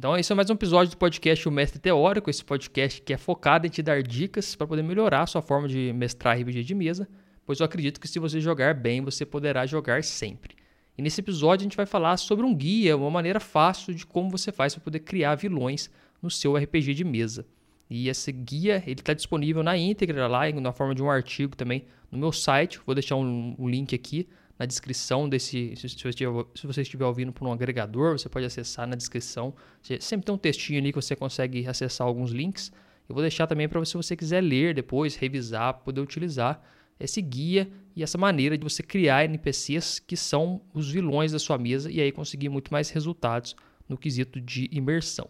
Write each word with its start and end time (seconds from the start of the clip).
Então, 0.00 0.16
esse 0.16 0.32
é 0.32 0.34
mais 0.34 0.48
um 0.48 0.54
episódio 0.54 0.92
do 0.92 0.96
podcast 0.96 1.46
O 1.46 1.52
Mestre 1.52 1.78
Teórico, 1.78 2.30
esse 2.30 2.42
podcast 2.42 3.02
que 3.02 3.12
é 3.12 3.18
focado 3.18 3.66
em 3.66 3.68
te 3.68 3.82
dar 3.82 4.02
dicas 4.02 4.56
para 4.56 4.66
poder 4.66 4.82
melhorar 4.82 5.24
a 5.24 5.26
sua 5.26 5.42
forma 5.42 5.68
de 5.68 5.92
mestrar 5.92 6.40
RPG 6.40 6.64
de 6.64 6.74
mesa, 6.74 7.06
pois 7.44 7.60
eu 7.60 7.66
acredito 7.66 8.00
que 8.00 8.08
se 8.08 8.18
você 8.18 8.40
jogar 8.40 8.72
bem, 8.72 9.02
você 9.02 9.26
poderá 9.26 9.66
jogar 9.66 10.02
sempre. 10.02 10.56
E 10.96 11.02
nesse 11.02 11.20
episódio 11.20 11.64
a 11.64 11.68
gente 11.68 11.76
vai 11.76 11.84
falar 11.84 12.16
sobre 12.16 12.46
um 12.46 12.54
guia, 12.54 12.96
uma 12.96 13.10
maneira 13.10 13.38
fácil 13.38 13.92
de 13.92 14.06
como 14.06 14.30
você 14.30 14.50
faz 14.50 14.74
para 14.74 14.82
poder 14.82 15.00
criar 15.00 15.34
vilões 15.34 15.90
no 16.22 16.30
seu 16.30 16.56
RPG 16.56 16.94
de 16.94 17.04
mesa. 17.04 17.46
E 17.90 18.08
esse 18.08 18.32
guia 18.32 18.82
ele 18.86 19.00
está 19.00 19.12
disponível 19.12 19.62
na 19.62 19.76
íntegra 19.76 20.26
lá, 20.26 20.50
na 20.50 20.72
forma 20.72 20.94
de 20.94 21.02
um 21.02 21.10
artigo 21.10 21.54
também 21.54 21.84
no 22.10 22.16
meu 22.16 22.32
site. 22.32 22.80
Vou 22.86 22.94
deixar 22.94 23.16
um, 23.16 23.54
um 23.58 23.68
link 23.68 23.94
aqui 23.94 24.26
na 24.60 24.66
descrição 24.66 25.26
desse. 25.26 25.74
Se 25.74 25.88
você, 25.88 26.10
estiver, 26.10 26.44
se 26.54 26.66
você 26.66 26.82
estiver 26.82 27.06
ouvindo 27.06 27.32
por 27.32 27.48
um 27.48 27.52
agregador, 27.52 28.18
você 28.18 28.28
pode 28.28 28.44
acessar 28.44 28.86
na 28.86 28.94
descrição. 28.94 29.54
Sempre 29.98 30.26
tem 30.26 30.34
um 30.34 30.38
textinho 30.38 30.78
ali 30.78 30.92
que 30.92 31.00
você 31.00 31.16
consegue 31.16 31.66
acessar 31.66 32.06
alguns 32.06 32.30
links. 32.30 32.70
Eu 33.08 33.14
vou 33.14 33.22
deixar 33.22 33.46
também 33.46 33.66
para 33.66 33.80
você, 33.80 33.92
se 33.92 33.96
você 33.96 34.14
quiser 34.14 34.42
ler 34.42 34.74
depois, 34.74 35.16
revisar, 35.16 35.80
poder 35.82 36.02
utilizar 36.02 36.62
esse 37.00 37.22
guia 37.22 37.70
e 37.96 38.02
essa 38.02 38.18
maneira 38.18 38.58
de 38.58 38.62
você 38.62 38.82
criar 38.82 39.24
NPCs 39.24 39.98
que 39.98 40.14
são 40.14 40.60
os 40.74 40.90
vilões 40.90 41.32
da 41.32 41.38
sua 41.38 41.56
mesa 41.56 41.90
e 41.90 41.98
aí 41.98 42.12
conseguir 42.12 42.50
muito 42.50 42.70
mais 42.70 42.90
resultados 42.90 43.56
no 43.88 43.96
quesito 43.96 44.38
de 44.38 44.68
imersão. 44.70 45.26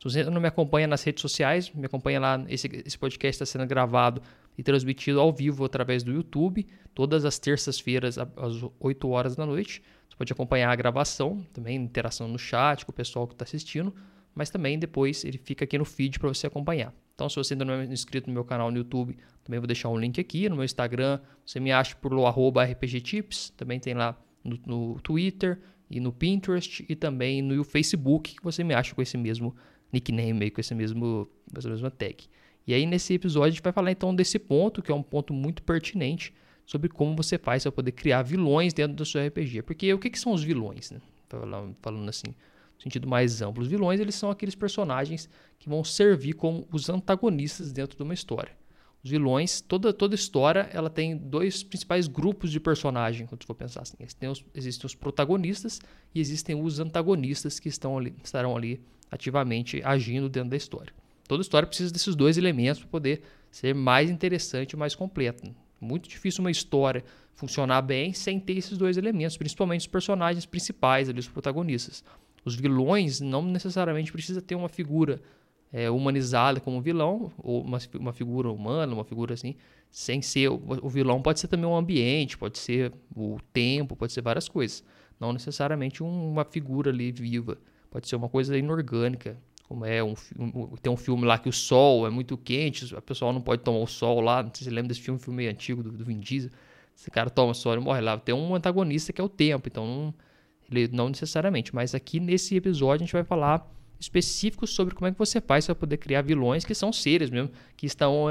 Se 0.00 0.04
você 0.10 0.24
não 0.24 0.40
me 0.40 0.48
acompanha 0.48 0.88
nas 0.88 1.04
redes 1.04 1.22
sociais, 1.22 1.70
me 1.72 1.86
acompanha 1.86 2.18
lá. 2.18 2.44
Esse, 2.48 2.68
esse 2.84 2.98
podcast 2.98 3.40
está 3.40 3.46
sendo 3.46 3.64
gravado 3.68 4.20
e 4.56 4.62
transmitido 4.62 5.20
ao 5.20 5.32
vivo 5.32 5.64
através 5.64 6.02
do 6.02 6.12
YouTube, 6.12 6.66
todas 6.94 7.24
as 7.24 7.38
terças-feiras 7.38 8.18
às 8.18 8.62
8 8.78 9.08
horas 9.08 9.34
da 9.36 9.46
noite. 9.46 9.82
Você 10.08 10.16
pode 10.16 10.32
acompanhar 10.32 10.70
a 10.70 10.76
gravação, 10.76 11.44
também 11.52 11.76
interação 11.76 12.28
no 12.28 12.38
chat 12.38 12.84
com 12.84 12.92
o 12.92 12.94
pessoal 12.94 13.26
que 13.26 13.34
está 13.34 13.44
assistindo, 13.44 13.94
mas 14.34 14.50
também 14.50 14.78
depois 14.78 15.24
ele 15.24 15.38
fica 15.38 15.64
aqui 15.64 15.78
no 15.78 15.84
feed 15.84 16.18
para 16.18 16.28
você 16.28 16.46
acompanhar. 16.46 16.94
Então, 17.14 17.28
se 17.28 17.36
você 17.36 17.54
ainda 17.54 17.64
não 17.64 17.74
é 17.74 17.84
inscrito 17.84 18.28
no 18.28 18.34
meu 18.34 18.44
canal 18.44 18.70
no 18.70 18.78
YouTube, 18.78 19.16
também 19.44 19.60
vou 19.60 19.66
deixar 19.66 19.88
um 19.88 19.98
link 19.98 20.20
aqui. 20.20 20.48
No 20.48 20.56
meu 20.56 20.64
Instagram, 20.64 21.20
você 21.44 21.60
me 21.60 21.70
acha 21.70 21.94
por 21.96 22.12
RPGTips, 22.14 23.50
também 23.50 23.78
tem 23.78 23.94
lá 23.94 24.18
no, 24.42 24.58
no 24.66 25.00
Twitter 25.00 25.60
e 25.90 26.00
no 26.00 26.12
Pinterest 26.12 26.84
e 26.88 26.96
também 26.96 27.42
no 27.42 27.62
Facebook, 27.62 28.34
que 28.34 28.42
você 28.42 28.64
me 28.64 28.74
acha 28.74 28.94
com 28.94 29.02
esse 29.02 29.16
mesmo 29.18 29.54
nickname, 29.92 30.50
com 30.50 30.60
esse 30.60 30.74
mesmo, 30.74 31.28
essa 31.54 31.68
mesma 31.68 31.90
tag. 31.90 32.24
E 32.66 32.74
aí 32.74 32.86
nesse 32.86 33.14
episódio 33.14 33.48
a 33.48 33.50
gente 33.50 33.62
vai 33.62 33.72
falar 33.72 33.90
então 33.90 34.14
desse 34.14 34.38
ponto, 34.38 34.82
que 34.82 34.90
é 34.90 34.94
um 34.94 35.02
ponto 35.02 35.32
muito 35.32 35.62
pertinente, 35.62 36.32
sobre 36.64 36.88
como 36.88 37.16
você 37.16 37.38
faz 37.38 37.64
para 37.64 37.72
poder 37.72 37.92
criar 37.92 38.22
vilões 38.22 38.72
dentro 38.72 38.96
do 38.96 39.04
seu 39.04 39.24
RPG. 39.26 39.62
Porque 39.62 39.92
o 39.92 39.98
que, 39.98 40.10
que 40.10 40.18
são 40.18 40.32
os 40.32 40.42
vilões? 40.42 40.90
Né? 40.90 41.00
Falando 41.80 42.08
assim, 42.08 42.28
no 42.28 42.82
sentido 42.82 43.08
mais 43.08 43.42
amplo. 43.42 43.62
Os 43.62 43.68
vilões 43.68 44.00
eles 44.00 44.14
são 44.14 44.30
aqueles 44.30 44.54
personagens 44.54 45.28
que 45.58 45.68
vão 45.68 45.82
servir 45.84 46.34
como 46.34 46.66
os 46.72 46.88
antagonistas 46.88 47.72
dentro 47.72 47.96
de 47.96 48.02
uma 48.02 48.14
história. 48.14 48.52
Os 49.02 49.10
vilões, 49.10 49.60
toda, 49.60 49.92
toda 49.92 50.14
história, 50.14 50.68
ela 50.72 50.88
tem 50.88 51.16
dois 51.16 51.64
principais 51.64 52.06
grupos 52.06 52.52
de 52.52 52.60
personagens, 52.60 53.28
quando 53.28 53.44
for 53.44 53.54
pensar 53.54 53.82
assim. 53.82 53.96
Existem 53.98 54.28
os, 54.28 54.44
existem 54.54 54.86
os 54.86 54.94
protagonistas 54.94 55.80
e 56.14 56.20
existem 56.20 56.60
os 56.60 56.78
antagonistas 56.78 57.58
que 57.58 57.68
estão 57.68 57.98
ali, 57.98 58.14
estarão 58.22 58.56
ali 58.56 58.80
ativamente 59.10 59.82
agindo 59.84 60.28
dentro 60.28 60.50
da 60.50 60.56
história. 60.56 60.94
Toda 61.32 61.40
história 61.40 61.66
precisa 61.66 61.90
desses 61.90 62.14
dois 62.14 62.36
elementos 62.36 62.80
para 62.80 62.90
poder 62.90 63.22
ser 63.50 63.74
mais 63.74 64.10
interessante 64.10 64.72
e 64.72 64.76
mais 64.76 64.94
completa. 64.94 65.50
Muito 65.80 66.06
difícil 66.06 66.44
uma 66.44 66.50
história 66.50 67.02
funcionar 67.32 67.80
bem 67.80 68.12
sem 68.12 68.38
ter 68.38 68.58
esses 68.58 68.76
dois 68.76 68.98
elementos, 68.98 69.38
principalmente 69.38 69.80
os 69.80 69.86
personagens 69.86 70.44
principais, 70.44 71.08
ali, 71.08 71.20
os 71.20 71.28
protagonistas. 71.28 72.04
Os 72.44 72.54
vilões 72.54 73.18
não 73.22 73.40
necessariamente 73.40 74.12
precisa 74.12 74.42
ter 74.42 74.54
uma 74.54 74.68
figura 74.68 75.22
é, 75.72 75.88
humanizada 75.88 76.60
como 76.60 76.82
vilão, 76.82 77.32
ou 77.38 77.62
uma, 77.62 77.78
uma 77.98 78.12
figura 78.12 78.50
humana, 78.50 78.92
uma 78.92 79.02
figura 79.02 79.32
assim, 79.32 79.56
sem 79.90 80.20
ser. 80.20 80.50
O, 80.50 80.60
o 80.82 80.88
vilão 80.90 81.22
pode 81.22 81.40
ser 81.40 81.48
também 81.48 81.64
um 81.64 81.74
ambiente, 81.74 82.36
pode 82.36 82.58
ser 82.58 82.92
o 83.16 83.38
tempo, 83.54 83.96
pode 83.96 84.12
ser 84.12 84.20
várias 84.20 84.50
coisas. 84.50 84.84
Não 85.18 85.32
necessariamente 85.32 86.02
um, 86.02 86.30
uma 86.30 86.44
figura 86.44 86.90
ali 86.90 87.10
viva. 87.10 87.56
Pode 87.90 88.06
ser 88.06 88.16
uma 88.16 88.28
coisa 88.28 88.54
inorgânica 88.58 89.38
como 89.72 89.86
é 89.86 90.04
um, 90.04 90.14
tem 90.82 90.92
um 90.92 90.96
filme 90.98 91.24
lá 91.24 91.38
que 91.38 91.48
o 91.48 91.52
sol 91.52 92.06
é 92.06 92.10
muito 92.10 92.36
quente, 92.36 92.94
a 92.94 93.00
pessoa 93.00 93.32
não 93.32 93.40
pode 93.40 93.62
tomar 93.62 93.78
o 93.78 93.86
sol 93.86 94.20
lá, 94.20 94.42
não 94.42 94.50
sei 94.50 94.58
se 94.58 94.64
você 94.64 94.70
lembra 94.70 94.88
desse 94.88 95.00
filme, 95.00 95.18
filme 95.18 95.38
meio 95.38 95.50
antigo 95.50 95.82
do, 95.82 95.90
do 95.90 96.04
Vin 96.04 96.20
Diesel, 96.20 96.50
esse 96.94 97.10
cara 97.10 97.30
toma 97.30 97.54
sol 97.54 97.74
e 97.74 97.80
morre 97.80 98.02
lá, 98.02 98.18
tem 98.18 98.34
um 98.34 98.54
antagonista 98.54 99.14
que 99.14 99.20
é 99.20 99.24
o 99.24 99.30
tempo, 99.30 99.68
então 99.68 99.86
não, 99.86 100.14
ele, 100.70 100.90
não 100.92 101.08
necessariamente, 101.08 101.74
mas 101.74 101.94
aqui 101.94 102.20
nesse 102.20 102.54
episódio 102.54 103.02
a 103.02 103.06
gente 103.06 103.14
vai 103.14 103.24
falar 103.24 103.66
específicos 103.98 104.74
sobre 104.74 104.94
como 104.94 105.08
é 105.08 105.12
que 105.12 105.18
você 105.18 105.40
faz 105.40 105.64
para 105.64 105.74
poder 105.74 105.96
criar 105.96 106.20
vilões 106.20 106.66
que 106.66 106.74
são 106.74 106.92
seres 106.92 107.30
mesmo, 107.30 107.50
que 107.74 107.86
estão, 107.86 108.26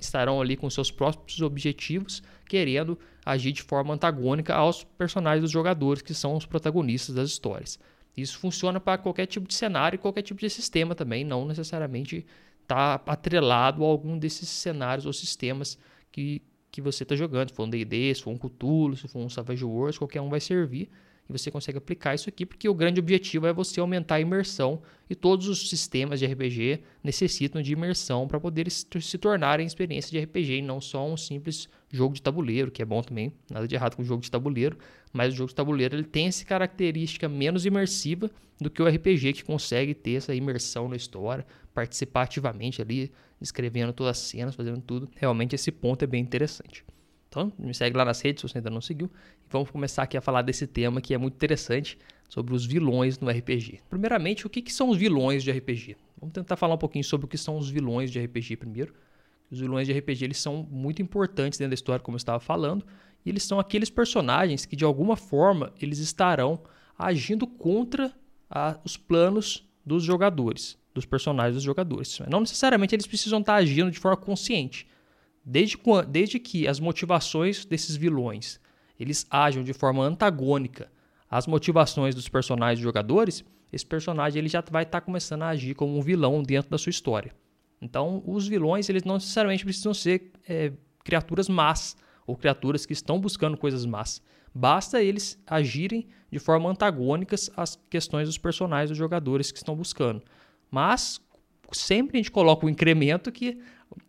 estarão 0.00 0.40
ali 0.40 0.56
com 0.56 0.68
seus 0.68 0.90
próprios 0.90 1.40
objetivos, 1.40 2.20
querendo 2.48 2.98
agir 3.24 3.52
de 3.52 3.62
forma 3.62 3.94
antagônica 3.94 4.52
aos 4.52 4.82
personagens 4.82 5.42
dos 5.42 5.52
jogadores, 5.52 6.02
que 6.02 6.14
são 6.14 6.34
os 6.34 6.46
protagonistas 6.46 7.14
das 7.14 7.28
histórias. 7.28 7.78
Isso 8.16 8.38
funciona 8.38 8.80
para 8.80 8.98
qualquer 8.98 9.26
tipo 9.26 9.46
de 9.46 9.54
cenário 9.54 9.96
e 9.96 9.98
qualquer 9.98 10.22
tipo 10.22 10.40
de 10.40 10.50
sistema 10.50 10.94
também, 10.94 11.24
não 11.24 11.44
necessariamente 11.46 12.26
está 12.62 13.00
atrelado 13.06 13.84
a 13.84 13.88
algum 13.88 14.18
desses 14.18 14.48
cenários 14.48 15.06
ou 15.06 15.12
sistemas 15.12 15.78
que, 16.12 16.42
que 16.70 16.80
você 16.80 17.02
está 17.02 17.16
jogando. 17.16 17.50
Se 17.50 17.54
for 17.54 17.64
um 17.64 17.70
D&D, 17.70 18.14
se 18.14 18.22
for 18.22 18.30
um 18.30 18.38
Cthulhu, 18.38 18.96
se 18.96 19.08
for 19.08 19.20
um 19.20 19.28
Savage 19.28 19.64
Wars, 19.64 19.98
qualquer 19.98 20.20
um 20.20 20.28
vai 20.28 20.40
servir 20.40 20.90
e 21.30 21.38
você 21.38 21.50
consegue 21.50 21.78
aplicar 21.78 22.14
isso 22.14 22.28
aqui, 22.28 22.44
porque 22.44 22.68
o 22.68 22.74
grande 22.74 23.00
objetivo 23.00 23.46
é 23.46 23.52
você 23.52 23.80
aumentar 23.80 24.16
a 24.16 24.20
imersão 24.20 24.82
e 25.08 25.14
todos 25.14 25.48
os 25.48 25.68
sistemas 25.68 26.18
de 26.18 26.26
RPG 26.26 26.82
necessitam 27.02 27.62
de 27.62 27.72
imersão 27.72 28.28
para 28.28 28.38
poder 28.38 28.70
se 28.70 29.18
tornarem 29.18 29.66
experiência 29.66 30.10
de 30.10 30.24
RPG 30.24 30.58
e 30.58 30.62
não 30.62 30.80
só 30.80 31.06
um 31.06 31.16
simples 31.16 31.68
jogo 31.90 32.14
de 32.14 32.22
tabuleiro, 32.22 32.70
que 32.70 32.82
é 32.82 32.84
bom 32.84 33.02
também, 33.02 33.32
nada 33.50 33.66
de 33.66 33.74
errado 33.74 33.96
com 33.96 34.02
o 34.02 34.04
jogo 34.04 34.22
de 34.22 34.30
tabuleiro, 34.30 34.76
mas 35.12 35.34
o 35.34 35.36
jogo 35.36 35.48
de 35.48 35.54
tabuleiro 35.54 35.96
ele 35.96 36.04
tem 36.04 36.26
essa 36.26 36.44
característica 36.44 37.28
menos 37.28 37.66
imersiva 37.66 38.30
do 38.60 38.70
que 38.70 38.82
o 38.82 38.86
RPG 38.86 39.32
que 39.32 39.44
consegue 39.44 39.94
ter 39.94 40.16
essa 40.16 40.34
imersão 40.34 40.88
na 40.88 40.96
história, 40.96 41.46
participar 41.72 42.22
ativamente 42.22 42.82
ali, 42.82 43.10
escrevendo 43.40 43.92
todas 43.92 44.18
as 44.18 44.24
cenas, 44.24 44.54
fazendo 44.54 44.80
tudo. 44.80 45.08
Realmente 45.16 45.54
esse 45.54 45.72
ponto 45.72 46.04
é 46.04 46.06
bem 46.06 46.22
interessante. 46.22 46.84
Então, 47.30 47.52
me 47.56 47.72
segue 47.72 47.96
lá 47.96 48.04
nas 48.04 48.20
redes 48.20 48.40
se 48.40 48.48
você 48.48 48.58
ainda 48.58 48.70
não 48.70 48.80
seguiu. 48.80 49.08
E 49.46 49.48
vamos 49.48 49.70
começar 49.70 50.02
aqui 50.02 50.16
a 50.16 50.20
falar 50.20 50.42
desse 50.42 50.66
tema 50.66 51.00
que 51.00 51.14
é 51.14 51.18
muito 51.18 51.34
interessante 51.34 51.96
sobre 52.28 52.54
os 52.54 52.66
vilões 52.66 53.20
no 53.20 53.30
RPG. 53.30 53.80
Primeiramente, 53.88 54.48
o 54.48 54.50
que, 54.50 54.60
que 54.60 54.72
são 54.72 54.90
os 54.90 54.98
vilões 54.98 55.44
de 55.44 55.52
RPG? 55.52 55.96
Vamos 56.18 56.34
tentar 56.34 56.56
falar 56.56 56.74
um 56.74 56.78
pouquinho 56.78 57.04
sobre 57.04 57.26
o 57.26 57.28
que 57.28 57.38
são 57.38 57.56
os 57.56 57.70
vilões 57.70 58.10
de 58.10 58.20
RPG 58.20 58.56
primeiro. 58.56 58.92
Os 59.48 59.60
vilões 59.60 59.86
de 59.86 59.92
RPG 59.92 60.24
eles 60.24 60.38
são 60.38 60.66
muito 60.68 61.00
importantes 61.00 61.56
dentro 61.56 61.70
da 61.70 61.74
história, 61.74 62.02
como 62.02 62.16
eu 62.16 62.18
estava 62.18 62.40
falando, 62.40 62.84
e 63.24 63.30
eles 63.30 63.44
são 63.44 63.60
aqueles 63.60 63.90
personagens 63.90 64.66
que 64.66 64.74
de 64.74 64.84
alguma 64.84 65.16
forma 65.16 65.72
eles 65.80 65.98
estarão 65.98 66.60
agindo 66.98 67.46
contra 67.46 68.12
a, 68.50 68.76
os 68.84 68.96
planos 68.96 69.68
dos 69.86 70.02
jogadores, 70.02 70.76
dos 70.92 71.06
personagens 71.06 71.54
dos 71.54 71.62
jogadores. 71.62 72.18
Não 72.28 72.40
necessariamente 72.40 72.94
eles 72.94 73.06
precisam 73.06 73.38
estar 73.38 73.54
agindo 73.54 73.90
de 73.90 73.98
forma 74.00 74.16
consciente, 74.16 74.86
Desde, 75.44 75.78
desde 76.08 76.38
que 76.38 76.68
as 76.68 76.78
motivações 76.78 77.64
desses 77.64 77.96
vilões 77.96 78.60
eles 78.98 79.26
ajam 79.30 79.64
de 79.64 79.72
forma 79.72 80.04
antagônica 80.04 80.92
às 81.30 81.46
motivações 81.46 82.14
dos 82.14 82.28
personagens 82.28 82.78
jogadores, 82.78 83.42
esse 83.72 83.86
personagem 83.86 84.40
ele 84.40 84.48
já 84.48 84.62
vai 84.70 84.82
estar 84.82 85.00
tá 85.00 85.04
começando 85.04 85.42
a 85.42 85.48
agir 85.48 85.74
como 85.74 85.96
um 85.96 86.02
vilão 86.02 86.42
dentro 86.42 86.70
da 86.70 86.76
sua 86.76 86.90
história. 86.90 87.34
Então, 87.80 88.22
os 88.26 88.46
vilões 88.46 88.90
eles 88.90 89.04
não 89.04 89.14
necessariamente 89.14 89.64
precisam 89.64 89.94
ser 89.94 90.32
é, 90.46 90.72
criaturas 91.02 91.48
más 91.48 91.96
ou 92.26 92.36
criaturas 92.36 92.84
que 92.84 92.92
estão 92.92 93.18
buscando 93.18 93.56
coisas 93.56 93.86
más. 93.86 94.22
Basta 94.54 95.02
eles 95.02 95.42
agirem 95.46 96.08
de 96.30 96.38
forma 96.38 96.68
antagônicas 96.68 97.50
às 97.56 97.76
questões 97.88 98.28
dos 98.28 98.36
personagens 98.36 98.90
dos 98.90 98.98
jogadores 98.98 99.50
que 99.50 99.58
estão 99.58 99.74
buscando. 99.74 100.22
Mas 100.70 101.20
sempre 101.72 102.18
a 102.18 102.18
gente 102.18 102.30
coloca 102.30 102.66
o 102.66 102.70
incremento 102.70 103.32
que 103.32 103.58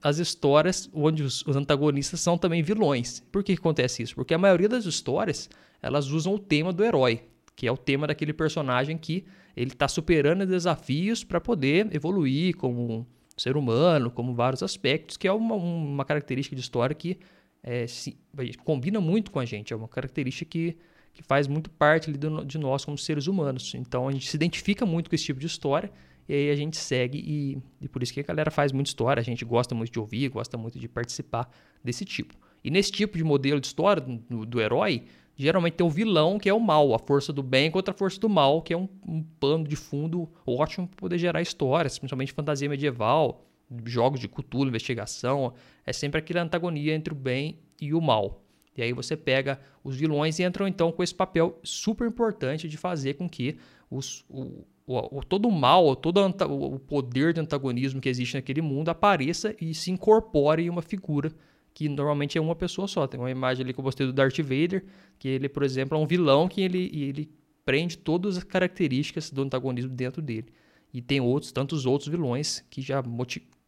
as 0.01 0.17
histórias 0.19 0.89
onde 0.93 1.23
os, 1.23 1.45
os, 1.45 1.55
antagonistas 1.55 2.19
são 2.19 2.37
também 2.37 2.61
vilões. 2.61 3.21
Por 3.31 3.43
que, 3.43 3.53
que 3.55 3.59
acontece 3.59 4.03
isso? 4.03 4.15
Porque 4.15 4.33
a 4.33 4.37
maioria 4.37 4.69
das 4.69 4.85
histórias 4.85 5.49
elas 5.81 6.07
usam 6.07 6.35
o 6.35 6.39
tema 6.39 6.71
do 6.71 6.83
herói, 6.83 7.23
que 7.55 7.67
é 7.67 7.71
o 7.71 7.77
tema 7.77 8.07
daquele 8.07 8.33
personagem 8.33 8.97
que 8.97 9.25
ele 9.55 9.71
está 9.71 9.87
superando 9.87 10.45
desafios 10.45 11.23
para 11.23 11.41
poder 11.41 11.93
evoluir 11.93 12.55
como 12.55 13.07
ser 13.35 13.57
humano, 13.57 14.11
como 14.11 14.33
vários 14.33 14.61
aspectos, 14.61 15.17
que 15.17 15.27
é 15.27 15.31
uma, 15.31 15.55
uma 15.55 16.05
característica 16.05 16.55
de 16.55 16.61
história 16.61 16.95
que 16.95 17.17
é, 17.63 17.85
se, 17.87 18.17
combina 18.63 18.99
muito 18.99 19.31
com 19.31 19.39
a 19.39 19.45
gente, 19.45 19.73
é 19.73 19.75
uma 19.75 19.87
característica 19.87 20.49
que, 20.49 20.77
que 21.13 21.23
faz 21.23 21.47
muito 21.47 21.69
parte 21.69 22.11
de 22.11 22.57
nós 22.57 22.85
como 22.85 22.97
seres 22.97 23.27
humanos. 23.27 23.73
Então 23.75 24.07
a 24.07 24.11
gente 24.11 24.29
se 24.29 24.35
identifica 24.35 24.85
muito 24.85 25.09
com 25.09 25.15
esse 25.15 25.25
tipo 25.25 25.39
de 25.39 25.47
história 25.47 25.91
e 26.31 26.33
aí 26.33 26.49
a 26.49 26.55
gente 26.55 26.77
segue 26.77 27.17
e, 27.17 27.57
e 27.81 27.89
por 27.89 28.01
isso 28.01 28.13
que 28.13 28.21
a 28.21 28.23
galera 28.23 28.49
faz 28.49 28.71
muita 28.71 28.89
história, 28.89 29.19
a 29.19 29.23
gente 29.23 29.43
gosta 29.43 29.75
muito 29.75 29.91
de 29.91 29.99
ouvir, 29.99 30.29
gosta 30.29 30.57
muito 30.57 30.79
de 30.79 30.87
participar 30.87 31.51
desse 31.83 32.05
tipo. 32.05 32.33
E 32.63 32.71
nesse 32.71 32.89
tipo 32.89 33.17
de 33.17 33.23
modelo 33.23 33.59
de 33.59 33.67
história 33.67 34.01
do, 34.01 34.45
do 34.45 34.61
herói, 34.61 35.03
geralmente 35.35 35.73
tem 35.73 35.85
o 35.85 35.89
vilão, 35.89 36.39
que 36.39 36.47
é 36.47 36.53
o 36.53 36.59
mal, 36.59 36.95
a 36.95 36.99
força 36.99 37.33
do 37.33 37.43
bem 37.43 37.69
contra 37.69 37.93
a 37.93 37.97
força 37.97 38.17
do 38.17 38.29
mal, 38.29 38.61
que 38.61 38.73
é 38.73 38.77
um, 38.77 38.87
um 39.05 39.21
pano 39.41 39.67
de 39.67 39.75
fundo 39.75 40.31
ótimo 40.47 40.87
para 40.87 40.95
poder 40.95 41.17
gerar 41.17 41.41
histórias, 41.41 41.99
principalmente 41.99 42.31
fantasia 42.31 42.69
medieval, 42.69 43.45
jogos 43.83 44.21
de 44.21 44.29
cultura, 44.29 44.69
investigação. 44.69 45.53
É 45.85 45.91
sempre 45.91 46.19
aquela 46.19 46.43
antagonia 46.43 46.95
entre 46.95 47.11
o 47.11 47.15
bem 47.15 47.59
e 47.81 47.93
o 47.93 47.99
mal. 47.99 48.41
E 48.77 48.81
aí 48.81 48.93
você 48.93 49.17
pega 49.17 49.59
os 49.83 49.97
vilões 49.97 50.39
e 50.39 50.43
entram 50.43 50.65
então 50.65 50.93
com 50.93 51.03
esse 51.03 51.13
papel 51.13 51.59
super 51.61 52.07
importante 52.07 52.69
de 52.69 52.77
fazer 52.77 53.15
com 53.15 53.27
que 53.27 53.57
os, 53.89 54.23
o, 54.29 54.65
o, 54.99 55.23
todo 55.23 55.47
o 55.47 55.51
mal, 55.51 55.95
todo 55.95 56.19
o 56.25 56.79
poder 56.79 57.33
de 57.33 57.39
antagonismo 57.39 58.01
que 58.01 58.09
existe 58.09 58.35
naquele 58.35 58.61
mundo 58.61 58.89
apareça 58.89 59.55
e 59.59 59.73
se 59.73 59.91
incorpore 59.91 60.63
em 60.63 60.69
uma 60.69 60.81
figura 60.81 61.31
que 61.73 61.87
normalmente 61.87 62.37
é 62.37 62.41
uma 62.41 62.55
pessoa 62.55 62.87
só. 62.87 63.07
Tem 63.07 63.19
uma 63.19 63.31
imagem 63.31 63.63
ali 63.63 63.73
que 63.73 63.79
eu 63.79 63.83
gostei 63.83 64.05
do 64.05 64.13
Darth 64.13 64.37
Vader, 64.39 64.83
que 65.17 65.27
ele, 65.27 65.47
por 65.47 65.63
exemplo, 65.63 65.97
é 65.97 66.01
um 66.01 66.05
vilão 66.05 66.47
que 66.47 66.61
ele, 66.61 66.89
ele 66.93 67.31
prende 67.65 67.97
todas 67.97 68.37
as 68.37 68.43
características 68.43 69.31
do 69.31 69.41
antagonismo 69.41 69.91
dentro 69.91 70.21
dele. 70.21 70.47
E 70.93 71.01
tem 71.01 71.21
outros, 71.21 71.51
tantos 71.51 71.85
outros 71.85 72.09
vilões 72.09 72.65
que 72.69 72.81
já, 72.81 73.01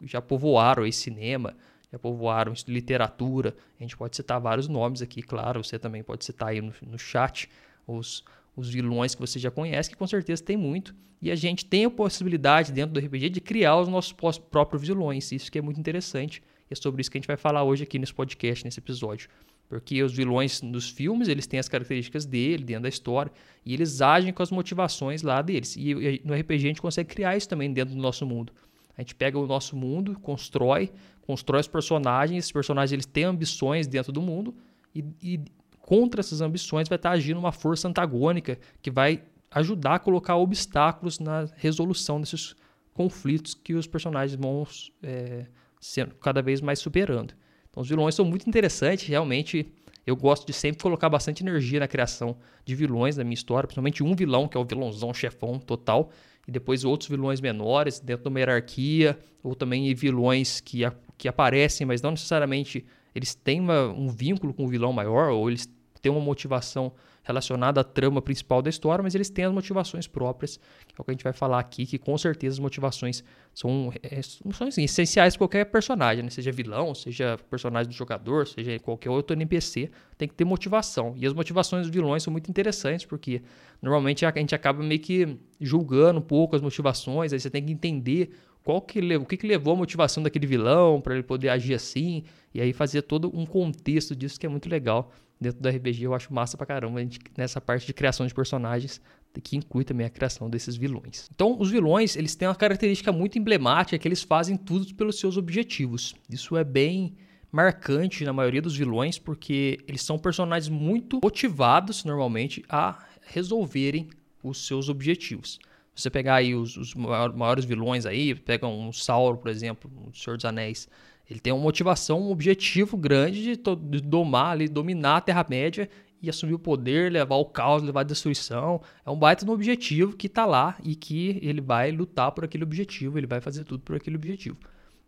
já 0.03 0.21
povoaram 0.21 0.85
esse 0.85 0.99
cinema, 0.99 1.55
já 1.91 1.97
povoaram 1.97 2.53
literatura. 2.67 3.55
A 3.79 3.83
gente 3.83 3.95
pode 3.95 4.15
citar 4.15 4.39
vários 4.41 4.67
nomes 4.67 5.01
aqui, 5.01 5.21
claro, 5.21 5.63
você 5.63 5.79
também 5.79 6.03
pode 6.03 6.25
citar 6.25 6.49
aí 6.49 6.61
no, 6.61 6.73
no 6.85 6.99
chat 6.99 7.49
os, 7.87 8.23
os 8.55 8.69
vilões 8.69 9.15
que 9.15 9.21
você 9.21 9.39
já 9.39 9.49
conhece, 9.49 9.89
que 9.89 9.95
com 9.95 10.07
certeza 10.07 10.43
tem 10.43 10.55
muito. 10.55 10.95
E 11.21 11.31
a 11.31 11.35
gente 11.35 11.65
tem 11.65 11.85
a 11.85 11.89
possibilidade 11.89 12.71
dentro 12.71 12.93
do 12.93 12.99
RPG 12.99 13.29
de 13.29 13.41
criar 13.41 13.79
os 13.79 13.87
nossos 13.87 14.11
próprios 14.11 14.81
vilões. 14.81 15.31
Isso 15.31 15.51
que 15.51 15.57
é 15.57 15.61
muito 15.61 15.79
interessante. 15.79 16.43
E 16.69 16.73
é 16.73 16.75
sobre 16.75 17.01
isso 17.01 17.09
que 17.09 17.17
a 17.17 17.21
gente 17.21 17.27
vai 17.27 17.37
falar 17.37 17.63
hoje 17.63 17.83
aqui 17.83 17.97
nesse 17.97 18.13
podcast, 18.13 18.63
nesse 18.65 18.79
episódio. 18.79 19.29
Porque 19.69 20.03
os 20.03 20.13
vilões 20.13 20.61
nos 20.61 20.89
filmes, 20.89 21.27
eles 21.27 21.47
têm 21.47 21.59
as 21.59 21.67
características 21.67 22.25
dele, 22.25 22.63
dentro 22.63 22.83
da 22.83 22.89
história, 22.89 23.31
e 23.65 23.73
eles 23.73 24.01
agem 24.01 24.33
com 24.33 24.43
as 24.43 24.51
motivações 24.51 25.23
lá 25.23 25.41
deles. 25.41 25.75
E 25.77 26.21
no 26.23 26.33
RPG 26.33 26.55
a 26.55 26.67
gente 26.67 26.81
consegue 26.81 27.09
criar 27.09 27.35
isso 27.37 27.49
também 27.49 27.71
dentro 27.71 27.95
do 27.95 28.01
nosso 28.01 28.25
mundo. 28.25 28.53
A 28.95 29.01
gente 29.01 29.15
pega 29.15 29.39
o 29.39 29.47
nosso 29.47 29.75
mundo, 29.75 30.19
constrói, 30.19 30.91
constrói 31.21 31.61
os 31.61 31.67
personagens, 31.67 32.39
esses 32.39 32.51
personagens 32.51 32.91
eles 32.91 33.05
têm 33.05 33.23
ambições 33.23 33.87
dentro 33.87 34.11
do 34.11 34.21
mundo, 34.21 34.53
e, 34.93 35.03
e 35.21 35.39
contra 35.83 36.21
essas 36.21 36.39
ambições 36.39 36.87
vai 36.87 36.95
estar 36.95 37.11
agindo 37.11 37.37
uma 37.37 37.51
força 37.51 37.89
antagônica 37.89 38.57
que 38.81 38.89
vai 38.89 39.21
ajudar 39.51 39.95
a 39.95 39.99
colocar 39.99 40.37
obstáculos 40.37 41.19
na 41.19 41.45
resolução 41.57 42.21
desses 42.21 42.55
conflitos 42.93 43.53
que 43.53 43.73
os 43.73 43.85
personagens 43.85 44.39
vão 44.39 44.65
é, 45.03 45.45
sendo 45.81 46.15
cada 46.15 46.41
vez 46.41 46.61
mais 46.61 46.79
superando. 46.79 47.33
Então 47.69 47.81
os 47.81 47.89
vilões 47.89 48.15
são 48.15 48.23
muito 48.23 48.47
interessantes, 48.47 49.07
realmente 49.07 49.73
eu 50.07 50.15
gosto 50.15 50.47
de 50.47 50.53
sempre 50.53 50.81
colocar 50.81 51.09
bastante 51.09 51.43
energia 51.43 51.81
na 51.81 51.87
criação 51.87 52.37
de 52.63 52.75
vilões 52.75 53.17
na 53.17 53.23
minha 53.25 53.33
história, 53.33 53.67
principalmente 53.67 54.01
um 54.01 54.15
vilão, 54.15 54.47
que 54.47 54.55
é 54.55 54.59
o 54.59 54.63
vilãozão 54.63 55.13
chefão 55.13 55.59
total, 55.59 56.11
e 56.47 56.51
depois 56.51 56.85
outros 56.85 57.09
vilões 57.09 57.41
menores 57.41 57.99
dentro 57.99 58.23
de 58.23 58.29
uma 58.29 58.39
hierarquia, 58.39 59.19
ou 59.43 59.53
também 59.53 59.93
vilões 59.93 60.61
que, 60.61 60.85
a, 60.85 60.93
que 61.17 61.27
aparecem, 61.27 61.85
mas 61.85 62.01
não 62.01 62.11
necessariamente 62.11 62.85
eles 63.15 63.35
têm 63.35 63.59
uma, 63.59 63.87
um 63.87 64.09
vínculo 64.09 64.53
com 64.53 64.65
o 64.65 64.67
vilão 64.67 64.93
maior, 64.93 65.29
ou 65.29 65.49
eles 65.49 65.67
têm 66.01 66.11
uma 66.11 66.21
motivação 66.21 66.91
relacionada 67.23 67.79
à 67.79 67.83
trama 67.83 68.21
principal 68.21 68.61
da 68.61 68.69
história, 68.69 69.01
mas 69.01 69.15
eles 69.15 69.29
têm 69.29 69.45
as 69.45 69.53
motivações 69.53 70.05
próprias, 70.05 70.57
que 70.87 70.93
é 70.97 71.01
o 71.01 71.03
que 71.05 71.11
a 71.11 71.13
gente 71.13 71.23
vai 71.23 71.31
falar 71.31 71.59
aqui, 71.59 71.85
que 71.85 71.97
com 71.97 72.17
certeza 72.17 72.55
as 72.55 72.59
motivações 72.59 73.23
são, 73.53 73.93
é, 74.03 74.21
são 74.21 74.67
assim, 74.67 74.83
essenciais 74.83 75.35
para 75.35 75.39
qualquer 75.39 75.65
personagem, 75.65 76.21
né? 76.21 76.29
seja 76.29 76.51
vilão, 76.51 76.93
seja 76.93 77.37
personagem 77.49 77.89
do 77.89 77.95
jogador, 77.95 78.45
seja 78.45 78.77
qualquer 78.79 79.09
outro 79.09 79.33
NPC, 79.33 79.89
tem 80.17 80.27
que 80.27 80.33
ter 80.33 80.43
motivação. 80.43 81.13
E 81.15 81.25
as 81.25 81.33
motivações 81.33 81.83
dos 81.83 81.95
vilões 81.95 82.23
são 82.23 82.31
muito 82.31 82.49
interessantes, 82.49 83.05
porque 83.05 83.41
normalmente 83.81 84.25
a 84.25 84.33
gente 84.35 84.53
acaba 84.53 84.83
meio 84.83 84.99
que 84.99 85.37
julgando 85.61 86.19
um 86.19 86.23
pouco 86.23 86.57
as 86.57 86.61
motivações, 86.61 87.31
aí 87.31 87.39
você 87.39 87.49
tem 87.49 87.65
que 87.65 87.71
entender 87.71 88.31
qual 88.63 88.81
que 88.81 88.99
o 89.15 89.25
que, 89.25 89.37
que 89.37 89.47
levou 89.47 89.73
a 89.73 89.77
motivação 89.77 90.23
daquele 90.23 90.47
vilão 90.47 91.01
para 91.01 91.13
ele 91.13 91.23
poder 91.23 91.49
agir 91.49 91.73
assim, 91.73 92.23
e 92.53 92.61
aí 92.61 92.71
fazer 92.71 93.01
todo 93.01 93.29
um 93.37 93.45
contexto 93.45 94.15
disso 94.15 94.39
que 94.39 94.45
é 94.45 94.49
muito 94.49 94.69
legal 94.69 95.11
dentro 95.39 95.61
do 95.61 95.69
RPG. 95.69 96.03
Eu 96.03 96.13
acho 96.13 96.33
massa 96.33 96.55
pra 96.55 96.65
caramba 96.65 96.99
gente, 97.01 97.19
nessa 97.37 97.59
parte 97.59 97.85
de 97.85 97.93
criação 97.93 98.25
de 98.25 98.33
personagens, 98.33 99.01
que 99.43 99.57
inclui 99.57 99.83
também 99.83 100.05
a 100.05 100.09
criação 100.09 100.49
desses 100.49 100.75
vilões. 100.75 101.29
Então, 101.33 101.59
os 101.59 101.69
vilões, 101.69 102.15
eles 102.15 102.35
têm 102.35 102.47
uma 102.47 102.55
característica 102.55 103.11
muito 103.11 103.37
emblemática, 103.37 103.97
que 103.97 104.07
eles 104.07 104.23
fazem 104.23 104.55
tudo 104.55 104.93
pelos 104.95 105.19
seus 105.19 105.37
objetivos. 105.37 106.15
Isso 106.29 106.55
é 106.55 106.63
bem 106.63 107.15
marcante 107.51 108.23
na 108.23 108.33
maioria 108.33 108.61
dos 108.61 108.75
vilões, 108.75 109.19
porque 109.19 109.79
eles 109.87 110.01
são 110.01 110.17
personagens 110.17 110.69
muito 110.69 111.19
motivados, 111.21 112.03
normalmente, 112.03 112.63
a 112.69 113.05
resolverem 113.21 114.09
os 114.43 114.65
seus 114.65 114.89
objetivos. 114.89 115.59
Você 115.95 116.09
pegar 116.09 116.35
aí 116.35 116.55
os, 116.55 116.75
os 116.75 116.93
maiores 116.95 117.65
vilões 117.65 118.05
aí, 118.05 118.33
pega 118.33 118.67
um 118.67 118.91
Sauron, 118.91 119.37
por 119.37 119.49
exemplo, 119.49 119.91
o 120.07 120.13
Senhor 120.13 120.37
dos 120.37 120.45
Anéis, 120.45 120.87
ele 121.29 121.39
tem 121.39 121.53
uma 121.53 121.61
motivação, 121.61 122.21
um 122.21 122.31
objetivo 122.31 122.97
grande 122.97 123.55
de, 123.55 123.55
de 123.55 124.01
domar 124.01 124.51
ali, 124.51 124.67
dominar 124.67 125.17
a 125.17 125.21
Terra-média 125.21 125.89
e 126.21 126.29
assumir 126.29 126.53
o 126.53 126.59
poder, 126.59 127.11
levar 127.11 127.35
o 127.35 127.45
caos, 127.45 127.83
levar 127.83 128.01
a 128.01 128.03
destruição. 128.03 128.81
É 129.05 129.09
um 129.09 129.17
baita 129.17 129.45
no 129.45 129.53
objetivo 129.53 130.15
que 130.15 130.27
está 130.27 130.45
lá 130.45 130.77
e 130.83 130.95
que 130.95 131.39
ele 131.41 131.61
vai 131.61 131.91
lutar 131.91 132.31
por 132.31 132.45
aquele 132.45 132.63
objetivo, 132.63 133.17
ele 133.17 133.27
vai 133.27 133.41
fazer 133.41 133.63
tudo 133.63 133.83
por 133.83 133.95
aquele 133.95 134.15
objetivo. 134.15 134.57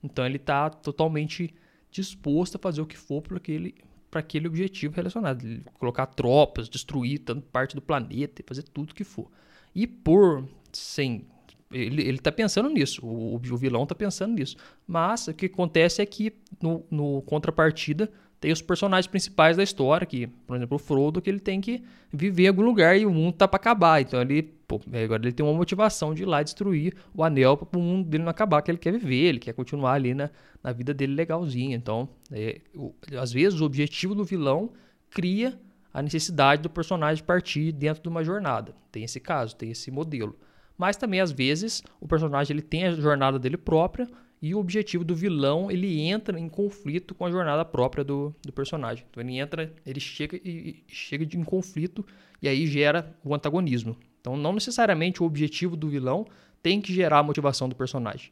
Então 0.04 0.26
ele 0.26 0.38
está 0.38 0.70
totalmente 0.70 1.54
disposto 1.90 2.56
a 2.56 2.60
fazer 2.60 2.82
o 2.82 2.86
que 2.86 2.98
for 2.98 3.22
por 3.22 3.38
aquele, 3.38 3.76
para 4.12 4.20
aquele 4.20 4.48
objetivo 4.48 4.96
relacionado. 4.96 5.46
Colocar 5.80 6.06
tropas, 6.06 6.70
destruir 6.70 7.20
tanto 7.20 7.44
parte 7.48 7.76
do 7.76 7.82
planeta, 7.82 8.44
fazer 8.46 8.64
tudo 8.64 8.94
que 8.94 9.04
for. 9.04 9.30
E 9.74 9.88
por 9.88 10.48
sem 10.76 11.26
ele, 11.72 12.04
ele 12.04 12.18
tá 12.20 12.32
pensando 12.32 12.70
nisso, 12.70 13.06
o, 13.06 13.36
o 13.36 13.58
vilão 13.58 13.86
tá 13.86 13.96
pensando 13.96 14.34
nisso. 14.34 14.56
Mas 14.88 15.28
o 15.28 15.34
que 15.34 15.48
acontece 15.48 16.02
é 16.02 16.06
que 16.06 16.34
no, 16.62 16.86
no 16.90 17.22
contrapartida 17.24 18.10
tem 18.40 18.52
os 18.52 18.62
personagens 18.62 19.08
principais 19.08 19.58
da 19.58 19.64
história, 19.64 20.06
que, 20.06 20.28
por 20.28 20.56
exemplo, 20.56 20.76
o 20.76 20.80
Frodo, 20.80 21.22
que 21.22 21.30
ele 21.30 21.40
tem 21.40 21.60
que 21.60 21.84
viver 22.14 22.44
em 22.44 22.48
algum 22.50 22.64
lugar 22.64 22.98
e 22.98 23.06
o 23.06 23.12
mundo 23.12 23.34
tá 23.34 23.48
para 23.48 23.58
acabar. 23.58 24.02
Então 24.02 24.22
ele, 24.22 24.44
pô, 24.44 24.80
agora 25.04 25.24
ele 25.24 25.32
tem 25.32 25.46
uma 25.46 25.56
motivação 25.56 26.14
de 26.14 26.24
ir 26.24 26.26
lá 26.26 26.44
destruir 26.44 26.94
o 27.14 27.24
anel 27.24 27.58
para 27.58 27.80
o 27.80 27.82
mundo 27.82 28.08
dele 28.08 28.24
não 28.24 28.30
acabar, 28.30 28.62
que 28.62 28.70
ele 28.70 28.78
quer 28.78 28.92
viver, 28.92 29.30
ele 29.30 29.40
quer 29.40 29.54
continuar 29.54 29.94
ali 29.94 30.14
na, 30.14 30.30
na 30.62 30.72
vida 30.72 30.94
dele 30.94 31.16
legalzinho. 31.16 31.76
Então, 31.76 32.08
é, 32.32 32.62
o, 32.76 32.94
às 33.20 33.32
vezes 33.32 33.60
o 33.60 33.66
objetivo 33.66 34.14
do 34.14 34.24
vilão 34.24 34.72
cria 35.10 35.60
a 35.94 36.02
necessidade 36.02 36.62
do 36.62 36.70
personagem 36.70 37.24
partir 37.24 37.72
dentro 37.72 38.04
de 38.04 38.10
uma 38.10 38.24
jornada. 38.24 38.76
Tem 38.92 39.04
esse 39.04 39.20
caso, 39.20 39.56
tem 39.56 39.72
esse 39.72 39.90
modelo. 39.90 40.38
Mas 40.78 40.98
também 40.98 41.22
às 41.22 41.32
vezes 41.32 41.82
o 42.00 42.08
personagem 42.08 42.54
ele 42.54 42.62
tem 42.62 42.86
a 42.86 42.92
jornada 42.92 43.40
dele 43.40 43.58
própria 43.58 44.08
e 44.42 44.54
o 44.54 44.60
objetivo 44.60 45.04
do 45.04 45.16
vilão 45.16 45.72
ele 45.72 46.02
entra 46.02 46.40
em 46.40 46.50
conflito 46.50 47.16
com 47.16 47.26
a 47.26 47.32
jornada 47.32 47.64
própria 47.64 48.04
do, 48.04 48.36
do 48.42 48.52
personagem. 48.52 49.06
Então 49.10 49.24
ele 49.24 49.38
entra, 49.38 49.74
ele 49.86 50.00
chega 50.00 50.38
e 50.44 50.84
chega 50.88 51.26
de, 51.26 51.38
em 51.38 51.44
conflito 51.44 52.06
e 52.42 52.48
aí 52.48 52.68
gera 52.68 53.16
o 53.24 53.34
antagonismo. 53.34 53.98
Então 54.20 54.36
não 54.36 54.54
necessariamente 54.54 55.24
o 55.24 55.26
objetivo 55.26 55.76
do 55.76 55.90
vilão 55.90 56.26
tem 56.62 56.82
que 56.82 56.94
gerar 56.94 57.20
a 57.20 57.24
motivação 57.24 57.70
do 57.70 57.76
personagem. 57.76 58.32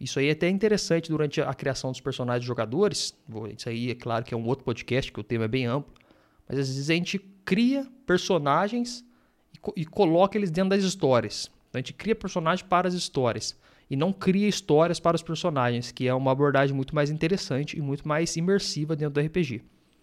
Isso 0.00 0.18
aí 0.18 0.28
é 0.28 0.32
até 0.32 0.48
interessante 0.48 1.10
durante 1.10 1.42
a 1.42 1.52
criação 1.52 1.90
dos 1.90 2.00
personagens 2.00 2.44
jogadores. 2.44 3.14
Isso 3.54 3.68
aí 3.68 3.90
é 3.90 3.94
claro 3.94 4.24
que 4.24 4.32
é 4.32 4.36
um 4.36 4.46
outro 4.46 4.64
podcast, 4.64 5.12
que 5.12 5.20
o 5.20 5.22
tema 5.22 5.44
é 5.44 5.48
bem 5.48 5.66
amplo. 5.66 5.92
Mas 6.48 6.58
às 6.58 6.68
vezes 6.68 6.88
a 6.88 6.94
gente 6.94 7.18
cria 7.44 7.86
personagens 8.06 9.04
e, 9.54 9.82
e 9.82 9.84
coloca 9.84 10.38
eles 10.38 10.50
dentro 10.50 10.70
das 10.70 10.82
histórias. 10.82 11.50
Então, 11.70 11.78
a 11.78 11.82
gente 11.82 11.94
cria 11.94 12.16
personagens 12.16 12.66
para 12.68 12.88
as 12.88 12.94
histórias 12.94 13.56
e 13.88 13.94
não 13.94 14.12
cria 14.12 14.48
histórias 14.48 14.98
para 14.98 15.14
os 15.14 15.22
personagens, 15.22 15.92
que 15.92 16.06
é 16.06 16.12
uma 16.12 16.32
abordagem 16.32 16.74
muito 16.74 16.94
mais 16.94 17.10
interessante 17.10 17.78
e 17.78 17.80
muito 17.80 18.06
mais 18.06 18.36
imersiva 18.36 18.96
dentro 18.96 19.14
do 19.14 19.26
RPG. 19.26 19.62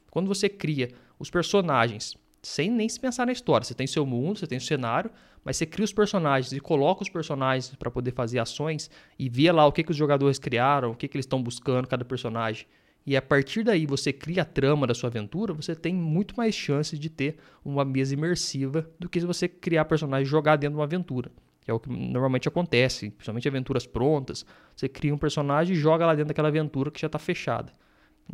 Quando 0.09 0.27
você 0.27 0.47
cria 0.47 0.89
os 1.19 1.29
personagens 1.29 2.15
sem 2.41 2.71
nem 2.71 2.87
se 2.87 2.97
pensar 2.97 3.25
na 3.25 3.33
história, 3.33 3.65
você 3.65 3.73
tem 3.73 3.85
seu 3.85 4.05
mundo, 4.05 4.39
você 4.39 4.47
tem 4.47 4.57
o 4.57 4.61
cenário, 4.61 5.11
mas 5.43 5.57
você 5.57 5.65
cria 5.65 5.83
os 5.83 5.91
personagens 5.91 6.53
e 6.53 6.59
coloca 6.61 7.03
os 7.03 7.09
personagens 7.09 7.75
para 7.75 7.91
poder 7.91 8.11
fazer 8.11 8.39
ações 8.39 8.89
e 9.19 9.27
vê 9.27 9.51
lá 9.51 9.65
o 9.65 9.71
que, 9.71 9.83
que 9.83 9.91
os 9.91 9.97
jogadores 9.97 10.39
criaram, 10.39 10.91
o 10.91 10.95
que, 10.95 11.07
que 11.07 11.17
eles 11.17 11.25
estão 11.25 11.43
buscando 11.43 11.87
cada 11.87 12.05
personagem. 12.05 12.65
E 13.05 13.15
a 13.15 13.21
partir 13.21 13.63
daí 13.63 13.85
você 13.85 14.13
cria 14.13 14.43
a 14.43 14.45
trama 14.45 14.87
da 14.87 14.93
sua 14.93 15.09
aventura, 15.09 15.53
você 15.53 15.75
tem 15.75 15.93
muito 15.93 16.35
mais 16.37 16.55
chance 16.55 16.97
de 16.97 17.09
ter 17.09 17.37
uma 17.63 17.83
mesa 17.83 18.13
imersiva 18.13 18.89
do 18.97 19.09
que 19.09 19.19
se 19.19 19.25
você 19.25 19.47
criar 19.49 19.85
personagens 19.85 20.27
e 20.27 20.31
jogar 20.31 20.55
dentro 20.55 20.75
de 20.75 20.79
uma 20.79 20.85
aventura 20.85 21.29
que 21.67 21.71
é 21.71 21.73
o 21.73 21.79
que 21.81 21.89
normalmente 21.89 22.47
acontece, 22.47 23.09
principalmente 23.09 23.45
aventuras 23.45 23.85
prontas. 23.85 24.45
Você 24.73 24.87
cria 24.87 25.13
um 25.13 25.17
personagem 25.17 25.75
e 25.75 25.77
joga 25.77 26.05
lá 26.05 26.15
dentro 26.15 26.29
daquela 26.29 26.47
aventura 26.47 26.89
que 26.89 26.97
já 26.97 27.07
está 27.07 27.19
fechada. 27.19 27.73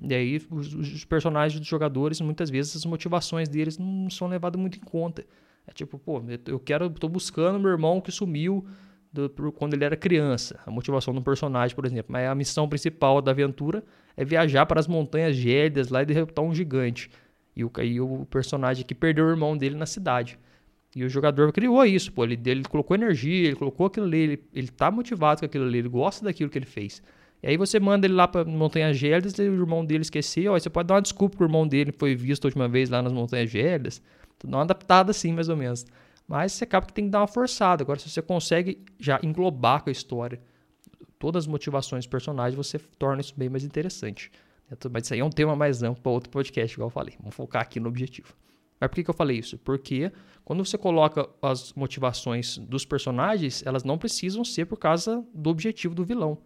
E 0.03 0.13
aí 0.13 0.39
os, 0.51 0.71
os, 0.75 1.03
personagens 1.03 1.59
dos 1.59 1.67
jogadores, 1.67 2.21
muitas 2.21 2.51
vezes 2.51 2.75
as 2.75 2.85
motivações 2.85 3.49
deles 3.49 3.79
não 3.79 4.07
são 4.07 4.27
levadas 4.27 4.61
muito 4.61 4.77
em 4.77 4.81
conta. 4.81 5.25
É 5.65 5.71
tipo, 5.71 5.97
pô, 5.97 6.23
eu 6.45 6.59
quero, 6.59 6.91
tô 6.91 7.09
buscando 7.09 7.59
meu 7.59 7.71
irmão 7.71 7.99
que 7.99 8.11
sumiu 8.11 8.67
do, 9.11 9.27
quando 9.53 9.73
ele 9.73 9.83
era 9.83 9.97
criança. 9.97 10.59
A 10.63 10.69
motivação 10.69 11.11
do 11.11 11.21
personagem, 11.23 11.75
por 11.75 11.87
exemplo. 11.87 12.11
Mas 12.11 12.27
a 12.27 12.35
missão 12.35 12.69
principal 12.69 13.19
da 13.19 13.31
aventura 13.31 13.83
é 14.15 14.23
viajar 14.23 14.67
para 14.67 14.79
as 14.79 14.85
montanhas 14.85 15.35
gélidas 15.35 15.89
lá 15.89 16.03
e 16.03 16.05
derrotar 16.05 16.45
um 16.45 16.53
gigante. 16.53 17.09
E 17.55 17.65
o, 17.65 17.71
e 17.81 17.99
o 17.99 18.27
personagem 18.27 18.83
aqui 18.83 18.93
perdeu 18.93 19.25
o 19.25 19.29
irmão 19.31 19.57
dele 19.57 19.75
na 19.75 19.87
cidade. 19.87 20.37
E 20.95 21.03
o 21.03 21.09
jogador 21.09 21.51
criou 21.51 21.83
isso, 21.85 22.11
pô. 22.11 22.23
Ele, 22.23 22.39
ele 22.45 22.63
colocou 22.63 22.95
energia, 22.95 23.47
ele 23.47 23.55
colocou 23.55 23.87
aquilo 23.87 24.05
ali, 24.05 24.17
ele, 24.17 24.43
ele 24.53 24.67
tá 24.67 24.91
motivado 24.91 25.39
com 25.39 25.45
aquilo 25.45 25.65
ali, 25.65 25.79
ele 25.79 25.89
gosta 25.89 26.23
daquilo 26.23 26.49
que 26.49 26.57
ele 26.57 26.65
fez. 26.65 27.01
E 27.41 27.47
aí 27.47 27.57
você 27.57 27.79
manda 27.79 28.07
ele 28.07 28.13
lá 28.13 28.27
pra 28.27 28.45
Montanhas 28.45 28.95
Gélidas 28.95 29.33
e 29.37 29.41
o 29.41 29.53
irmão 29.53 29.83
dele 29.83 30.03
esqueceu. 30.03 30.53
Aí 30.53 30.61
você 30.61 30.69
pode 30.69 30.87
dar 30.87 30.95
uma 30.95 31.01
desculpa 31.01 31.35
pro 31.35 31.45
irmão 31.45 31.67
dele 31.67 31.91
que 31.91 31.99
foi 31.99 32.15
visto 32.15 32.45
a 32.45 32.47
última 32.47 32.69
vez 32.69 32.89
lá 32.89 33.01
nas 33.01 33.11
Montanhas 33.11 33.49
Gélidas. 33.49 34.01
Dá 34.43 34.57
uma 34.57 34.63
adaptada 34.63 35.11
assim, 35.11 35.33
mais 35.33 35.49
ou 35.49 35.57
menos. 35.57 35.85
Mas 36.27 36.53
você 36.53 36.63
acaba 36.63 36.85
que 36.85 36.93
tem 36.93 37.05
que 37.05 37.11
dar 37.11 37.19
uma 37.19 37.27
forçada. 37.27 37.83
Agora, 37.83 37.99
se 37.99 38.09
você 38.09 38.21
consegue 38.21 38.83
já 38.99 39.19
englobar 39.23 39.83
com 39.83 39.89
a 39.89 39.91
história 39.91 40.39
todas 41.19 41.43
as 41.43 41.47
motivações 41.47 42.05
dos 42.05 42.09
personagens, 42.09 42.55
você 42.55 42.79
torna 42.97 43.21
isso 43.21 43.33
bem 43.35 43.49
mais 43.49 43.63
interessante. 43.63 44.31
Mas 44.91 45.03
isso 45.03 45.13
aí 45.13 45.19
é 45.19 45.25
um 45.25 45.29
tema 45.29 45.55
mais 45.55 45.83
amplo 45.83 46.01
para 46.01 46.11
outro 46.11 46.29
podcast, 46.29 46.73
igual 46.73 46.87
eu 46.87 46.91
falei. 46.91 47.15
Vamos 47.19 47.35
focar 47.35 47.61
aqui 47.61 47.79
no 47.79 47.89
objetivo. 47.89 48.33
Mas 48.83 48.89
por 48.89 48.95
que, 48.95 49.03
que 49.05 49.09
eu 49.09 49.13
falei 49.13 49.37
isso? 49.37 49.57
Porque 49.57 50.11
quando 50.43 50.65
você 50.65 50.77
coloca 50.77 51.29
as 51.41 51.71
motivações 51.73 52.57
dos 52.57 52.83
personagens, 52.83 53.63
elas 53.65 53.85
não 53.85 53.97
precisam 53.97 54.43
ser 54.43 54.65
por 54.65 54.77
causa 54.77 55.23
do 55.33 55.49
objetivo 55.49 55.95
do 55.95 56.03
vilão. 56.03 56.37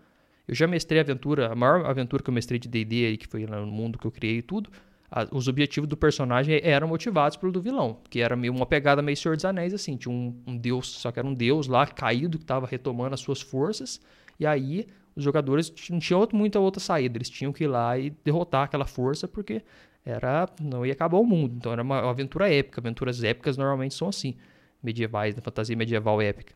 Eu 0.47 0.53
já 0.53 0.67
mestrei 0.67 0.99
a 0.99 1.01
aventura, 1.01 1.51
a 1.51 1.55
maior 1.55 1.83
aventura 1.83 2.21
que 2.21 2.29
eu 2.29 2.33
mestrei 2.33 2.59
de 2.59 2.67
D&D, 2.67 3.17
que 3.17 3.27
foi 3.27 3.47
no 3.47 3.65
mundo 3.65 3.97
que 3.97 4.05
eu 4.05 4.11
criei 4.11 4.37
e 4.37 4.41
tudo, 4.43 4.69
a, 5.09 5.27
os 5.31 5.47
objetivos 5.47 5.89
do 5.89 5.97
personagem 5.97 6.59
eram 6.61 6.87
motivados 6.87 7.37
pelo 7.37 7.51
do 7.51 7.59
vilão, 7.59 7.97
que 8.07 8.21
era 8.21 8.35
meio 8.35 8.53
uma 8.53 8.67
pegada 8.67 9.01
meio 9.01 9.17
Senhor 9.17 9.35
dos 9.35 9.43
Anéis, 9.45 9.73
assim, 9.73 9.97
tinha 9.97 10.13
um, 10.13 10.39
um 10.45 10.55
deus, 10.55 10.87
só 10.89 11.11
que 11.11 11.17
era 11.17 11.27
um 11.27 11.33
deus 11.33 11.67
lá 11.67 11.87
caído 11.87 12.37
que 12.37 12.43
estava 12.43 12.67
retomando 12.67 13.15
as 13.15 13.19
suas 13.19 13.41
forças, 13.41 13.99
e 14.39 14.45
aí 14.45 14.85
os 15.15 15.23
jogadores 15.23 15.73
não 15.89 15.97
tinham 15.97 16.27
muita 16.31 16.59
outra 16.59 16.79
saída, 16.79 17.17
eles 17.17 17.29
tinham 17.29 17.51
que 17.51 17.63
ir 17.63 17.67
lá 17.67 17.97
e 17.97 18.11
derrotar 18.23 18.65
aquela 18.65 18.85
força, 18.85 19.27
porque 19.27 19.63
era 20.07 20.47
não 20.61 20.85
ia 20.85 20.93
acabar 20.93 21.17
o 21.17 21.25
mundo. 21.25 21.55
Então 21.57 21.73
era 21.73 21.83
uma, 21.83 22.09
aventura 22.09 22.51
épica. 22.51 22.79
Aventuras 22.79 23.23
épicas 23.23 23.57
normalmente 23.57 23.93
são 23.93 24.07
assim, 24.07 24.35
medievais, 24.81 25.35
da 25.35 25.41
fantasia 25.41 25.75
medieval 25.75 26.21
épica. 26.21 26.53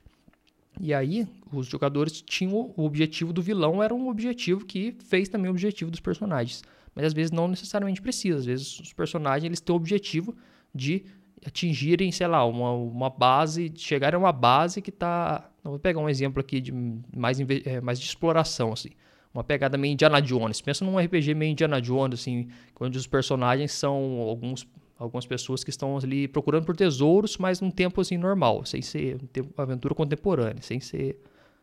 E 0.79 0.93
aí 0.93 1.27
os 1.51 1.67
jogadores 1.67 2.21
tinham 2.21 2.73
o 2.77 2.85
objetivo 2.85 3.33
do 3.33 3.41
vilão 3.41 3.83
era 3.83 3.93
um 3.93 4.07
objetivo 4.07 4.65
que 4.65 4.95
fez 5.03 5.27
também 5.27 5.49
o 5.49 5.51
objetivo 5.51 5.91
dos 5.91 5.99
personagens. 5.99 6.63
Mas 6.95 7.05
às 7.05 7.13
vezes 7.13 7.31
não 7.31 7.47
necessariamente 7.47 8.01
precisa. 8.01 8.37
Às 8.39 8.45
vezes 8.45 8.79
os 8.79 8.93
personagens 8.93 9.45
eles 9.45 9.59
têm 9.59 9.73
o 9.73 9.75
objetivo 9.75 10.33
de 10.73 11.03
atingirem, 11.45 12.11
sei 12.11 12.27
lá, 12.27 12.45
uma, 12.45 12.71
uma 12.71 13.09
base, 13.09 13.71
chegarem 13.75 14.15
a 14.15 14.19
uma 14.19 14.31
base 14.31 14.81
que 14.81 14.91
está. 14.91 15.49
Vou 15.61 15.77
pegar 15.77 15.99
um 15.99 16.09
exemplo 16.09 16.39
aqui 16.39 16.61
de 16.61 16.71
mais, 16.71 17.37
é, 17.39 17.81
mais 17.81 17.99
de 17.99 18.05
exploração, 18.05 18.71
assim 18.71 18.91
uma 19.33 19.43
pegada 19.43 19.77
meio 19.77 19.93
Indiana 19.93 20.21
Jones. 20.21 20.61
Pensa 20.61 20.83
num 20.83 20.97
RPG 20.97 21.33
meio 21.33 21.51
Indiana 21.51 21.81
Jones, 21.81 22.19
assim, 22.19 22.47
onde 22.79 22.97
os 22.97 23.07
personagens 23.07 23.71
são 23.71 24.19
alguns, 24.21 24.67
algumas 24.97 25.25
pessoas 25.25 25.63
que 25.63 25.69
estão 25.69 25.97
ali 25.97 26.27
procurando 26.27 26.65
por 26.65 26.75
tesouros, 26.75 27.37
mas 27.37 27.61
num 27.61 27.71
tempo 27.71 28.01
assim 28.01 28.17
normal, 28.17 28.65
sem 28.65 28.81
ser 28.81 29.19
aventura 29.57 29.95
contemporânea, 29.95 30.61
sem 30.61 30.79
ser 30.79 31.19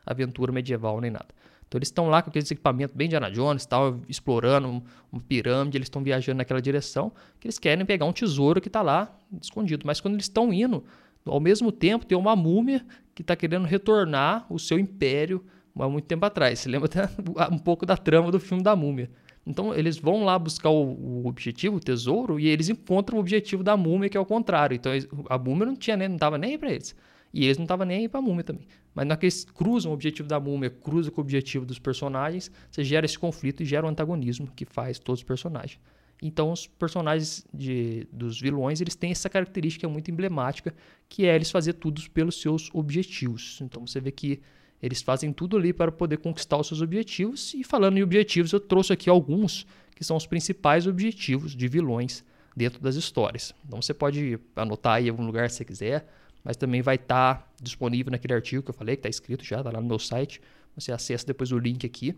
aventura 0.07 0.53
medieval 0.53 1.01
nem 1.01 1.11
nada. 1.11 1.29
Então 1.69 1.79
eles 1.79 1.89
estão 1.89 2.09
lá 2.09 2.23
com 2.23 2.31
aqueles 2.31 2.51
equipamentos 2.51 2.97
bem 2.97 3.07
Indiana 3.07 3.31
Jones, 3.31 3.67
tal, 3.67 4.01
explorando 4.09 4.83
uma 5.13 5.21
pirâmide, 5.21 5.77
eles 5.77 5.87
estão 5.87 6.03
viajando 6.03 6.39
naquela 6.39 6.63
direção, 6.63 7.13
que 7.39 7.47
eles 7.47 7.59
querem 7.59 7.85
pegar 7.85 8.07
um 8.07 8.13
tesouro 8.13 8.59
que 8.59 8.69
está 8.69 8.81
lá 8.81 9.15
escondido. 9.41 9.87
Mas 9.87 10.01
quando 10.01 10.15
eles 10.15 10.25
estão 10.25 10.51
indo, 10.51 10.83
ao 11.27 11.39
mesmo 11.39 11.71
tempo 11.71 12.07
tem 12.07 12.17
uma 12.17 12.35
múmia 12.35 12.87
que 13.15 13.21
está 13.21 13.37
querendo 13.37 13.67
retornar 13.67 14.47
o 14.49 14.59
seu 14.59 14.79
império 14.79 15.45
há 15.83 15.89
muito 15.89 16.07
tempo 16.07 16.25
atrás. 16.25 16.59
Você 16.59 16.69
lembra 16.69 16.87
até 16.87 17.09
um 17.53 17.59
pouco 17.59 17.87
da 17.87 17.97
trama 17.97 18.31
do 18.31 18.41
filme 18.41 18.63
da 18.63 18.75
Múmia. 18.75 19.11
Então 19.47 19.75
eles 19.75 19.97
vão 19.97 20.25
lá 20.25 20.39
buscar 20.39 20.69
o, 20.69 20.93
o, 20.93 21.27
objetivo, 21.27 21.77
o 21.77 21.81
tesouro, 21.81 22.39
e 22.39 22.47
eles 22.47 22.69
encontram 22.69 23.17
o 23.17 23.21
objetivo 23.21 23.63
da 23.63 23.79
múmia, 23.79 24.11
que 24.11 24.17
é 24.17 24.21
o 24.21 24.27
contrário. 24.27 24.75
Então 24.75 24.93
a 25.29 25.39
múmia 25.39 25.65
não 25.65 25.75
tinha 25.75 25.97
nem, 25.97 26.07
não 26.07 26.19
tava 26.19 26.37
nem 26.37 26.53
aí 26.53 26.59
para 26.59 26.71
eles. 26.71 26.95
E 27.33 27.45
eles 27.45 27.57
não 27.57 27.65
estavam 27.65 27.87
nem 27.87 27.99
aí 27.99 28.11
a 28.13 28.21
múmia 28.21 28.45
também. 28.45 28.67
Mas 28.95 29.07
na 29.07 29.17
que 29.17 29.25
eles 29.25 29.45
cruzam 29.45 29.91
o 29.91 29.95
objetivo 29.95 30.29
da 30.29 30.39
múmia, 30.39 30.69
cruzam 30.69 31.13
com 31.13 31.21
o 31.21 31.25
objetivo 31.25 31.65
dos 31.65 31.79
personagens, 31.79 32.51
você 32.71 32.85
gera 32.85 33.07
esse 33.07 33.19
conflito 33.19 33.63
e 33.63 33.67
gera 33.67 33.87
um 33.87 33.89
antagonismo 33.89 34.49
que 34.55 34.67
faz 34.67 34.99
todos 34.99 35.21
os 35.21 35.25
personagens. 35.25 35.81
Então 36.21 36.51
os 36.53 36.67
personagens 36.67 37.47
de, 37.55 38.07
dos 38.13 38.41
vilões, 38.41 38.81
eles 38.81 38.97
têm 38.97 39.13
essa 39.13 39.31
característica 39.31 39.89
muito 39.89 40.11
emblemática, 40.11 40.75
que 41.09 41.27
é 41.27 41.35
eles 41.35 41.51
fazer 41.51 41.75
tudo 41.75 42.03
pelos 42.11 42.41
seus 42.41 42.71
objetivos. 42.75 43.61
Então 43.63 43.87
você 43.87 44.01
vê 44.01 44.11
que 44.11 44.41
eles 44.83 45.03
fazem 45.03 45.33
tudo 45.33 45.57
ali 45.57 45.73
para 45.73 45.91
poder 45.91 46.19
conquistar 46.19 46.57
os 46.57 46.69
seus 46.69 46.81
objetivos. 46.81 47.53
E 47.55 47.65
falando 47.65 47.99
em 47.99 48.03
objetivos, 48.03 48.53
eu 48.53 48.61
trouxe 48.61 48.93
aqui 48.93 49.11
alguns 49.11 49.67
que 49.95 50.05
são 50.05 50.17
os 50.17 50.27
principais 50.27 50.87
objetivos 50.87 51.55
de 51.55 51.67
vilões 51.67 52.25
dentro 52.57 52.81
das 52.81 52.95
histórias. 52.95 53.55
Então 53.67 53.83
você 53.83 53.93
pode 53.93 54.39
anotar 54.55 54.95
aí 54.95 55.07
em 55.07 55.11
algum 55.11 55.27
lugar 55.27 55.51
se 55.51 55.57
você 55.57 55.65
quiser, 55.65 56.09
mas 56.45 56.57
também 56.57 56.81
vai 56.83 56.95
estar 56.95 57.35
tá 57.35 57.47
disponível 57.61 58.13
naquele 58.13 58.35
artigo 58.35 58.63
que 58.63 58.71
eu 58.71 58.75
falei, 58.75 58.95
que 58.95 59.01
está 59.01 59.09
escrito 59.09 59.45
já, 59.45 59.59
está 59.59 59.71
lá 59.71 59.81
no 59.81 59.89
meu 59.89 59.99
site. 59.99 60.41
Você 60.77 60.93
acessa 60.93 61.27
depois 61.27 61.51
o 61.51 61.59
link 61.59 61.85
aqui. 61.85 62.15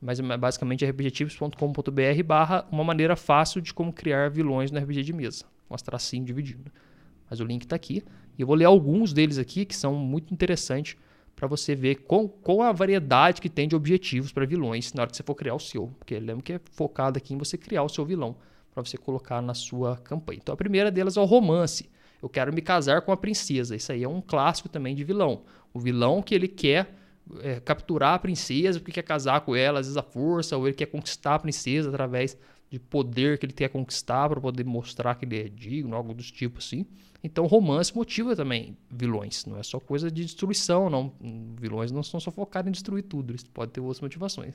Mas 0.00 0.18
é 0.18 0.36
basicamente 0.36 0.84
é 0.84 0.88
objetivos.com.br 0.88 2.22
barra 2.24 2.66
uma 2.72 2.82
maneira 2.82 3.14
fácil 3.14 3.60
de 3.60 3.72
como 3.72 3.92
criar 3.92 4.30
vilões 4.30 4.70
no 4.70 4.80
RPG 4.80 5.02
de 5.02 5.12
mesa. 5.12 5.44
Mostrar 5.68 5.96
assim 5.96 6.24
dividindo. 6.24 6.72
Mas 7.28 7.38
o 7.38 7.44
link 7.44 7.62
está 7.62 7.76
aqui. 7.76 8.02
E 8.36 8.42
eu 8.42 8.46
vou 8.46 8.56
ler 8.56 8.64
alguns 8.64 9.12
deles 9.12 9.38
aqui 9.38 9.64
que 9.64 9.76
são 9.76 9.94
muito 9.94 10.32
interessantes 10.32 10.96
para 11.40 11.48
você 11.48 11.74
ver 11.74 11.94
qual, 12.02 12.28
qual 12.28 12.60
a 12.60 12.70
variedade 12.70 13.40
que 13.40 13.48
tem 13.48 13.66
de 13.66 13.74
objetivos 13.74 14.30
para 14.30 14.44
vilões 14.44 14.92
na 14.92 15.00
hora 15.00 15.10
que 15.10 15.16
você 15.16 15.22
for 15.22 15.34
criar 15.34 15.54
o 15.54 15.58
seu. 15.58 15.86
Porque 15.98 16.20
lembra 16.20 16.42
que 16.42 16.52
é 16.52 16.60
focado 16.72 17.16
aqui 17.16 17.32
em 17.32 17.38
você 17.38 17.56
criar 17.56 17.82
o 17.82 17.88
seu 17.88 18.04
vilão 18.04 18.36
para 18.74 18.84
você 18.84 18.98
colocar 18.98 19.40
na 19.40 19.54
sua 19.54 19.96
campanha. 19.96 20.38
Então 20.42 20.52
a 20.52 20.56
primeira 20.56 20.90
delas 20.90 21.16
é 21.16 21.20
o 21.20 21.24
romance. 21.24 21.88
Eu 22.22 22.28
quero 22.28 22.52
me 22.52 22.60
casar 22.60 23.00
com 23.00 23.10
a 23.10 23.16
princesa. 23.16 23.74
Isso 23.74 23.90
aí 23.90 24.04
é 24.04 24.08
um 24.08 24.20
clássico 24.20 24.68
também 24.68 24.94
de 24.94 25.02
vilão. 25.02 25.44
O 25.72 25.80
vilão 25.80 26.20
que 26.20 26.34
ele 26.34 26.46
quer 26.46 26.94
é, 27.40 27.58
capturar 27.58 28.12
a 28.12 28.18
princesa 28.18 28.78
porque 28.78 28.92
quer 28.92 29.02
casar 29.02 29.40
com 29.40 29.56
ela, 29.56 29.80
às 29.80 29.86
vezes 29.86 29.96
a 29.96 30.02
força, 30.02 30.58
ou 30.58 30.68
ele 30.68 30.76
quer 30.76 30.86
conquistar 30.86 31.36
a 31.36 31.38
princesa 31.38 31.88
através 31.88 32.36
de 32.68 32.78
poder 32.78 33.38
que 33.38 33.46
ele 33.46 33.54
quer 33.54 33.70
conquistar 33.70 34.28
para 34.28 34.42
poder 34.42 34.64
mostrar 34.64 35.14
que 35.14 35.24
ele 35.24 35.40
é 35.40 35.48
digno, 35.48 35.96
algo 35.96 36.12
dos 36.12 36.30
tipos 36.30 36.66
assim. 36.66 36.84
Então, 37.22 37.46
romance 37.46 37.94
motiva 37.94 38.34
também 38.34 38.76
vilões, 38.90 39.44
não 39.44 39.58
é 39.58 39.62
só 39.62 39.78
coisa 39.78 40.10
de 40.10 40.24
destruição, 40.24 40.88
não. 40.88 41.12
Vilões 41.60 41.92
não 41.92 42.02
são 42.02 42.18
só 42.18 42.30
focados 42.30 42.68
em 42.68 42.72
destruir 42.72 43.02
tudo, 43.02 43.32
eles 43.32 43.44
podem 43.44 43.72
ter 43.72 43.80
outras 43.80 44.00
motivações. 44.00 44.54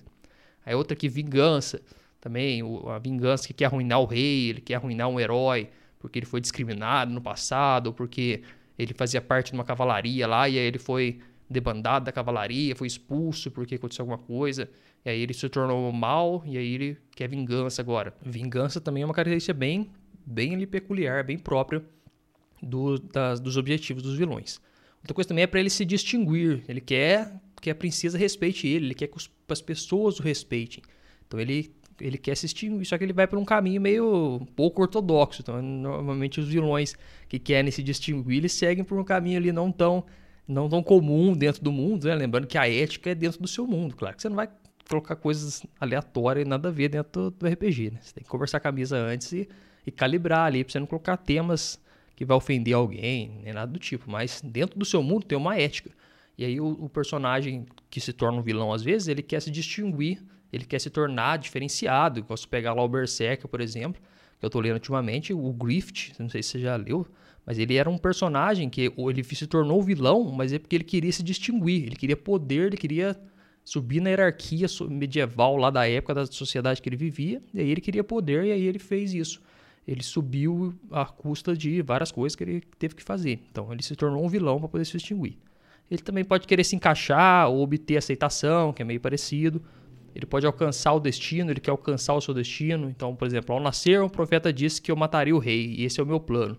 Aí 0.65 0.73
outra 0.73 0.95
que 0.95 1.07
vingança, 1.07 1.79
também 2.19 2.61
a 2.87 2.97
vingança 2.97 3.47
que 3.47 3.53
quer 3.53 3.65
arruinar 3.65 3.99
o 4.01 4.05
rei, 4.05 4.49
ele 4.49 4.61
quer 4.61 4.75
arruinar 4.75 5.07
um 5.07 5.19
herói 5.19 5.69
porque 5.99 6.19
ele 6.19 6.25
foi 6.25 6.41
discriminado 6.41 7.11
no 7.11 7.21
passado, 7.21 7.87
ou 7.87 7.93
porque 7.93 8.43
ele 8.77 8.93
fazia 8.93 9.21
parte 9.21 9.51
de 9.51 9.53
uma 9.53 9.63
cavalaria 9.63 10.27
lá 10.27 10.47
e 10.49 10.57
aí 10.57 10.65
ele 10.65 10.79
foi 10.79 11.19
debandado 11.49 12.05
da 12.05 12.11
cavalaria, 12.11 12.75
foi 12.75 12.87
expulso 12.87 13.51
porque 13.51 13.75
aconteceu 13.75 14.03
alguma 14.03 14.17
coisa, 14.17 14.69
e 15.03 15.09
aí 15.09 15.21
ele 15.21 15.33
se 15.33 15.47
tornou 15.49 15.91
mal 15.91 16.43
e 16.45 16.57
aí 16.57 16.73
ele 16.73 16.97
quer 17.15 17.27
vingança 17.27 17.81
agora. 17.81 18.13
Vingança 18.23 18.81
também 18.81 19.03
é 19.03 19.05
uma 19.05 19.13
característica 19.13 19.53
bem, 19.53 19.91
bem 20.25 20.65
peculiar, 20.65 21.23
bem 21.23 21.37
própria 21.37 21.83
do, 22.61 22.97
das, 22.97 23.39
dos 23.39 23.57
objetivos 23.57 24.03
dos 24.03 24.17
vilões. 24.17 24.59
Outra 25.01 25.13
coisa 25.13 25.27
também 25.27 25.43
é 25.43 25.47
para 25.47 25.59
ele 25.59 25.69
se 25.69 25.85
distinguir. 25.85 26.63
Ele 26.67 26.81
quer 26.81 27.31
que 27.61 27.69
a 27.69 27.75
princesa 27.75 28.17
respeite 28.17 28.67
ele, 28.67 28.87
ele 28.87 28.93
quer 28.93 29.07
que 29.07 29.17
os, 29.17 29.29
as 29.49 29.61
pessoas 29.61 30.19
o 30.19 30.23
respeitem. 30.23 30.83
Então 31.27 31.39
ele, 31.39 31.71
ele 31.99 32.17
quer 32.17 32.35
se 32.35 32.47
distinguir, 32.47 32.85
só 32.85 32.97
que 32.97 33.03
ele 33.03 33.13
vai 33.13 33.27
por 33.27 33.37
um 33.39 33.45
caminho 33.45 33.81
meio 33.81 34.41
pouco 34.55 34.81
ortodoxo. 34.81 35.41
Então, 35.41 35.61
normalmente 35.61 36.39
os 36.39 36.47
vilões 36.47 36.95
que 37.27 37.39
querem 37.39 37.71
se 37.71 37.81
distinguir, 37.81 38.37
eles 38.37 38.53
seguem 38.53 38.83
por 38.83 38.99
um 38.99 39.03
caminho 39.03 39.37
ali 39.37 39.51
não 39.51 39.71
tão, 39.71 40.03
não 40.47 40.69
tão 40.69 40.83
comum 40.83 41.33
dentro 41.33 41.63
do 41.63 41.71
mundo, 41.71 42.07
né? 42.07 42.15
Lembrando 42.15 42.47
que 42.47 42.57
a 42.57 42.69
ética 42.69 43.11
é 43.11 43.15
dentro 43.15 43.41
do 43.41 43.47
seu 43.47 43.65
mundo. 43.65 43.95
Claro 43.95 44.15
que 44.15 44.21
você 44.21 44.29
não 44.29 44.35
vai 44.35 44.49
colocar 44.89 45.15
coisas 45.15 45.63
aleatórias 45.79 46.45
e 46.45 46.49
nada 46.49 46.69
a 46.69 46.71
ver 46.71 46.89
dentro 46.89 47.31
do, 47.31 47.47
RPG, 47.47 47.91
né? 47.91 47.99
Você 48.01 48.13
tem 48.13 48.23
que 48.23 48.29
conversar 48.29 48.59
com 48.59 48.67
a 48.67 48.71
camisa 48.71 48.97
antes 48.97 49.31
e, 49.31 49.47
e 49.85 49.91
calibrar 49.91 50.45
ali, 50.45 50.63
para 50.63 50.71
você 50.71 50.79
não 50.79 50.87
colocar 50.87 51.17
temas 51.17 51.79
que 52.15 52.23
vai 52.23 52.37
ofender 52.37 52.73
alguém, 52.73 53.39
nem 53.43 53.53
nada 53.53 53.71
do 53.71 53.79
tipo. 53.79 54.09
Mas 54.09 54.41
dentro 54.41 54.79
do 54.79 54.85
seu 54.85 55.03
mundo 55.03 55.25
tem 55.25 55.37
uma 55.37 55.57
ética. 55.57 55.91
E 56.37 56.45
aí 56.45 56.59
o, 56.59 56.67
o, 56.67 56.89
personagem 56.89 57.65
que 57.89 57.99
se 57.99 58.13
torna 58.13 58.39
um 58.39 58.41
vilão, 58.41 58.73
às 58.73 58.81
vezes, 58.81 59.07
ele 59.07 59.21
quer 59.21 59.41
se 59.41 59.51
distinguir, 59.51 60.23
ele 60.51 60.65
quer 60.65 60.79
se 60.79 60.89
tornar 60.89 61.37
diferenciado. 61.37 62.23
Posso 62.23 62.47
pegar 62.47 62.73
lá 62.73 62.83
o 62.83 62.87
Berserker, 62.87 63.47
por 63.47 63.61
exemplo, 63.61 64.01
que 64.39 64.45
eu 64.45 64.49
tô 64.49 64.59
lendo 64.59 64.75
ultimamente, 64.75 65.33
o 65.33 65.53
Grift, 65.53 66.13
não 66.19 66.29
sei 66.29 66.43
se 66.43 66.49
você 66.49 66.59
já 66.59 66.75
leu, 66.75 67.05
mas 67.45 67.57
ele 67.57 67.75
era 67.75 67.89
um 67.89 67.97
personagem 67.97 68.69
que 68.69 68.91
ele 68.97 69.23
se 69.23 69.47
tornou 69.47 69.81
vilão, 69.81 70.31
mas 70.31 70.51
é 70.51 70.59
porque 70.59 70.75
ele 70.75 70.83
queria 70.83 71.11
se 71.11 71.23
distinguir, 71.23 71.85
ele 71.85 71.95
queria 71.95 72.17
poder, 72.17 72.67
ele 72.67 72.77
queria 72.77 73.17
subir 73.63 74.01
na 74.01 74.09
hierarquia 74.09 74.67
medieval 74.89 75.55
lá 75.57 75.69
da 75.69 75.87
época 75.87 76.13
da 76.13 76.25
sociedade 76.25 76.81
que 76.81 76.89
ele 76.89 76.97
vivia, 76.97 77.41
e 77.53 77.59
aí 77.59 77.69
ele 77.69 77.81
queria 77.81 78.03
poder, 78.03 78.45
e 78.45 78.51
aí 78.51 78.63
ele 78.65 78.79
fez 78.79 79.13
isso 79.13 79.41
ele 79.87 80.03
subiu 80.03 80.73
à 80.91 81.05
custa 81.05 81.55
de 81.55 81.81
várias 81.81 82.11
coisas 82.11 82.35
que 82.35 82.43
ele 82.43 82.61
teve 82.79 82.95
que 82.95 83.03
fazer. 83.03 83.39
Então 83.51 83.71
ele 83.71 83.83
se 83.83 83.95
tornou 83.95 84.23
um 84.23 84.27
vilão 84.27 84.59
para 84.59 84.67
poder 84.67 84.85
se 84.85 84.93
distinguir. 84.93 85.37
Ele 85.89 86.01
também 86.01 86.23
pode 86.23 86.47
querer 86.47 86.63
se 86.63 86.75
encaixar 86.75 87.49
ou 87.49 87.61
obter 87.61 87.97
aceitação, 87.97 88.73
que 88.73 88.81
é 88.81 88.85
meio 88.85 88.99
parecido, 88.99 89.61
ele 90.15 90.25
pode 90.25 90.45
alcançar 90.45 90.93
o 90.93 90.99
destino, 90.99 91.51
ele 91.51 91.59
quer 91.59 91.71
alcançar 91.71 92.13
o 92.13 92.21
seu 92.21 92.33
destino. 92.33 92.89
Então, 92.89 93.13
por 93.13 93.27
exemplo, 93.27 93.53
ao 93.53 93.61
nascer, 93.61 94.01
um 94.01 94.07
profeta 94.07 94.51
disse 94.51 94.81
que 94.81 94.89
eu 94.89 94.95
mataria 94.95 95.35
o 95.35 95.39
rei, 95.39 95.75
e 95.77 95.83
esse 95.83 95.99
é 95.99 96.03
o 96.03 96.05
meu 96.05 96.21
plano. 96.21 96.57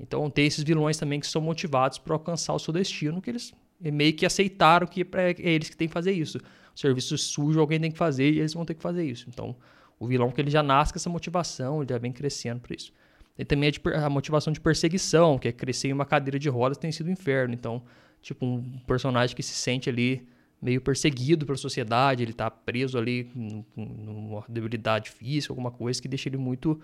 Então, 0.00 0.28
tem 0.30 0.46
esses 0.46 0.64
vilões 0.64 0.96
também 0.96 1.20
que 1.20 1.26
são 1.26 1.42
motivados 1.42 1.98
para 1.98 2.14
alcançar 2.14 2.54
o 2.54 2.58
seu 2.58 2.72
destino, 2.72 3.20
que 3.20 3.30
eles 3.30 3.52
meio 3.78 4.14
que 4.14 4.24
aceitaram 4.24 4.86
que 4.86 5.02
é 5.02 5.34
eles 5.38 5.68
que 5.68 5.76
têm 5.76 5.86
que 5.86 5.92
fazer 5.92 6.12
isso. 6.12 6.38
O 6.74 6.78
serviço 6.78 7.18
sujo 7.18 7.60
alguém 7.60 7.78
tem 7.78 7.90
que 7.90 7.98
fazer 7.98 8.32
e 8.32 8.38
eles 8.38 8.54
vão 8.54 8.64
ter 8.64 8.74
que 8.74 8.82
fazer 8.82 9.04
isso. 9.04 9.26
Então, 9.28 9.54
o 9.98 10.06
vilão 10.06 10.30
que 10.30 10.40
ele 10.40 10.50
já 10.50 10.62
nasce 10.62 10.92
com 10.92 10.98
essa 10.98 11.10
motivação, 11.10 11.82
ele 11.82 11.92
já 11.92 11.98
vem 11.98 12.12
crescendo 12.12 12.60
por 12.60 12.72
isso. 12.72 12.92
E 13.38 13.44
também 13.44 13.70
a, 13.94 14.08
motivação 14.08 14.52
de 14.52 14.60
perseguição, 14.60 15.38
que 15.38 15.48
é 15.48 15.52
crescer 15.52 15.88
em 15.88 15.92
uma 15.92 16.06
cadeira 16.06 16.38
de 16.38 16.48
rodas 16.48 16.78
tem 16.78 16.90
sido 16.90 17.08
um 17.08 17.12
inferno. 17.12 17.54
Então, 17.54 17.82
tipo, 18.22 18.44
um 18.46 18.78
personagem 18.86 19.36
que 19.36 19.42
se 19.42 19.52
sente 19.52 19.90
ali 19.90 20.26
meio 20.60 20.80
perseguido 20.80 21.44
pela 21.44 21.58
sociedade, 21.58 22.22
ele 22.22 22.30
está 22.30 22.50
preso 22.50 22.96
ali 22.96 23.30
numa 23.76 24.42
debilidade 24.48 25.10
física, 25.10 25.52
alguma 25.52 25.70
coisa 25.70 26.00
que 26.00 26.08
deixa 26.08 26.28
ele 26.28 26.38
muito 26.38 26.80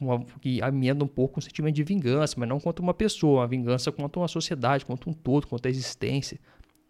uma, 0.00 0.22
que 0.40 0.60
amenda 0.62 1.04
um 1.04 1.08
pouco 1.08 1.38
um 1.38 1.42
sentimento 1.42 1.74
de 1.74 1.82
vingança, 1.82 2.34
mas 2.38 2.48
não 2.48 2.60
contra 2.60 2.82
uma 2.82 2.94
pessoa, 2.94 3.40
uma 3.40 3.46
vingança 3.46 3.90
contra 3.90 4.20
uma 4.20 4.28
sociedade, 4.28 4.84
contra 4.84 5.08
um 5.08 5.12
todo, 5.12 5.46
contra 5.46 5.68
a 5.68 5.70
existência. 5.70 6.38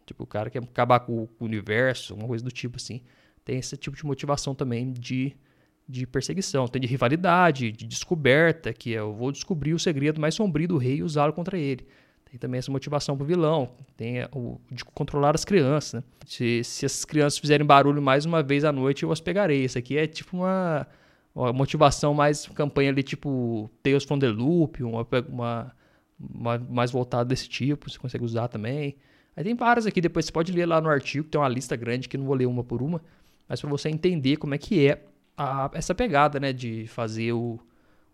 Tipo, 0.05 0.25
o 0.25 0.27
cara 0.27 0.51
quer 0.51 0.63
acabar 0.63 1.01
com 1.01 1.23
o 1.23 1.29
universo, 1.45 2.15
uma 2.15 2.27
coisa 2.27 2.45
do 2.45 2.51
tipo 2.51 2.77
assim. 2.77 3.03
Tem 3.45 3.59
esse 3.59 3.77
tipo 3.77 3.97
de 3.97 4.05
motivação 4.05 4.55
também 4.55 4.93
de, 4.93 5.37
de 5.89 6.07
perseguição. 6.07 6.67
Tem 6.67 6.81
de 6.81 6.87
rivalidade, 6.87 7.71
de 7.71 7.87
descoberta, 7.87 8.73
que 8.73 8.95
é 8.95 8.99
eu 8.99 9.13
vou 9.13 9.31
descobrir 9.31 9.75
o 9.75 9.79
segredo 9.79 10.21
mais 10.21 10.35
sombrio 10.35 10.69
do 10.69 10.79
rei 10.79 10.97
e 10.97 11.03
usá-lo 11.03 11.33
contra 11.33 11.59
ele. 11.59 11.87
Tem 12.31 12.39
também 12.39 12.59
essa 12.59 12.73
motivação 12.73 13.17
pro 13.17 13.25
vilão, 13.25 13.71
tem 13.97 14.25
o 14.33 14.61
de 14.71 14.85
controlar 14.85 15.35
as 15.35 15.45
crianças, 15.45 15.95
né? 15.95 16.03
Se, 16.27 16.65
se 16.65 17.07
crianças 17.07 17.39
fizerem 17.39 17.65
barulho 17.65 18.03
mais 18.03 18.25
uma 18.25 18.43
vez 18.43 18.65
à 18.65 18.73
noite, 18.73 19.05
eu 19.05 19.13
as 19.13 19.21
pegarei. 19.21 19.65
Isso 19.65 19.79
aqui 19.79 19.97
é 19.97 20.09
tipo 20.09 20.37
uma, 20.39 20.87
uma 21.33 21.53
motivação 21.53 22.13
mais 22.13 22.47
campanha 22.49 22.91
ali, 22.91 23.03
tipo 23.05 23.71
Tales 23.81 24.03
from 24.03 24.19
the 24.19 24.29
Loop, 24.29 24.83
uma, 24.83 25.07
uma, 25.29 25.73
uma 26.19 26.59
mais 26.59 26.91
voltada 26.91 27.25
desse 27.25 27.49
tipo, 27.49 27.89
você 27.89 27.99
consegue 27.99 28.25
usar 28.25 28.49
também. 28.49 28.97
Aí 29.37 29.45
tem 29.45 29.55
várias 29.55 29.87
aqui, 29.87 30.01
depois 30.01 30.27
você 30.27 30.33
pode 30.33 30.51
ler 30.51 30.67
lá 30.67 30.81
no 30.81 30.89
artigo, 30.89 31.29
tem 31.29 31.41
uma 31.41 31.49
lista 31.49 31.77
grande 31.77 32.09
que 32.09 32.19
não 32.19 32.25
vou 32.25 32.35
ler 32.35 32.47
uma 32.47 32.65
por 32.65 32.83
uma, 32.83 33.01
mas 33.49 33.61
para 33.61 33.71
você 33.71 33.89
entender 33.89 34.37
como 34.37 34.55
é 34.55 34.59
que 34.59 34.85
é 34.85 35.05
a, 35.37 35.71
essa 35.75 35.95
pegada, 35.95 36.41
né, 36.41 36.53
de 36.53 36.87
fazer 36.87 37.33
o, 37.33 37.59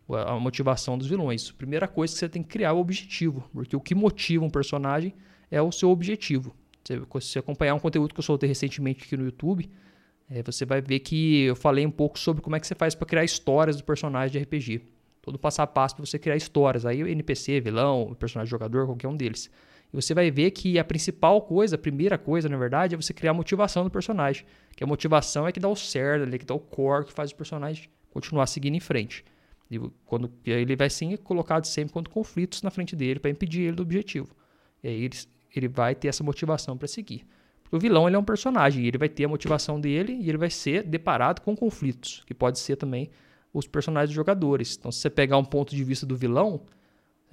a 0.08 0.38
motivação 0.38 0.98
dos 0.98 1.06
vilões. 1.06 1.50
Primeira 1.50 1.86
coisa 1.86 2.12
é 2.12 2.14
que 2.14 2.18
você 2.20 2.28
tem 2.28 2.42
que 2.42 2.48
criar 2.48 2.72
o 2.72 2.80
objetivo, 2.80 3.48
porque 3.52 3.76
o 3.76 3.80
que 3.80 3.94
motiva 3.94 4.44
um 4.44 4.50
personagem 4.50 5.14
é 5.50 5.60
o 5.60 5.70
seu 5.70 5.90
objetivo. 5.90 6.54
Se 6.84 6.96
você 6.96 7.38
acompanhar 7.38 7.74
um 7.74 7.78
conteúdo 7.78 8.12
que 8.12 8.20
eu 8.20 8.24
soltei 8.24 8.48
recentemente 8.48 9.04
aqui 9.04 9.16
no 9.16 9.24
YouTube, 9.24 9.70
é, 10.28 10.42
você 10.42 10.64
vai 10.64 10.80
ver 10.80 11.00
que 11.00 11.42
eu 11.42 11.54
falei 11.54 11.86
um 11.86 11.90
pouco 11.90 12.18
sobre 12.18 12.42
como 12.42 12.56
é 12.56 12.60
que 12.60 12.66
você 12.66 12.74
faz 12.74 12.94
para 12.94 13.06
criar 13.06 13.24
histórias 13.24 13.76
do 13.76 13.84
personagem 13.84 14.32
de 14.32 14.44
RPG. 14.44 14.82
Todo 15.20 15.38
passo 15.38 15.62
a 15.62 15.66
passo 15.66 15.94
para 15.94 16.04
você 16.04 16.18
criar 16.18 16.36
histórias. 16.36 16.84
Aí 16.84 17.00
NPC, 17.00 17.60
vilão, 17.60 18.16
personagem 18.18 18.50
jogador, 18.50 18.86
qualquer 18.86 19.06
um 19.06 19.16
deles. 19.16 19.48
E 19.92 19.96
você 19.96 20.14
vai 20.14 20.30
ver 20.30 20.50
que 20.52 20.78
a 20.78 20.84
principal 20.84 21.42
coisa, 21.42 21.76
a 21.76 21.78
primeira 21.78 22.16
coisa, 22.16 22.48
na 22.48 22.56
verdade, 22.56 22.94
é 22.94 22.96
você 22.96 23.12
criar 23.12 23.32
a 23.32 23.34
motivação 23.34 23.84
do 23.84 23.90
personagem. 23.90 24.46
Que 24.74 24.82
a 24.82 24.86
motivação 24.86 25.46
é 25.46 25.52
que 25.52 25.60
dá 25.60 25.68
o 25.68 25.76
certo 25.76 26.22
ali, 26.22 26.38
que 26.38 26.46
dá 26.46 26.54
o 26.54 26.58
core, 26.58 27.04
que 27.04 27.12
faz 27.12 27.30
o 27.30 27.36
personagem 27.36 27.88
continuar 28.10 28.46
seguindo 28.46 28.74
em 28.74 28.80
frente. 28.80 29.24
E 29.70 29.78
quando 30.04 30.30
ele 30.44 30.76
vai 30.76 30.90
ser 30.90 31.18
colocado 31.18 31.64
sempre 31.64 31.92
contra 31.92 32.12
conflitos 32.12 32.62
na 32.62 32.70
frente 32.70 32.94
dele 32.94 33.20
para 33.20 33.30
impedir 33.30 33.62
ele 33.62 33.76
do 33.76 33.82
objetivo. 33.82 34.34
E 34.82 34.88
aí 34.88 35.04
ele, 35.04 35.16
ele 35.54 35.68
vai 35.68 35.94
ter 35.94 36.08
essa 36.08 36.22
motivação 36.22 36.76
para 36.76 36.88
seguir. 36.88 37.26
Porque 37.62 37.76
o 37.76 37.78
vilão 37.78 38.06
ele 38.06 38.16
é 38.16 38.18
um 38.18 38.24
personagem, 38.24 38.84
ele 38.84 38.98
vai 38.98 39.08
ter 39.08 39.24
a 39.24 39.28
motivação 39.28 39.80
dele 39.80 40.12
e 40.20 40.28
ele 40.28 40.36
vai 40.36 40.50
ser 40.50 40.82
deparado 40.82 41.40
com 41.40 41.56
conflitos, 41.56 42.22
que 42.26 42.34
pode 42.34 42.58
ser 42.58 42.76
também 42.76 43.10
os 43.52 43.66
personagens 43.66 44.10
dos 44.10 44.16
jogadores. 44.16 44.76
Então, 44.78 44.92
se 44.92 45.00
você 45.00 45.10
pegar 45.10 45.38
um 45.38 45.44
ponto 45.44 45.74
de 45.74 45.82
vista 45.84 46.04
do 46.04 46.16
vilão, 46.16 46.62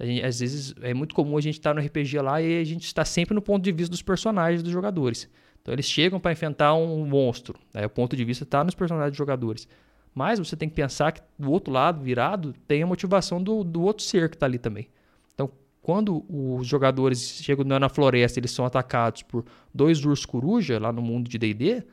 gente, 0.04 0.24
às 0.24 0.40
vezes 0.40 0.74
é 0.80 0.94
muito 0.94 1.14
comum 1.14 1.36
a 1.36 1.40
gente 1.40 1.58
estar 1.58 1.74
tá 1.74 1.80
no 1.80 1.86
RPG 1.86 2.18
lá 2.20 2.40
e 2.40 2.60
a 2.60 2.64
gente 2.64 2.84
está 2.84 3.04
sempre 3.04 3.34
no 3.34 3.42
ponto 3.42 3.62
de 3.62 3.72
vista 3.72 3.90
dos 3.90 4.02
personagens 4.02 4.62
dos 4.62 4.72
jogadores. 4.72 5.28
Então, 5.60 5.74
eles 5.74 5.86
chegam 5.86 6.18
para 6.18 6.32
enfrentar 6.32 6.74
um 6.74 7.04
monstro. 7.06 7.58
Aí 7.74 7.84
o 7.84 7.90
ponto 7.90 8.16
de 8.16 8.24
vista 8.24 8.44
está 8.44 8.64
nos 8.64 8.74
personagens 8.74 9.12
dos 9.12 9.18
jogadores. 9.18 9.68
Mas 10.14 10.38
você 10.38 10.56
tem 10.56 10.68
que 10.68 10.74
pensar 10.74 11.12
que 11.12 11.20
do 11.38 11.50
outro 11.50 11.72
lado, 11.72 12.02
virado, 12.02 12.54
tem 12.66 12.82
a 12.82 12.86
motivação 12.86 13.42
do, 13.42 13.62
do 13.62 13.82
outro 13.82 14.04
ser 14.04 14.28
que 14.28 14.36
está 14.36 14.46
ali 14.46 14.58
também. 14.58 14.88
Então, 15.34 15.50
quando 15.80 16.24
os 16.28 16.66
jogadores 16.66 17.42
chegam 17.42 17.64
na 17.64 17.88
floresta 17.88 18.40
eles 18.40 18.50
são 18.50 18.64
atacados 18.64 19.22
por 19.22 19.44
dois 19.72 20.04
ursos 20.04 20.26
coruja 20.26 20.78
lá 20.78 20.92
no 20.92 21.02
mundo 21.02 21.28
de 21.28 21.38
D&D, 21.38 21.84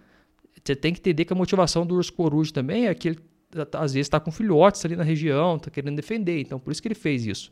você 0.63 0.75
tem 0.75 0.93
que 0.93 0.99
entender 0.99 1.25
que 1.25 1.33
a 1.33 1.35
motivação 1.35 1.85
do 1.85 1.95
urso 1.95 2.11
coruja 2.11 2.51
também 2.51 2.87
é 2.87 2.95
que 2.95 3.09
ele 3.09 3.19
às 3.73 3.93
vezes 3.93 4.07
está 4.07 4.19
com 4.19 4.31
filhotes 4.31 4.83
ali 4.83 4.95
na 4.95 5.03
região, 5.03 5.55
está 5.55 5.69
querendo 5.69 5.95
defender. 5.95 6.41
Então, 6.41 6.59
por 6.59 6.71
isso 6.71 6.81
que 6.81 6.87
ele 6.87 6.95
fez 6.95 7.25
isso. 7.25 7.51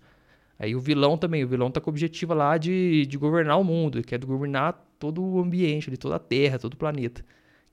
Aí 0.57 0.75
o 0.75 0.79
vilão 0.79 1.17
também, 1.17 1.43
o 1.43 1.47
vilão 1.47 1.67
está 1.67 1.81
com 1.81 1.89
o 1.89 1.93
objetivo 1.93 2.33
lá 2.33 2.57
de, 2.57 3.05
de 3.05 3.17
governar 3.17 3.59
o 3.59 3.63
mundo, 3.63 4.01
quer 4.01 4.23
governar 4.23 4.85
todo 4.97 5.21
o 5.21 5.39
ambiente, 5.39 5.89
ali, 5.89 5.97
toda 5.97 6.15
a 6.15 6.19
Terra, 6.19 6.57
todo 6.57 6.73
o 6.73 6.77
planeta. 6.77 7.23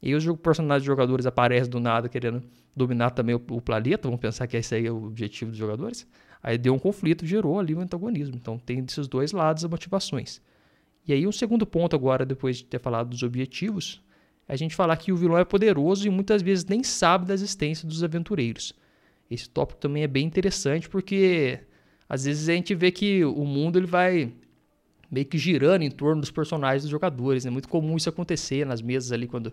E 0.03 0.15
os 0.15 0.27
personagens 0.39 0.85
jogadores 0.85 1.27
aparecem 1.27 1.71
do 1.71 1.79
nada 1.79 2.09
querendo 2.09 2.43
dominar 2.75 3.11
também 3.11 3.37
o, 3.37 3.43
o, 3.51 3.61
planeta, 3.61 4.09
vamos 4.09 4.21
pensar 4.21 4.47
que 4.49 4.57
esse 4.57 4.75
aí 4.75 4.87
é 4.87 4.91
o 4.91 5.05
objetivo 5.05 5.53
dos 5.53 5.59
jogadores. 5.59 6.07
Aí 6.43 6.59
deu 6.59 6.75
um 6.75 6.79
conflito, 6.79 7.25
gerou 7.25 7.61
ali 7.61 7.73
um 7.75 7.81
antagonismo. 7.81 8.35
Então 8.35 8.59
tem 8.59 8.83
desses 8.83 9.07
dois 9.07 9.31
lados 9.31 9.65
as 9.65 9.71
motivações. 9.71 10.43
E 11.07 11.13
aí 11.13 11.25
um 11.25 11.33
segundo 11.33 11.65
ponto 11.65 11.95
agora, 11.95 12.27
depois 12.27 12.57
de 12.57 12.65
ter 12.65 12.81
falado 12.81 13.11
dos 13.11 13.23
objetivos, 13.23 14.03
é 14.49 14.55
a 14.55 14.57
gente 14.57 14.75
falar 14.75 14.97
que 14.97 15.13
o 15.13 15.17
vilão 15.17 15.39
é 15.39 15.45
poderoso 15.45 16.07
e 16.07 16.11
muitas 16.11 16.43
vezes 16.43 16.65
nem 16.65 16.83
sabe 16.83 17.27
da 17.27 17.35
existência 17.35 17.87
dos 17.87 18.03
aventureiros. 18.03 18.73
Esse 19.31 19.49
tópico 19.49 19.81
também 19.81 20.03
é 20.03 20.09
bem 20.09 20.27
interessante 20.27 20.89
porque 20.89 21.61
às 22.13 22.27
vezes 22.27 22.47
a 22.47 22.53
gente 22.53 22.75
vê 22.75 22.91
que 22.91 23.25
o 23.25 23.43
mundo 23.47 23.79
ele 23.79 23.87
vai 23.87 24.31
meio 25.11 25.25
que 25.25 25.39
girando 25.39 25.81
em 25.81 25.91
torno 25.91 26.21
dos 26.21 26.31
personagens 26.31 26.83
dos 26.83 26.91
jogadores. 26.91 27.47
É 27.47 27.51
muito 27.51 27.67
comum 27.71 27.97
isso 27.97 28.07
acontecer 28.07 28.67
nas 28.67 28.83
mesas 28.83 29.13
ali 29.13 29.27
quando 29.27 29.47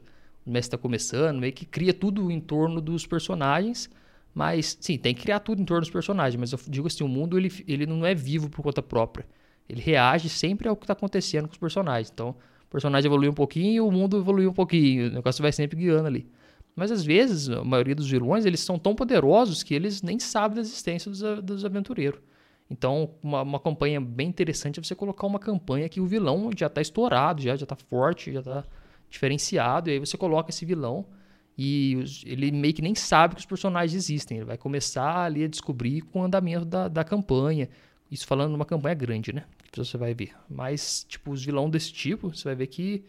o 0.46 0.52
mestre 0.52 0.76
está 0.76 0.78
começando, 0.78 1.40
meio 1.40 1.54
que 1.54 1.66
cria 1.66 1.94
tudo 1.94 2.30
em 2.30 2.38
torno 2.42 2.82
dos 2.82 3.06
personagens. 3.06 3.90
Mas, 4.36 4.78
sim, 4.82 4.98
tem 4.98 5.16
que 5.16 5.22
criar 5.22 5.40
tudo 5.40 5.62
em 5.62 5.64
torno 5.64 5.80
dos 5.80 5.90
personagens. 5.90 6.38
Mas 6.38 6.52
eu 6.52 6.60
digo 6.68 6.88
assim, 6.88 7.02
o 7.02 7.08
mundo 7.08 7.38
ele, 7.38 7.50
ele 7.66 7.86
não 7.86 8.06
é 8.06 8.14
vivo 8.14 8.50
por 8.50 8.62
conta 8.62 8.84
própria. 8.84 9.26
Ele 9.70 9.80
reage 9.80 10.28
sempre 10.28 10.68
ao 10.68 10.76
que 10.76 10.84
está 10.84 10.92
acontecendo 10.92 11.48
com 11.48 11.54
os 11.54 11.58
personagens. 11.58 12.12
Então, 12.14 12.32
o 12.68 12.70
personagem 12.70 13.08
evolui 13.08 13.30
um 13.30 13.34
pouquinho 13.34 13.72
e 13.72 13.80
o 13.80 13.90
mundo 13.90 14.18
evolui 14.18 14.48
um 14.48 14.54
pouquinho. 14.54 15.08
O 15.08 15.14
negócio 15.14 15.42
vai 15.42 15.54
sempre 15.54 15.78
guiando 15.78 16.08
ali. 16.08 16.28
Mas 16.76 16.92
às 16.92 17.06
vezes, 17.06 17.48
a 17.48 17.64
maioria 17.64 17.96
dos 17.96 18.10
vilões, 18.10 18.46
eles 18.46 18.60
são 18.60 18.78
tão 18.78 18.94
poderosos 18.94 19.64
que 19.64 19.74
eles 19.74 20.02
nem 20.02 20.20
sabem 20.20 20.56
da 20.56 20.62
existência 20.62 21.10
dos, 21.10 21.22
dos 21.42 21.64
aventureiros. 21.64 22.20
Então, 22.70 23.12
uma, 23.24 23.42
uma 23.42 23.60
campanha 23.60 24.00
bem 24.00 24.28
interessante 24.28 24.80
é 24.80 24.84
você 24.84 24.94
colocar 24.94 25.26
uma 25.26 25.40
campanha 25.40 25.90
que 25.90 26.00
o 26.00 26.06
vilão 26.06 26.52
já 26.56 26.68
está 26.68 26.82
estourado, 26.82 27.42
já 27.42 27.56
está 27.56 27.76
forte, 27.76 28.32
já 28.32 28.40
está 28.40 28.64
diferenciado, 29.10 29.90
e 29.90 29.94
aí 29.94 30.00
você 30.00 30.18
coloca 30.18 30.52
esse 30.52 30.66
vilão 30.66 31.06
e 31.58 32.06
ele 32.26 32.52
meio 32.52 32.74
que 32.74 32.82
nem 32.82 32.96
sabe 32.96 33.36
que 33.36 33.42
os 33.42 33.46
personagens 33.46 33.94
existem. 33.94 34.38
Ele 34.38 34.46
vai 34.46 34.58
começar 34.58 35.26
ali 35.26 35.44
a 35.44 35.48
descobrir 35.48 36.02
com 36.02 36.22
o 36.22 36.24
andamento 36.24 36.64
da, 36.64 36.88
da 36.88 37.04
campanha. 37.04 37.68
Isso 38.10 38.26
falando 38.26 38.52
numa 38.52 38.66
campanha 38.66 38.96
grande, 38.96 39.34
né? 39.34 39.44
Que 39.72 39.78
você 39.78 39.98
vai 39.98 40.14
ver. 40.14 40.32
Mas, 40.50 41.06
tipo, 41.10 41.32
os 41.32 41.44
vilões 41.44 41.70
desse 41.72 41.92
tipo, 41.92 42.34
você 42.34 42.46
vai 42.46 42.56
ver 42.56 42.68
que 42.68 43.04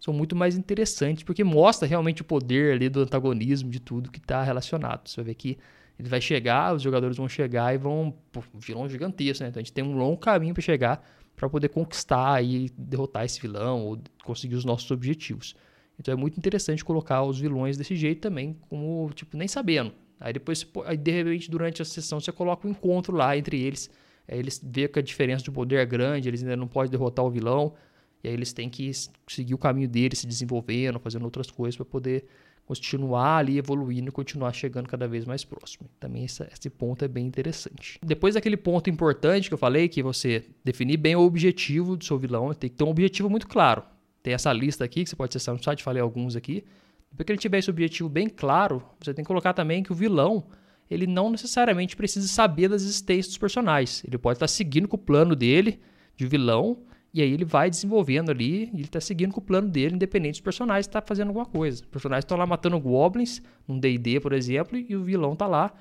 são 0.00 0.12
muito 0.12 0.34
mais 0.34 0.56
interessantes, 0.56 1.22
porque 1.22 1.44
mostra 1.44 1.86
realmente 1.86 2.22
o 2.22 2.24
poder 2.24 2.74
ali 2.74 2.88
do 2.88 3.02
antagonismo, 3.02 3.70
de 3.70 3.78
tudo 3.78 4.10
que 4.10 4.18
está 4.18 4.42
relacionado. 4.42 5.06
Você 5.06 5.16
vai 5.16 5.26
ver 5.26 5.34
que 5.36 5.56
ele 6.02 6.08
vai 6.08 6.20
chegar, 6.20 6.74
os 6.74 6.82
jogadores 6.82 7.16
vão 7.16 7.28
chegar 7.28 7.74
e 7.74 7.78
vão. 7.78 8.14
Pô, 8.30 8.42
vilão 8.54 8.88
gigantesco, 8.88 9.44
né? 9.44 9.50
Então 9.50 9.60
a 9.60 9.62
gente 9.62 9.72
tem 9.72 9.84
um 9.84 9.96
longo 9.96 10.18
caminho 10.18 10.52
para 10.52 10.62
chegar 10.62 11.04
para 11.36 11.48
poder 11.48 11.68
conquistar 11.68 12.44
e 12.44 12.70
derrotar 12.76 13.24
esse 13.24 13.40
vilão 13.40 13.84
ou 13.84 13.98
conseguir 14.24 14.54
os 14.54 14.64
nossos 14.64 14.90
objetivos. 14.90 15.54
Então 15.98 16.12
é 16.12 16.16
muito 16.16 16.36
interessante 16.38 16.84
colocar 16.84 17.22
os 17.22 17.38
vilões 17.38 17.76
desse 17.76 17.96
jeito 17.96 18.20
também, 18.20 18.56
como, 18.68 19.10
tipo, 19.14 19.36
nem 19.36 19.48
sabendo. 19.48 19.92
Aí 20.20 20.32
depois, 20.32 20.66
aí 20.84 20.96
de 20.96 21.10
repente, 21.10 21.50
durante 21.50 21.82
a 21.82 21.84
sessão, 21.84 22.20
você 22.20 22.30
coloca 22.30 22.66
um 22.66 22.70
encontro 22.70 23.16
lá 23.16 23.36
entre 23.36 23.60
eles. 23.60 23.90
Aí 24.28 24.38
eles 24.38 24.60
vê 24.62 24.86
que 24.88 24.98
a 24.98 25.02
diferença 25.02 25.42
de 25.42 25.50
poder 25.50 25.76
é 25.76 25.86
grande, 25.86 26.28
eles 26.28 26.42
ainda 26.42 26.56
não 26.56 26.68
podem 26.68 26.90
derrotar 26.90 27.24
o 27.24 27.30
vilão. 27.30 27.74
E 28.22 28.28
aí 28.28 28.34
eles 28.34 28.52
têm 28.52 28.68
que 28.68 28.90
seguir 29.26 29.54
o 29.54 29.58
caminho 29.58 29.88
deles, 29.88 30.20
se 30.20 30.26
desenvolvendo, 30.26 31.00
fazendo 31.00 31.24
outras 31.24 31.50
coisas 31.50 31.76
para 31.76 31.84
poder 31.84 32.24
continuar 32.64 33.38
ali 33.38 33.58
evoluindo 33.58 34.12
continuar 34.12 34.52
chegando 34.52 34.88
cada 34.88 35.08
vez 35.08 35.24
mais 35.24 35.44
próximo. 35.44 35.88
Também 35.98 36.24
esse, 36.24 36.42
esse 36.44 36.70
ponto 36.70 37.04
é 37.04 37.08
bem 37.08 37.26
interessante. 37.26 37.98
Depois 38.02 38.34
daquele 38.34 38.56
ponto 38.56 38.88
importante 38.88 39.48
que 39.48 39.54
eu 39.54 39.58
falei, 39.58 39.88
que 39.88 40.02
você 40.02 40.44
definir 40.64 40.96
bem 40.96 41.16
o 41.16 41.20
objetivo 41.20 41.96
do 41.96 42.04
seu 42.04 42.18
vilão, 42.18 42.52
tem 42.54 42.70
que 42.70 42.76
ter 42.76 42.84
um 42.84 42.90
objetivo 42.90 43.28
muito 43.28 43.48
claro. 43.48 43.82
Tem 44.22 44.34
essa 44.34 44.52
lista 44.52 44.84
aqui 44.84 45.02
que 45.02 45.10
você 45.10 45.16
pode 45.16 45.30
acessar 45.30 45.54
no 45.54 45.62
site, 45.62 45.82
falei 45.82 46.00
alguns 46.00 46.36
aqui. 46.36 46.64
Depois 47.10 47.26
que 47.26 47.32
ele 47.32 47.38
tiver 47.38 47.58
esse 47.58 47.68
objetivo 47.68 48.08
bem 48.08 48.28
claro, 48.28 48.82
você 49.00 49.12
tem 49.12 49.24
que 49.24 49.28
colocar 49.28 49.52
também 49.52 49.82
que 49.82 49.92
o 49.92 49.94
vilão, 49.94 50.44
ele 50.90 51.06
não 51.06 51.30
necessariamente 51.30 51.96
precisa 51.96 52.28
saber 52.28 52.68
das 52.68 52.82
existências 52.82 53.28
dos 53.28 53.38
personagens. 53.38 54.02
Ele 54.04 54.16
pode 54.16 54.36
estar 54.36 54.48
seguindo 54.48 54.86
com 54.88 54.96
o 54.96 54.98
plano 54.98 55.34
dele 55.34 55.80
de 56.16 56.26
vilão 56.26 56.78
E 57.14 57.20
aí 57.20 57.30
ele 57.30 57.44
vai 57.44 57.68
desenvolvendo 57.68 58.30
ali, 58.30 58.70
ele 58.72 58.88
tá 58.88 59.00
seguindo 59.00 59.32
com 59.32 59.40
o 59.40 59.44
plano 59.44 59.68
dele, 59.68 59.94
independente 59.94 60.34
dos 60.34 60.40
personagens 60.40 60.86
tá 60.86 61.02
fazendo 61.02 61.28
alguma 61.28 61.44
coisa. 61.44 61.82
Os 61.82 61.88
personagens 61.88 62.24
estão 62.24 62.38
lá 62.38 62.46
matando 62.46 62.80
goblins, 62.80 63.42
num 63.68 63.78
D&D, 63.78 64.18
por 64.20 64.32
exemplo, 64.32 64.78
e 64.78 64.96
o 64.96 65.02
vilão 65.02 65.36
tá 65.36 65.46
lá 65.46 65.72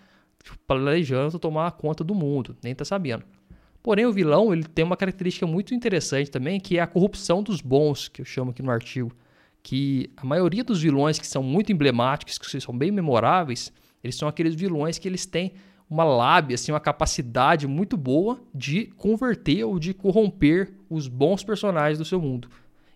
tipo, 0.43 0.57
planejando 0.67 1.39
tomar 1.39 1.71
conta 1.71 2.03
do 2.03 2.13
mundo, 2.13 2.57
nem 2.61 2.75
tá 2.75 2.83
sabendo. 2.83 3.23
Porém, 3.81 4.05
o 4.05 4.11
vilão 4.11 4.53
ele 4.53 4.63
tem 4.63 4.85
uma 4.85 4.97
característica 4.97 5.47
muito 5.47 5.73
interessante 5.73 6.29
também, 6.29 6.59
que 6.59 6.77
é 6.77 6.81
a 6.81 6.87
corrupção 6.87 7.41
dos 7.41 7.61
bons, 7.61 8.07
que 8.07 8.21
eu 8.21 8.25
chamo 8.25 8.51
aqui 8.51 8.61
no 8.61 8.69
artigo. 8.69 9.11
Que 9.63 10.09
a 10.17 10.25
maioria 10.25 10.63
dos 10.63 10.81
vilões 10.81 11.17
que 11.17 11.25
são 11.25 11.41
muito 11.41 11.71
emblemáticos, 11.71 12.37
que 12.37 12.59
são 12.59 12.77
bem 12.77 12.91
memoráveis, 12.91 13.71
eles 14.03 14.15
são 14.15 14.27
aqueles 14.27 14.53
vilões 14.53 14.97
que 14.99 15.07
eles 15.07 15.25
têm 15.25 15.53
uma 15.91 16.05
lábia, 16.05 16.55
assim, 16.55 16.71
uma 16.71 16.79
capacidade 16.79 17.67
muito 17.67 17.97
boa 17.97 18.39
de 18.55 18.85
converter 18.95 19.65
ou 19.65 19.77
de 19.77 19.93
corromper 19.93 20.73
os 20.89 21.09
bons 21.09 21.43
personagens 21.43 21.97
do 21.97 22.05
seu 22.05 22.21
mundo. 22.21 22.47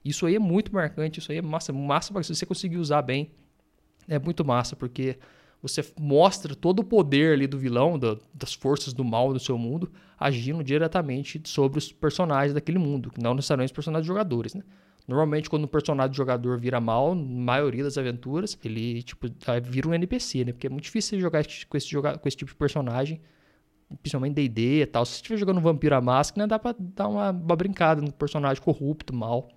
Isso 0.03 0.25
aí 0.25 0.36
é 0.36 0.39
muito 0.39 0.73
marcante, 0.73 1.19
isso 1.19 1.29
aí 1.29 1.39
é 1.39 1.41
massa, 1.41 1.73
massa 1.73 2.13
se 2.23 2.34
você 2.34 2.45
conseguir 2.45 2.77
usar 2.77 3.01
bem. 3.01 3.31
É 4.08 4.17
muito 4.17 4.45
massa, 4.45 4.77
porque 4.77 5.17
você 5.62 5.86
mostra 5.99 6.55
todo 6.55 6.79
o 6.79 6.84
poder 6.86 7.34
ali 7.34 7.47
do 7.47 7.58
vilão, 7.58 7.99
do, 7.99 8.17
das 8.34 8.53
forças 8.53 8.93
do 8.93 9.03
mal 9.03 9.34
do 9.34 9.39
seu 9.41 9.58
mundo, 9.58 9.91
agindo 10.17 10.63
diretamente 10.63 11.41
sobre 11.43 11.77
os 11.79 11.91
personagens 11.91 12.53
daquele 12.53 12.77
mundo, 12.77 13.12
não 13.21 13.34
necessariamente 13.34 13.71
os 13.71 13.75
personagens 13.75 14.08
jogadores, 14.08 14.53
né? 14.53 14.63
Normalmente, 15.08 15.50
quando 15.50 15.65
um 15.65 15.68
personagem 15.68 16.15
jogador 16.15 16.58
vira 16.58 16.82
mal, 16.82 17.13
na 17.13 17.24
maioria 17.24 17.84
das 17.84 17.98
aventuras, 17.98 18.58
ele 18.63 19.04
tipo, 19.04 19.28
vira 19.63 19.88
um 19.88 19.94
NPC, 19.94 20.46
né? 20.46 20.52
Porque 20.52 20.65
é 20.65 20.70
muito 20.70 20.86
difícil 20.86 21.20
jogar 21.20 21.46
com 21.70 21.78
esse, 21.78 21.96
com 21.96 22.28
esse 22.28 22.38
tipo 22.38 22.52
de 22.52 22.58
personagem, 22.58 23.22
principalmente 24.02 24.34
D&D 24.34 24.82
e 24.82 24.86
tal. 24.88 25.06
Se 25.06 25.13
você 25.13 25.18
estiver 25.18 25.38
jogando 25.38 25.62
Vampiro 25.62 25.96
à 25.96 26.02
Máscara, 26.02 26.48
dá 26.48 26.58
pra 26.58 26.76
dar 26.80 27.08
uma, 27.08 27.30
uma 27.30 27.56
brincada 27.56 28.02
no 28.02 28.12
personagem 28.12 28.62
corrupto, 28.63 29.13
mal. 29.13 29.48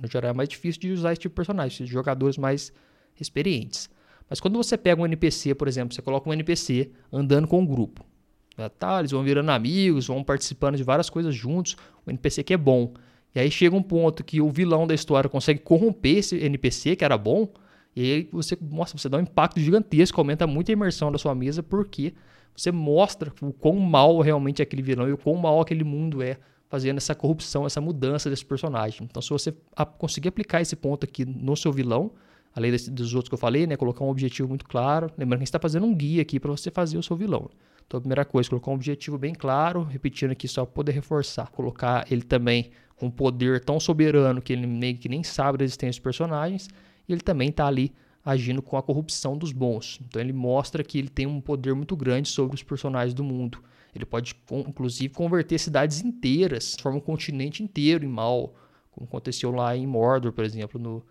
No 0.00 0.08
geral, 0.10 0.32
é 0.32 0.34
mais 0.34 0.48
difícil 0.48 0.80
de 0.80 0.90
usar 0.92 1.12
esse 1.12 1.20
tipo 1.20 1.32
de 1.32 1.36
personagem, 1.36 1.86
de 1.86 1.92
jogadores 1.92 2.36
mais 2.36 2.72
experientes. 3.18 3.88
Mas 4.28 4.40
quando 4.40 4.56
você 4.56 4.76
pega 4.76 5.00
um 5.00 5.06
NPC, 5.06 5.54
por 5.54 5.68
exemplo, 5.68 5.94
você 5.94 6.02
coloca 6.02 6.28
um 6.28 6.32
NPC 6.32 6.90
andando 7.12 7.46
com 7.46 7.60
um 7.60 7.66
grupo. 7.66 8.04
Tá, 8.78 8.98
eles 8.98 9.10
vão 9.10 9.22
virando 9.22 9.50
amigos, 9.50 10.06
vão 10.06 10.24
participando 10.24 10.76
de 10.76 10.82
várias 10.82 11.08
coisas 11.08 11.34
juntos. 11.34 11.76
O 12.04 12.10
NPC 12.10 12.42
que 12.42 12.54
é 12.54 12.56
bom. 12.56 12.92
E 13.36 13.38
aí 13.38 13.50
chega 13.50 13.76
um 13.76 13.82
ponto 13.82 14.24
que 14.24 14.40
o 14.40 14.48
vilão 14.48 14.86
da 14.86 14.94
história 14.94 15.28
consegue 15.28 15.60
corromper 15.60 16.16
esse 16.16 16.42
NPC 16.42 16.96
que 16.96 17.04
era 17.04 17.18
bom. 17.18 17.46
E 17.94 18.00
aí 18.00 18.28
você, 18.32 18.56
nossa, 18.62 18.96
você 18.96 19.10
dá 19.10 19.18
um 19.18 19.20
impacto 19.20 19.60
gigantesco, 19.60 20.18
aumenta 20.18 20.46
muito 20.46 20.70
a 20.70 20.72
imersão 20.72 21.12
da 21.12 21.18
sua 21.18 21.34
mesa, 21.34 21.62
porque 21.62 22.14
você 22.56 22.72
mostra 22.72 23.30
o 23.42 23.52
quão 23.52 23.76
mal 23.76 24.20
realmente 24.20 24.62
é 24.62 24.64
aquele 24.64 24.80
vilão 24.80 25.06
e 25.06 25.12
o 25.12 25.18
quão 25.18 25.36
mal 25.36 25.60
aquele 25.60 25.84
mundo 25.84 26.22
é, 26.22 26.38
fazendo 26.70 26.96
essa 26.96 27.14
corrupção, 27.14 27.66
essa 27.66 27.78
mudança 27.78 28.30
desse 28.30 28.44
personagem. 28.44 29.02
Então, 29.02 29.20
se 29.20 29.28
você 29.28 29.54
conseguir 29.98 30.28
aplicar 30.28 30.62
esse 30.62 30.74
ponto 30.74 31.04
aqui 31.04 31.26
no 31.26 31.54
seu 31.54 31.70
vilão, 31.70 32.12
além 32.54 32.70
desse, 32.70 32.90
dos 32.90 33.12
outros 33.12 33.28
que 33.28 33.34
eu 33.34 33.38
falei, 33.38 33.66
né? 33.66 33.76
Colocar 33.76 34.02
um 34.02 34.08
objetivo 34.08 34.48
muito 34.48 34.64
claro. 34.64 35.10
Lembrando 35.18 35.40
que 35.40 35.42
a 35.42 35.44
gente 35.44 35.48
está 35.48 35.60
fazendo 35.60 35.84
um 35.84 35.94
guia 35.94 36.22
aqui 36.22 36.40
para 36.40 36.50
você 36.50 36.70
fazer 36.70 36.96
o 36.96 37.02
seu 37.02 37.14
vilão. 37.14 37.50
Então, 37.86 37.98
a 37.98 38.00
primeira 38.00 38.24
coisa, 38.24 38.48
colocar 38.48 38.70
um 38.70 38.74
objetivo 38.74 39.18
bem 39.18 39.34
claro, 39.34 39.82
repetindo 39.82 40.30
aqui 40.30 40.48
só 40.48 40.64
para 40.64 40.72
poder 40.72 40.92
reforçar. 40.92 41.50
Colocar 41.50 42.10
ele 42.10 42.22
também 42.22 42.70
um 43.00 43.10
poder 43.10 43.64
tão 43.64 43.78
soberano 43.78 44.40
que 44.40 44.52
ele 44.52 44.66
meio 44.66 44.96
que 44.96 45.08
nem 45.08 45.22
sabe 45.22 45.58
da 45.58 45.64
existência 45.64 46.00
dos 46.00 46.04
personagens. 46.04 46.68
E 47.08 47.12
ele 47.12 47.20
também 47.20 47.50
está 47.50 47.66
ali 47.66 47.92
agindo 48.24 48.60
com 48.60 48.76
a 48.76 48.82
corrupção 48.82 49.38
dos 49.38 49.52
bons. 49.52 50.00
Então, 50.02 50.20
ele 50.20 50.32
mostra 50.32 50.82
que 50.82 50.98
ele 50.98 51.08
tem 51.08 51.26
um 51.26 51.40
poder 51.40 51.74
muito 51.74 51.96
grande 51.96 52.28
sobre 52.28 52.56
os 52.56 52.62
personagens 52.62 53.14
do 53.14 53.22
mundo. 53.22 53.62
Ele 53.94 54.04
pode, 54.04 54.34
inclusive, 54.50 55.14
converter 55.14 55.58
cidades 55.58 56.02
inteiras, 56.02 56.72
transformar 56.72 56.98
um 56.98 57.00
continente 57.00 57.62
inteiro 57.62 58.04
em 58.04 58.08
mal, 58.08 58.54
como 58.90 59.06
aconteceu 59.06 59.50
lá 59.52 59.76
em 59.76 59.86
Mordor, 59.86 60.32
por 60.32 60.44
exemplo, 60.44 60.80
no, 60.80 61.04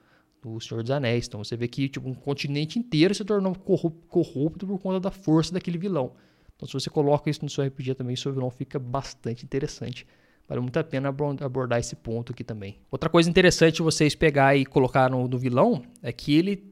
do 0.45 0.59
Senhor 0.59 0.83
dos 0.83 0.91
Anéis. 0.91 1.27
Então 1.27 1.43
você 1.43 1.57
vê 1.57 1.67
que 1.67 1.89
tipo, 1.89 2.07
um 2.07 2.13
continente 2.13 2.77
inteiro 2.77 3.15
se 3.15 3.25
tornou 3.25 3.55
corrupto 3.55 4.67
por 4.67 4.79
conta 4.79 4.99
da 4.99 5.11
força 5.11 5.53
daquele 5.53 5.77
vilão. 5.77 6.13
Então 6.55 6.67
se 6.67 6.73
você 6.73 6.89
coloca 6.89 7.29
isso 7.29 7.43
no 7.43 7.49
seu 7.49 7.65
RPG 7.65 7.95
também, 7.95 8.15
seu 8.15 8.31
vilão 8.31 8.49
fica 8.51 8.77
bastante 8.77 9.43
interessante. 9.43 10.05
Vale 10.47 10.61
muito 10.61 10.77
a 10.77 10.83
pena 10.83 11.09
abordar 11.09 11.79
esse 11.79 11.95
ponto 11.95 12.31
aqui 12.31 12.43
também. 12.43 12.77
Outra 12.91 13.09
coisa 13.09 13.29
interessante 13.29 13.81
vocês 13.81 14.13
pegar 14.13 14.55
e 14.55 14.65
colocar 14.65 15.09
no, 15.09 15.27
no 15.27 15.37
vilão 15.39 15.81
é 16.03 16.11
que 16.11 16.35
ele, 16.37 16.63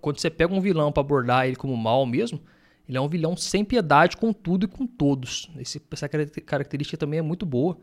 quando 0.00 0.18
você 0.18 0.30
pega 0.30 0.54
um 0.54 0.60
vilão 0.60 0.90
para 0.90 1.02
abordar 1.02 1.46
ele 1.46 1.56
como 1.56 1.76
mal 1.76 2.06
mesmo, 2.06 2.40
ele 2.88 2.96
é 2.96 3.00
um 3.00 3.08
vilão 3.08 3.36
sem 3.36 3.64
piedade 3.64 4.16
com 4.16 4.32
tudo 4.32 4.64
e 4.64 4.68
com 4.68 4.86
todos. 4.86 5.50
Esse, 5.58 5.82
essa 5.90 6.08
característica 6.08 6.96
também 6.96 7.18
é 7.18 7.22
muito 7.22 7.44
boa, 7.44 7.76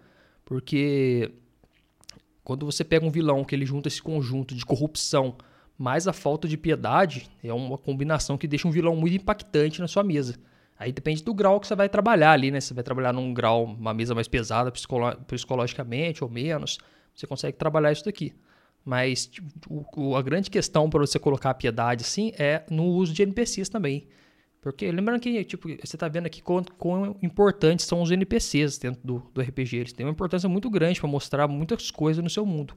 porque 0.43 1.31
quando 2.43 2.65
você 2.65 2.83
pega 2.83 3.05
um 3.05 3.11
vilão 3.11 3.43
que 3.43 3.53
ele 3.53 3.65
junta 3.65 3.87
esse 3.87 4.01
conjunto 4.01 4.55
de 4.55 4.65
corrupção 4.65 5.35
mais 5.77 6.07
a 6.07 6.13
falta 6.13 6.47
de 6.47 6.57
piedade, 6.57 7.29
é 7.43 7.53
uma 7.53 7.77
combinação 7.77 8.37
que 8.37 8.47
deixa 8.47 8.67
um 8.67 8.71
vilão 8.71 8.95
muito 8.95 9.15
impactante 9.15 9.79
na 9.79 9.87
sua 9.87 10.03
mesa. 10.03 10.35
Aí 10.83 10.91
depende 10.91 11.23
do 11.23 11.33
grau 11.33 11.61
que 11.61 11.67
você 11.67 11.75
vai 11.75 11.87
trabalhar 11.87 12.33
ali, 12.33 12.51
né? 12.51 12.59
Você 12.59 12.73
vai 12.73 12.83
trabalhar 12.83 13.13
num 13.13 13.33
grau, 13.33 13.63
uma 13.63 13.93
mesa 13.93 14.13
mais 14.13 14.27
pesada 14.27 14.69
psicolo 14.69 15.15
psicologicamente 15.25 16.21
ou 16.21 16.29
menos, 16.29 16.77
você 17.15 17.25
consegue 17.25 17.57
trabalhar 17.57 17.93
isso 17.93 18.03
daqui. 18.03 18.33
Mas 18.83 19.25
tipo, 19.25 19.87
o, 19.95 20.17
a 20.17 20.21
grande 20.21 20.49
questão 20.49 20.89
para 20.89 20.99
você 20.99 21.17
colocar 21.17 21.51
a 21.51 21.53
piedade 21.53 22.03
assim 22.03 22.33
é 22.37 22.63
no 22.69 22.83
uso 22.83 23.13
de 23.13 23.23
NPCs 23.23 23.69
também. 23.69 24.09
Porque 24.59 24.91
lembrando 24.91 25.21
que 25.21 25.45
tipo, 25.45 25.69
você 25.69 25.95
está 25.95 26.09
vendo 26.09 26.25
aqui 26.25 26.41
quão, 26.41 26.61
quão, 26.77 27.15
importantes 27.23 27.85
são 27.85 28.01
os 28.01 28.11
NPCs 28.11 28.77
dentro 28.77 28.99
do, 29.05 29.23
do 29.33 29.39
RPG. 29.39 29.77
Eles 29.77 29.93
têm 29.93 30.05
uma 30.05 30.11
importância 30.11 30.49
muito 30.49 30.69
grande 30.69 30.99
para 30.99 31.09
mostrar 31.09 31.47
muitas 31.47 31.91
coisas 31.91 32.21
no 32.21 32.29
seu 32.29 32.45
mundo. 32.45 32.75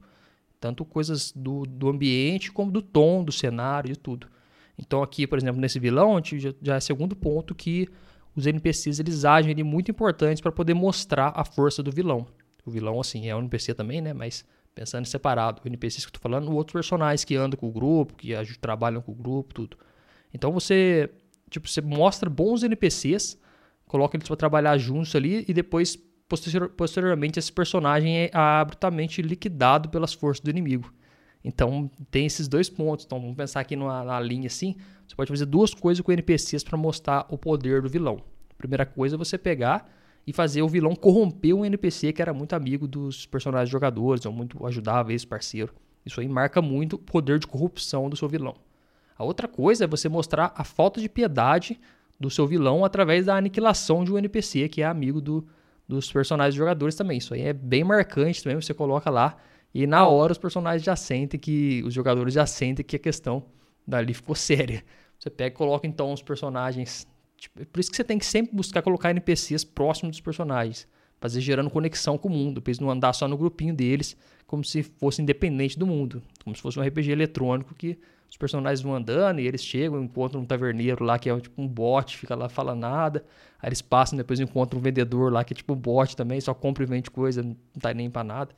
Tanto 0.61 0.85
coisas 0.85 1.33
do, 1.33 1.63
do 1.63 1.89
ambiente 1.89 2.53
como 2.53 2.71
do 2.71 2.81
tom, 2.81 3.21
do 3.21 3.33
cenário 3.33 3.91
e 3.91 3.97
tudo. 3.97 4.27
Então 4.77 5.01
aqui, 5.01 5.25
por 5.25 5.37
exemplo, 5.37 5.59
nesse 5.59 5.79
vilão, 5.79 6.21
já, 6.23 6.53
já 6.61 6.75
é 6.75 6.79
segundo 6.79 7.15
ponto 7.15 7.55
que 7.55 7.87
os 8.35 8.45
NPCs 8.45 8.99
eles 8.99 9.25
agem 9.25 9.51
ali 9.51 9.63
muito 9.63 9.89
importantes 9.89 10.41
para 10.41 10.51
poder 10.51 10.73
mostrar 10.73 11.33
a 11.35 11.43
força 11.43 11.81
do 11.81 11.91
vilão. 11.91 12.27
O 12.65 12.69
vilão, 12.69 12.99
assim, 12.99 13.27
é 13.27 13.35
um 13.35 13.39
NPC 13.39 13.73
também, 13.73 14.01
né? 14.01 14.13
Mas 14.13 14.45
pensando 14.75 15.05
em 15.05 15.09
separado. 15.09 15.61
O 15.63 15.67
NPC 15.67 15.97
que 15.97 16.05
eu 16.05 16.09
estou 16.09 16.21
falando, 16.21 16.51
outros 16.51 16.73
personagens 16.73 17.23
que 17.23 17.35
andam 17.35 17.57
com 17.57 17.67
o 17.67 17.71
grupo, 17.71 18.13
que 18.13 18.33
trabalham 18.61 19.01
com 19.01 19.11
o 19.11 19.15
grupo, 19.15 19.53
tudo. 19.53 19.77
Então 20.33 20.51
você 20.51 21.09
Tipo, 21.49 21.67
você 21.67 21.81
mostra 21.81 22.29
bons 22.29 22.63
NPCs, 22.63 23.39
coloca 23.87 24.17
eles 24.17 24.27
para 24.27 24.35
trabalhar 24.35 24.77
juntos 24.77 25.15
ali 25.15 25.45
e 25.47 25.53
depois, 25.53 25.95
posterior, 26.27 26.69
posteriormente, 26.69 27.39
esse 27.39 27.51
personagem 27.51 28.17
é 28.17 28.29
abruptamente 28.33 29.21
liquidado 29.21 29.89
pelas 29.89 30.13
forças 30.13 30.43
do 30.43 30.49
inimigo. 30.49 30.93
Então, 31.47 31.89
tem 32.11 32.25
esses 32.25 32.45
dois 32.45 32.69
pontos. 32.69 33.05
Então, 33.05 33.21
vamos 33.21 33.37
pensar 33.37 33.61
aqui 33.61 33.75
numa, 33.75 34.03
numa 34.03 34.19
linha 34.19 34.47
assim. 34.47 34.75
Você 35.07 35.15
pode 35.15 35.29
fazer 35.29 35.45
duas 35.45 35.73
coisas 35.73 36.01
com 36.03 36.11
NPCs 36.11 36.61
para 36.61 36.77
mostrar 36.77 37.25
o 37.29 37.37
poder 37.37 37.81
do 37.81 37.87
vilão. 37.87 38.21
Primeira 38.57 38.85
coisa 38.85 39.15
é 39.15 39.17
você 39.17 39.37
pegar 39.37 39.89
e 40.25 40.33
fazer 40.33 40.61
o 40.61 40.67
vilão 40.67 40.93
corromper 40.93 41.55
um 41.55 41.63
NPC 41.63 42.11
que 42.11 42.21
era 42.21 42.33
muito 42.33 42.53
amigo 42.53 42.85
dos 42.85 43.25
personagens 43.25 43.69
jogadores, 43.69 44.25
ou 44.25 44.33
muito 44.33 44.65
ajudava 44.67 45.13
esse 45.13 45.25
parceiro. 45.25 45.73
Isso 46.05 46.19
aí 46.19 46.27
marca 46.27 46.61
muito 46.61 46.97
o 46.97 46.99
poder 46.99 47.39
de 47.39 47.47
corrupção 47.47 48.09
do 48.09 48.17
seu 48.17 48.27
vilão. 48.27 48.55
A 49.17 49.23
outra 49.23 49.47
coisa 49.47 49.85
é 49.85 49.87
você 49.87 50.09
mostrar 50.09 50.51
a 50.53 50.65
falta 50.65 50.99
de 50.99 51.07
piedade 51.07 51.79
do 52.19 52.29
seu 52.29 52.45
vilão 52.45 52.83
através 52.83 53.27
da 53.27 53.37
aniquilação 53.37 54.03
de 54.03 54.11
um 54.11 54.17
NPC 54.17 54.67
que 54.67 54.81
é 54.81 54.85
amigo 54.85 55.21
do, 55.21 55.47
dos 55.87 56.11
personagens 56.11 56.55
jogadores 56.55 56.95
também. 56.95 57.19
Isso 57.19 57.33
aí 57.33 57.43
é 57.43 57.53
bem 57.53 57.85
marcante 57.85 58.43
também, 58.43 58.59
você 58.59 58.73
coloca 58.73 59.09
lá 59.09 59.37
e 59.79 59.85
na 59.85 60.07
hora 60.07 60.31
os 60.31 60.39
personagens 60.39 60.83
já 60.83 60.95
sentem 60.95 61.39
que 61.39 61.83
os 61.85 61.93
jogadores 61.93 62.33
já 62.33 62.47
sentem 62.47 62.83
que 62.83 62.95
a 62.95 62.99
questão 62.99 63.43
dali 63.85 64.11
ficou 64.11 64.33
séria. 64.35 64.83
Você 65.19 65.29
pega 65.29 65.53
e 65.53 65.55
coloca 65.55 65.85
então 65.85 66.11
os 66.11 66.23
personagens, 66.23 67.07
tipo, 67.37 67.63
por 67.67 67.79
isso 67.79 67.91
que 67.91 67.95
você 67.95 68.03
tem 68.03 68.17
que 68.17 68.25
sempre 68.25 68.55
buscar 68.55 68.81
colocar 68.81 69.11
NPCs 69.11 69.63
próximos 69.63 70.13
dos 70.13 70.19
personagens, 70.19 70.87
fazer 71.21 71.41
gerando 71.41 71.69
conexão 71.69 72.17
com 72.17 72.27
o 72.27 72.31
mundo, 72.31 72.59
para 72.59 72.71
eles 72.71 72.79
não 72.79 72.89
andar 72.89 73.13
só 73.13 73.27
no 73.27 73.37
grupinho 73.37 73.71
deles, 73.71 74.17
como 74.47 74.63
se 74.63 74.81
fosse 74.81 75.21
independente 75.21 75.77
do 75.77 75.85
mundo, 75.85 76.23
como 76.43 76.55
se 76.55 76.61
fosse 76.61 76.79
um 76.79 76.81
RPG 76.81 77.11
eletrônico 77.11 77.75
que 77.75 77.99
os 78.31 78.35
personagens 78.35 78.81
vão 78.81 78.95
andando 78.95 79.39
e 79.39 79.45
eles 79.45 79.63
chegam, 79.63 80.01
encontram 80.01 80.41
um 80.41 80.45
taverneiro 80.45 81.05
lá 81.05 81.19
que 81.19 81.29
é 81.29 81.39
tipo 81.39 81.61
um 81.61 81.67
bot, 81.67 82.17
fica 82.17 82.33
lá, 82.33 82.49
fala 82.49 82.73
nada. 82.73 83.23
Aí 83.61 83.69
eles 83.69 83.83
passam, 83.83 84.17
depois 84.17 84.39
encontram 84.39 84.79
um 84.79 84.83
vendedor 84.83 85.31
lá 85.31 85.43
que 85.43 85.53
é 85.53 85.55
tipo 85.55 85.73
um 85.73 85.77
bot 85.77 86.17
também, 86.17 86.41
só 86.41 86.55
compra 86.55 86.83
e 86.83 86.87
vende 86.87 87.11
coisa, 87.11 87.43
não 87.43 87.55
tá 87.79 87.93
nem 87.93 88.09
pra 88.09 88.23
nada. 88.23 88.55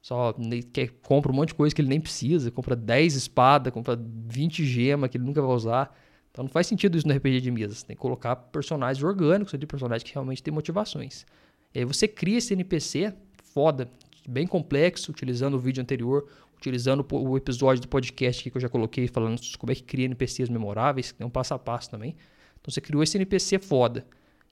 Só 0.00 0.34
quer, 0.72 0.88
compra 1.02 1.30
um 1.30 1.34
monte 1.34 1.48
de 1.48 1.54
coisa 1.54 1.74
que 1.74 1.80
ele 1.82 1.88
nem 1.88 2.00
precisa, 2.00 2.50
compra 2.50 2.74
10 2.74 3.14
espadas, 3.16 3.72
compra 3.72 3.98
20 3.98 4.64
gemas 4.64 5.10
que 5.10 5.18
ele 5.18 5.24
nunca 5.24 5.42
vai 5.42 5.54
usar. 5.54 5.94
Então 6.30 6.44
não 6.44 6.50
faz 6.50 6.66
sentido 6.66 6.96
isso 6.96 7.06
no 7.06 7.14
RPG 7.14 7.40
de 7.40 7.50
mesa. 7.50 7.74
Você 7.74 7.86
tem 7.86 7.96
que 7.96 8.00
colocar 8.00 8.34
personagens 8.36 9.02
orgânicos, 9.04 9.58
de 9.58 9.66
personagens 9.66 10.02
que 10.02 10.14
realmente 10.14 10.42
têm 10.42 10.54
motivações. 10.54 11.26
E 11.74 11.80
aí 11.80 11.84
você 11.84 12.08
cria 12.08 12.38
esse 12.38 12.52
NPC 12.54 13.12
foda, 13.52 13.90
bem 14.28 14.46
complexo, 14.46 15.10
utilizando 15.10 15.54
o 15.54 15.58
vídeo 15.58 15.82
anterior, 15.82 16.26
utilizando 16.56 17.06
o 17.10 17.36
episódio 17.36 17.82
do 17.82 17.88
podcast 17.88 18.48
que 18.48 18.56
eu 18.56 18.60
já 18.60 18.68
coloquei 18.68 19.08
falando 19.08 19.40
como 19.58 19.72
é 19.72 19.74
que 19.74 19.82
cria 19.82 20.04
NPCs 20.04 20.48
memoráveis, 20.48 21.12
tem 21.12 21.26
um 21.26 21.30
passo 21.30 21.54
a 21.54 21.58
passo 21.58 21.90
também. 21.90 22.16
Então 22.60 22.70
você 22.72 22.80
criou 22.80 23.02
esse 23.02 23.16
NPC 23.16 23.58
foda. 23.58 24.06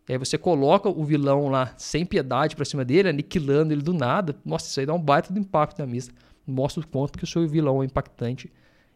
E 0.08 0.12
aí 0.12 0.18
você 0.18 0.38
coloca 0.38 0.88
o 0.88 1.04
vilão 1.04 1.48
lá 1.48 1.74
sem 1.76 2.06
piedade 2.06 2.56
pra 2.56 2.64
cima 2.64 2.84
dele, 2.84 3.10
aniquilando 3.10 3.74
ele 3.74 3.82
do 3.82 3.92
nada. 3.92 4.34
Nossa, 4.44 4.66
isso 4.66 4.80
aí 4.80 4.86
dá 4.86 4.94
um 4.94 5.00
baita 5.00 5.32
de 5.32 5.38
impacto 5.38 5.78
na 5.80 5.86
mesa. 5.86 6.10
Mostra 6.46 6.82
o 6.82 6.86
quanto 6.86 7.18
que 7.18 7.24
o 7.24 7.26
seu 7.26 7.46
vilão 7.46 7.82
é 7.82 7.86
impactante 7.86 8.50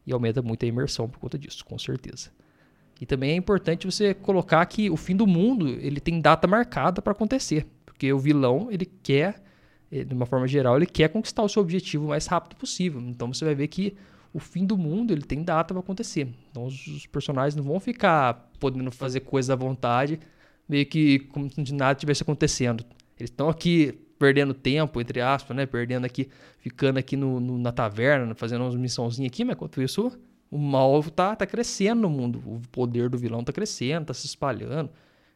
e 0.06 0.12
aumenta 0.12 0.40
muito 0.40 0.64
a 0.64 0.68
imersão 0.68 1.08
por 1.08 1.18
conta 1.18 1.38
disso, 1.38 1.64
com 1.66 1.78
certeza. 1.78 2.30
E 2.98 3.04
também 3.04 3.32
é 3.32 3.36
importante 3.36 3.84
você 3.84 4.14
colocar 4.14 4.64
que 4.64 4.88
o 4.88 4.96
fim 4.96 5.14
do 5.14 5.26
mundo 5.26 5.68
ele 5.68 6.00
tem 6.00 6.18
data 6.18 6.46
marcada 6.46 7.02
para 7.02 7.12
acontecer, 7.12 7.66
porque 7.84 8.10
o 8.10 8.18
vilão 8.18 8.68
ele 8.70 8.86
quer, 8.86 9.42
eh, 9.90 10.04
de 10.04 10.14
uma 10.14 10.24
forma 10.24 10.48
geral, 10.48 10.76
ele 10.76 10.86
quer 10.86 11.08
conquistar 11.08 11.42
o 11.42 11.48
seu 11.48 11.60
objetivo 11.60 12.06
o 12.06 12.08
mais 12.08 12.26
rápido 12.26 12.56
possível. 12.56 13.00
Então 13.02 13.32
você 13.32 13.44
vai 13.44 13.54
ver 13.54 13.68
que 13.68 13.94
o 14.32 14.38
fim 14.38 14.64
do 14.64 14.78
mundo 14.78 15.12
ele 15.12 15.22
tem 15.22 15.42
data 15.42 15.74
para 15.74 15.80
acontecer. 15.80 16.28
Então 16.50 16.64
os, 16.64 16.86
os 16.86 17.06
personagens 17.06 17.54
não 17.54 17.64
vão 17.64 17.78
ficar 17.78 18.50
podendo 18.58 18.90
fazer 18.90 19.20
coisas 19.20 19.50
à 19.50 19.56
vontade 19.56 20.18
meio 20.68 20.86
que 20.86 21.20
como 21.20 21.50
se 21.50 21.74
nada 21.74 21.94
tivesse 21.94 22.22
acontecendo. 22.22 22.84
Eles 23.18 23.30
estão 23.30 23.48
aqui 23.48 23.98
perdendo 24.18 24.54
tempo, 24.54 25.00
entre 25.00 25.20
aspas, 25.20 25.56
né? 25.56 25.66
Perdendo 25.66 26.04
aqui, 26.04 26.28
ficando 26.58 26.98
aqui 26.98 27.16
no, 27.16 27.40
no, 27.40 27.58
na 27.58 27.72
taverna, 27.72 28.34
fazendo 28.34 28.62
umas 28.62 28.76
missãozinhas 28.76 29.32
aqui, 29.32 29.44
mas 29.44 29.56
enquanto 29.56 29.82
isso, 29.82 30.12
o 30.50 30.58
mal 30.58 31.02
tá, 31.04 31.34
tá 31.34 31.46
crescendo 31.46 32.02
no 32.02 32.10
mundo. 32.10 32.42
O 32.46 32.60
poder 32.70 33.08
do 33.08 33.18
vilão 33.18 33.42
tá 33.42 33.52
crescendo, 33.52 34.06
tá 34.06 34.14
se 34.14 34.26
espalhando. 34.26 34.90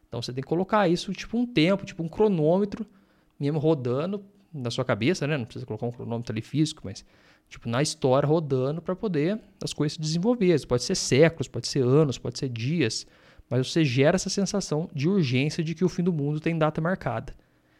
Então 0.07 0.21
você 0.21 0.31
tem 0.31 0.41
que 0.41 0.47
colocar 0.47 0.87
isso 0.87 1.11
tipo 1.11 1.37
um 1.37 1.45
tempo, 1.45 1.85
tipo 1.85 2.01
um 2.01 2.07
cronômetro, 2.07 2.85
mesmo 3.39 3.59
rodando 3.59 4.23
na 4.53 4.71
sua 4.71 4.85
cabeça, 4.85 5.27
né? 5.27 5.37
Não 5.37 5.45
precisa 5.45 5.65
colocar 5.65 5.85
um 5.85 5.91
cronômetro 5.91 6.31
ali 6.31 6.41
físico, 6.41 6.81
mas 6.85 7.03
tipo 7.49 7.67
na 7.67 7.81
história 7.81 8.27
rodando 8.27 8.81
para 8.81 8.95
poder 8.95 9.39
as 9.61 9.73
coisas 9.73 9.95
se 9.95 10.01
desenvolver. 10.01 10.65
Pode 10.65 10.83
ser 10.83 10.95
séculos, 10.95 11.47
pode 11.47 11.67
ser 11.67 11.83
anos, 11.83 12.17
pode 12.17 12.39
ser 12.39 12.47
dias 12.47 13.05
mas 13.49 13.71
você 13.71 13.83
gera 13.83 14.15
essa 14.15 14.29
sensação 14.29 14.89
de 14.93 15.07
urgência 15.07 15.63
de 15.63 15.73
que 15.73 15.85
o 15.85 15.89
fim 15.89 16.03
do 16.03 16.13
mundo 16.13 16.39
tem 16.39 16.57
data 16.57 16.81
marcada. 16.81 17.33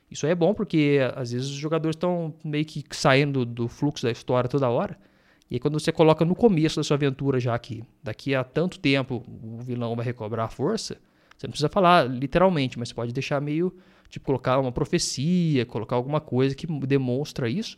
Isso 0.10 0.26
é 0.26 0.34
bom 0.34 0.54
porque 0.54 1.00
às 1.16 1.32
vezes 1.32 1.50
os 1.50 1.56
jogadores 1.56 1.96
estão 1.96 2.34
meio 2.44 2.66
que 2.66 2.84
saindo 2.92 3.46
do 3.46 3.68
fluxo 3.68 4.04
da 4.04 4.12
história 4.12 4.50
toda 4.50 4.70
hora. 4.70 4.98
E 5.50 5.56
aí, 5.56 5.60
quando 5.60 5.80
você 5.80 5.92
coloca 5.92 6.26
no 6.26 6.36
começo 6.36 6.76
da 6.76 6.84
sua 6.84 6.96
aventura, 6.96 7.40
já 7.40 7.58
que 7.58 7.84
daqui 8.04 8.36
a 8.36 8.44
tanto 8.44 8.80
tempo 8.80 9.24
o 9.42 9.60
vilão 9.62 9.96
vai 9.96 10.06
recobrar 10.06 10.46
a 10.46 10.50
força, 10.50 10.98
você 11.38 11.48
não 11.48 11.52
precisa 11.52 11.70
falar 11.70 12.04
literalmente, 12.04 12.78
mas 12.78 12.90
você 12.90 12.96
pode 12.96 13.14
deixar 13.14 13.40
meio, 13.40 13.74
tipo, 14.10 14.26
colocar 14.26 14.60
uma 14.60 14.72
profecia, 14.72 15.66
colocar 15.66 15.96
alguma 15.96 16.20
coisa 16.20 16.54
que 16.54 16.68
demonstra 16.68 17.50
isso. 17.50 17.78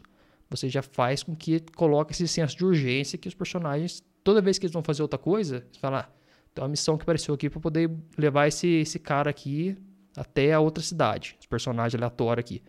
Você 0.50 0.68
já 0.68 0.82
faz 0.82 1.22
com 1.22 1.36
que 1.36 1.60
coloque 1.76 2.12
esse 2.12 2.28
senso 2.28 2.58
de 2.58 2.66
urgência 2.66 3.20
que 3.20 3.28
os 3.28 3.36
personagens, 3.36 4.04
toda 4.24 4.42
vez 4.42 4.58
que 4.58 4.66
eles 4.66 4.74
vão 4.74 4.82
fazer 4.82 5.04
outra 5.04 5.20
coisa, 5.20 5.64
você 5.72 5.80
fala, 5.80 6.00
ah, 6.00 6.19
então 6.52 6.66
a 6.66 6.68
missão 6.68 6.98
que 6.98 7.04
apareceu 7.04 7.34
aqui 7.34 7.50
para 7.50 7.60
poder 7.60 7.90
levar 8.18 8.48
esse, 8.48 8.68
esse 8.68 9.00
cara 9.00 9.30
aqui 9.30 9.78
até 10.16 10.54
a 10.54 10.60
outra 10.60 10.84
cidade, 10.84 11.36
esse 11.40 11.48
personagem 11.48 11.98
aleatório 11.98 12.42
aqui. 12.42 12.62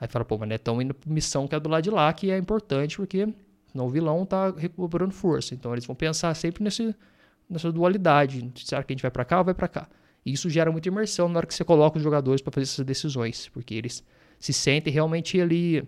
Aí 0.00 0.08
fala, 0.08 0.24
pô, 0.24 0.38
mas 0.38 0.48
não 0.48 0.54
é 0.54 0.58
tão 0.58 0.80
indo 0.80 0.94
pra 0.94 1.12
missão 1.12 1.48
que 1.48 1.54
é 1.54 1.60
do 1.60 1.68
lado 1.68 1.82
de 1.82 1.90
lá, 1.90 2.12
que 2.12 2.30
é 2.30 2.38
importante, 2.38 2.96
porque 2.96 3.26
não 3.74 3.86
o 3.86 3.88
vilão 3.88 4.24
tá 4.26 4.50
recuperando 4.50 5.12
força. 5.12 5.54
Então 5.54 5.72
eles 5.72 5.86
vão 5.86 5.96
pensar 5.96 6.34
sempre 6.34 6.62
nesse, 6.62 6.94
nessa 7.48 7.72
dualidade. 7.72 8.50
Será 8.56 8.82
que 8.82 8.92
a 8.92 8.94
gente 8.94 9.02
vai 9.02 9.10
para 9.10 9.24
cá 9.24 9.38
ou 9.38 9.44
vai 9.44 9.54
para 9.54 9.68
cá? 9.68 9.88
E 10.24 10.32
isso 10.32 10.50
gera 10.50 10.70
muita 10.70 10.88
imersão 10.88 11.28
na 11.28 11.38
hora 11.38 11.46
que 11.46 11.54
você 11.54 11.64
coloca 11.64 11.96
os 11.96 12.02
jogadores 12.02 12.42
para 12.42 12.52
fazer 12.52 12.64
essas 12.64 12.84
decisões, 12.84 13.48
porque 13.48 13.74
eles 13.74 14.04
se 14.38 14.52
sentem 14.52 14.92
realmente 14.92 15.40
ali 15.40 15.86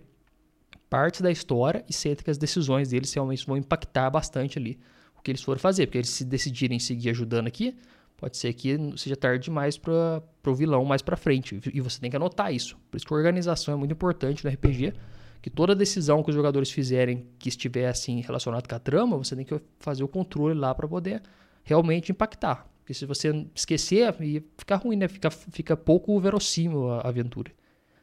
parte 0.89 1.23
da 1.23 1.31
história 1.31 1.85
e 1.89 1.93
sentem 1.93 2.25
que 2.25 2.31
as 2.31 2.39
decisões 2.39 2.89
deles 2.89 3.13
realmente 3.13 3.47
vão 3.47 3.57
impactar 3.57 4.09
bastante 4.09 4.59
ali 4.59 4.79
o 5.19 5.23
que 5.23 5.31
eles 5.31 5.43
forem 5.43 5.61
fazer, 5.61 5.87
porque 5.87 5.99
eles 5.99 6.11
se 6.11 6.25
decidirem 6.25 6.79
seguir 6.79 7.11
ajudando 7.11 7.47
aqui, 7.47 7.77
pode 8.17 8.37
ser 8.37 8.53
que 8.53 8.77
seja 8.97 9.17
tarde 9.17 9.45
demais 9.45 9.79
para 9.79 10.23
o 10.47 10.55
vilão 10.55 10.85
mais 10.85 11.03
para 11.03 11.17
frente. 11.17 11.61
E 11.73 11.81
você 11.81 12.01
tem 12.01 12.11
que 12.11 12.17
anotar 12.17 12.53
isso. 12.53 12.77
Por 12.91 12.97
isso 12.97 13.07
que 13.07 13.13
a 13.13 13.17
organização 13.17 13.75
é 13.75 13.77
muito 13.77 13.93
importante 13.93 14.45
no 14.45 14.51
RPG, 14.51 14.95
que 15.41 15.51
toda 15.51 15.75
decisão 15.75 16.23
que 16.23 16.31
os 16.31 16.37
jogadores 16.37 16.71
fizerem 16.71 17.27
que 17.39 17.49
estiver 17.49 17.89
assim 17.89 18.21
relacionado 18.21 18.69
com 18.69 18.75
a 18.75 18.79
trama, 18.79 19.17
você 19.17 19.37
tem 19.37 19.45
que 19.45 19.61
fazer 19.79 20.03
o 20.03 20.09
controle 20.09 20.59
lá 20.59 20.75
para 20.75 20.89
poder 20.89 21.23
realmente 21.63 22.11
impactar. 22.11 22.67
Porque 22.81 22.95
se 22.95 23.05
você 23.05 23.47
esquecer, 23.55 24.15
fica 24.57 24.77
ruim, 24.77 24.97
né? 24.97 25.07
Fica, 25.09 25.31
fica 25.31 25.77
pouco 25.77 26.19
verossímil 26.19 26.91
a 26.91 27.07
aventura. 27.07 27.53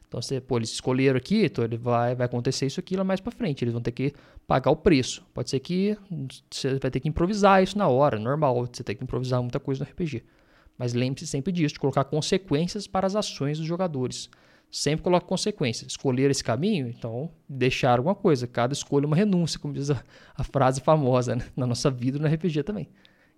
Então, 0.08 0.22
você, 0.22 0.40
pô, 0.40 0.56
eles 0.56 0.70
escolheram 0.70 1.16
aqui, 1.16 1.44
então 1.44 1.64
ele 1.64 1.76
vai, 1.76 2.14
vai 2.14 2.26
acontecer 2.26 2.66
isso 2.66 2.78
aqui 2.78 2.96
lá 2.96 3.02
mais 3.02 3.20
para 3.20 3.32
frente. 3.32 3.64
Eles 3.64 3.72
vão 3.72 3.82
ter 3.82 3.92
que 3.92 4.12
pagar 4.46 4.70
o 4.70 4.76
preço. 4.76 5.24
Pode 5.34 5.50
ser 5.50 5.58
que 5.60 5.96
você 6.50 6.78
vai 6.78 6.90
ter 6.90 7.00
que 7.00 7.08
improvisar 7.08 7.62
isso 7.62 7.76
na 7.76 7.88
hora, 7.88 8.18
normal. 8.18 8.66
Você 8.66 8.84
tem 8.84 8.94
que 8.94 9.02
improvisar 9.02 9.42
muita 9.42 9.58
coisa 9.58 9.84
no 9.84 9.90
RPG. 9.90 10.22
Mas 10.78 10.92
lembre-se 10.92 11.26
sempre 11.26 11.52
disso, 11.52 11.74
de 11.74 11.80
colocar 11.80 12.04
consequências 12.04 12.86
para 12.86 13.06
as 13.06 13.16
ações 13.16 13.58
dos 13.58 13.66
jogadores. 13.66 14.30
Sempre 14.70 15.04
coloque 15.04 15.26
consequências. 15.26 15.90
Escolher 15.90 16.30
esse 16.30 16.44
caminho, 16.44 16.88
então 16.88 17.30
deixar 17.48 17.98
alguma 17.98 18.14
coisa. 18.14 18.46
Cada 18.46 18.72
escolha 18.72 19.04
é 19.04 19.08
uma 19.08 19.16
renúncia, 19.16 19.58
como 19.58 19.74
diz 19.74 19.90
a, 19.90 20.02
a 20.36 20.44
frase 20.44 20.80
famosa 20.80 21.34
né? 21.34 21.44
na 21.56 21.66
nossa 21.66 21.90
vida 21.90 22.18
no 22.18 22.28
RPG 22.28 22.62
também. 22.62 22.88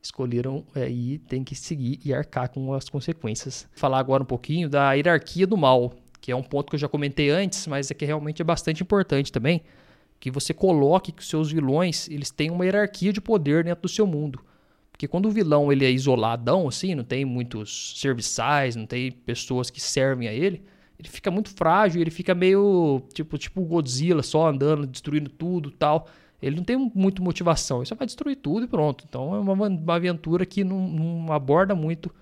Escolheram 0.03 0.65
é, 0.75 0.89
e 0.89 1.19
tem 1.19 1.43
que 1.43 1.55
seguir 1.55 2.01
e 2.05 2.13
arcar 2.13 2.51
com 2.51 2.73
as 2.75 2.89
consequências. 2.89 3.69
Falar 3.73 3.99
agora 3.99 4.23
um 4.23 4.27
pouquinho 4.27 4.69
da 4.69 4.93
hierarquia 4.93 5.47
do 5.47 5.57
mal 5.57 5.95
que 6.21 6.33
é 6.33 6.37
um 6.37 6.43
ponto 6.43 6.69
que 6.71 6.77
eu 6.77 6.81
já 6.81 6.89
comentei 6.89 7.31
antes, 7.31 7.67
mas 7.67 7.91
é 7.91 7.95
que 7.95 8.05
realmente 8.05 8.43
é 8.43 8.45
bastante 8.45 8.83
importante 8.83 9.33
também, 9.33 9.63
que 10.21 10.31
você 10.31 10.53
coloque 10.53 11.13
que 11.13 11.23
os 11.23 11.29
seus 11.29 11.51
vilões 11.53 12.09
eles 12.09 12.31
têm 12.31 12.51
uma 12.51 12.65
hierarquia 12.65 13.13
de 13.13 13.21
poder 13.21 13.65
dentro 13.65 13.83
do 13.83 13.89
seu 13.89 14.07
mundo. 14.07 14.41
Porque 14.91 15.07
quando 15.07 15.27
o 15.27 15.31
vilão 15.31 15.71
ele 15.71 15.85
é 15.85 15.91
isoladão, 15.91 16.67
assim, 16.67 16.95
não 16.95 17.05
tem 17.05 17.25
muitos 17.25 17.95
serviçais, 18.01 18.75
não 18.75 18.85
tem 18.85 19.13
pessoas 19.13 19.71
que 19.71 19.81
servem 19.81 20.27
a 20.27 20.33
ele, 20.33 20.61
ele 20.99 21.09
fica 21.09 21.31
muito 21.31 21.51
frágil, 21.51 22.01
ele 22.01 22.11
fica 22.11 22.35
meio 22.35 23.01
tipo 23.15 23.39
tipo 23.39 23.63
Godzilla, 23.63 24.23
só 24.23 24.49
andando, 24.49 24.87
destruindo 24.87 25.31
tudo 25.31 25.71
tal. 25.71 26.09
Ele 26.43 26.57
não 26.57 26.65
tem 26.65 26.77
muito 26.95 27.23
motivação, 27.23 27.79
ele 27.79 27.87
só 27.87 27.95
vai 27.95 28.07
destruir 28.07 28.37
tudo 28.37 28.65
e 28.65 28.69
pronto. 28.69 29.05
Então 29.09 29.35
é 29.35 29.39
uma, 29.39 29.53
uma 29.53 29.95
aventura 29.95 30.45
que 30.45 30.65
não, 30.65 30.89
não 30.89 31.33
aborda 31.33 31.75
muito 31.77 32.13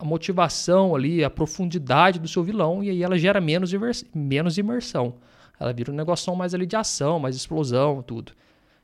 a 0.00 0.04
motivação 0.04 0.96
ali, 0.96 1.22
a 1.22 1.28
profundidade 1.28 2.18
do 2.18 2.26
seu 2.26 2.42
vilão, 2.42 2.82
e 2.82 2.88
aí 2.88 3.02
ela 3.02 3.18
gera 3.18 3.38
menos, 3.38 3.70
menos 4.14 4.56
imersão. 4.56 5.16
Ela 5.58 5.74
vira 5.74 5.92
um 5.92 5.94
negócio 5.94 6.34
mais 6.34 6.54
ali 6.54 6.64
de 6.64 6.74
ação, 6.74 7.20
mais 7.20 7.36
explosão, 7.36 8.02
tudo. 8.02 8.32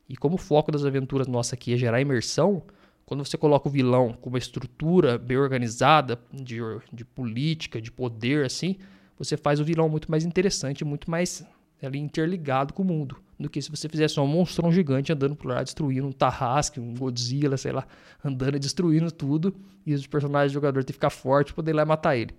E 0.07 0.14
como 0.14 0.35
o 0.35 0.38
foco 0.38 0.70
das 0.70 0.85
aventuras 0.85 1.26
nossa 1.26 1.55
aqui 1.55 1.72
é 1.72 1.76
gerar 1.79 2.02
imersão, 2.02 2.62
quando 3.07 3.24
você 3.24 3.38
coloca 3.38 3.66
o 3.66 3.72
vilão 3.72 4.12
com 4.12 4.29
uma 4.29 4.37
estrutura 4.37 5.16
bem 5.16 5.38
organizada, 5.38 6.20
de, 6.31 6.59
de 6.92 7.05
política, 7.05 7.81
de 7.81 7.90
poder, 7.90 8.44
assim, 8.44 8.76
você 9.18 9.38
faz 9.38 9.59
o 9.59 9.64
vilão 9.64 9.88
muito 9.88 10.11
mais 10.11 10.22
interessante, 10.22 10.85
muito 10.85 11.11
mais 11.11 11.42
ali 11.83 11.98
interligado 11.98 12.74
com 12.74 12.83
o 12.83 12.87
mundo 12.87 13.16
do 13.38 13.51
que 13.51 13.61
se 13.61 13.70
você 13.70 13.88
fizesse 13.88 14.18
um 14.18 14.27
monstrão 14.27 14.72
gigante 14.72 15.12
andando 15.12 15.37
por 15.37 15.49
lá, 15.49 15.62
destruindo 15.62 16.07
um 16.07 16.12
Tarrasque, 16.12 16.81
um 16.81 16.94
Godzilla, 16.94 17.57
sei 17.57 17.72
lá, 17.72 17.87
andando 18.25 18.57
e 18.57 18.59
destruindo 18.59 19.11
tudo, 19.11 19.55
e 19.85 19.94
os 19.94 20.07
personagens 20.07 20.53
do 20.53 20.55
jogador 20.55 20.83
têm 20.83 20.87
que 20.88 20.94
ficar 20.94 21.11
forte 21.11 21.49
para 21.49 21.57
poder 21.57 21.72
ir 21.72 21.75
lá 21.75 21.85
matar 21.85 22.16
ele. 22.16 22.35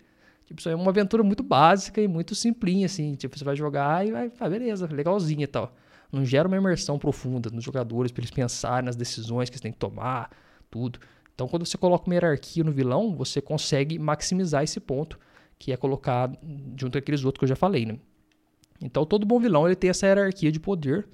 Tipo, 0.46 0.60
isso 0.60 0.70
é 0.70 0.76
uma 0.76 0.90
aventura 0.90 1.24
muito 1.24 1.44
básica 1.44 2.02
e 2.02 2.08
muito 2.08 2.34
simplinha, 2.34 2.86
assim. 2.86 3.16
Tipo, 3.16 3.38
você 3.38 3.44
vai 3.44 3.56
jogar 3.56 4.08
e 4.08 4.12
vai, 4.12 4.32
ah, 4.40 4.50
beleza, 4.50 4.88
legalzinha 4.90 5.44
e 5.44 5.48
tal. 5.48 5.76
Não 6.12 6.26
gera 6.26 6.48
uma 6.48 6.56
imersão 6.56 6.98
profunda 6.98 7.50
nos 7.50 7.64
jogadores 7.64 8.12
para 8.12 8.22
eles 8.22 8.32
pensarem 8.32 8.86
nas 8.86 8.96
decisões 8.96 9.50
que 9.50 9.56
eles 9.56 9.62
têm 9.62 9.74
que 9.74 9.78
tomar, 9.78 10.32
tudo. 10.72 11.00
Então, 11.36 11.48
quando 11.48 11.66
você 11.66 11.78
coloca 11.78 12.08
uma 12.08 12.16
hierarquia 12.16 12.64
no 12.64 12.72
vilão, 12.72 13.14
você 13.14 13.42
consegue 13.42 14.00
maximizar 14.00 14.64
esse 14.64 14.80
ponto, 14.80 15.20
que 15.60 15.72
é 15.72 15.78
colocar 15.78 16.32
junto 16.80 16.98
àqueles 16.98 17.26
outros 17.26 17.40
que 17.40 17.46
eu 17.46 17.50
já 17.50 17.56
falei, 17.56 17.86
né? 17.86 18.00
Então 18.82 19.06
todo 19.06 19.26
bom 19.26 19.40
vilão 19.40 19.66
ele 19.66 19.76
tem 19.76 19.90
essa 19.90 20.06
hierarquia 20.06 20.52
de 20.52 20.60
poder 20.60 21.08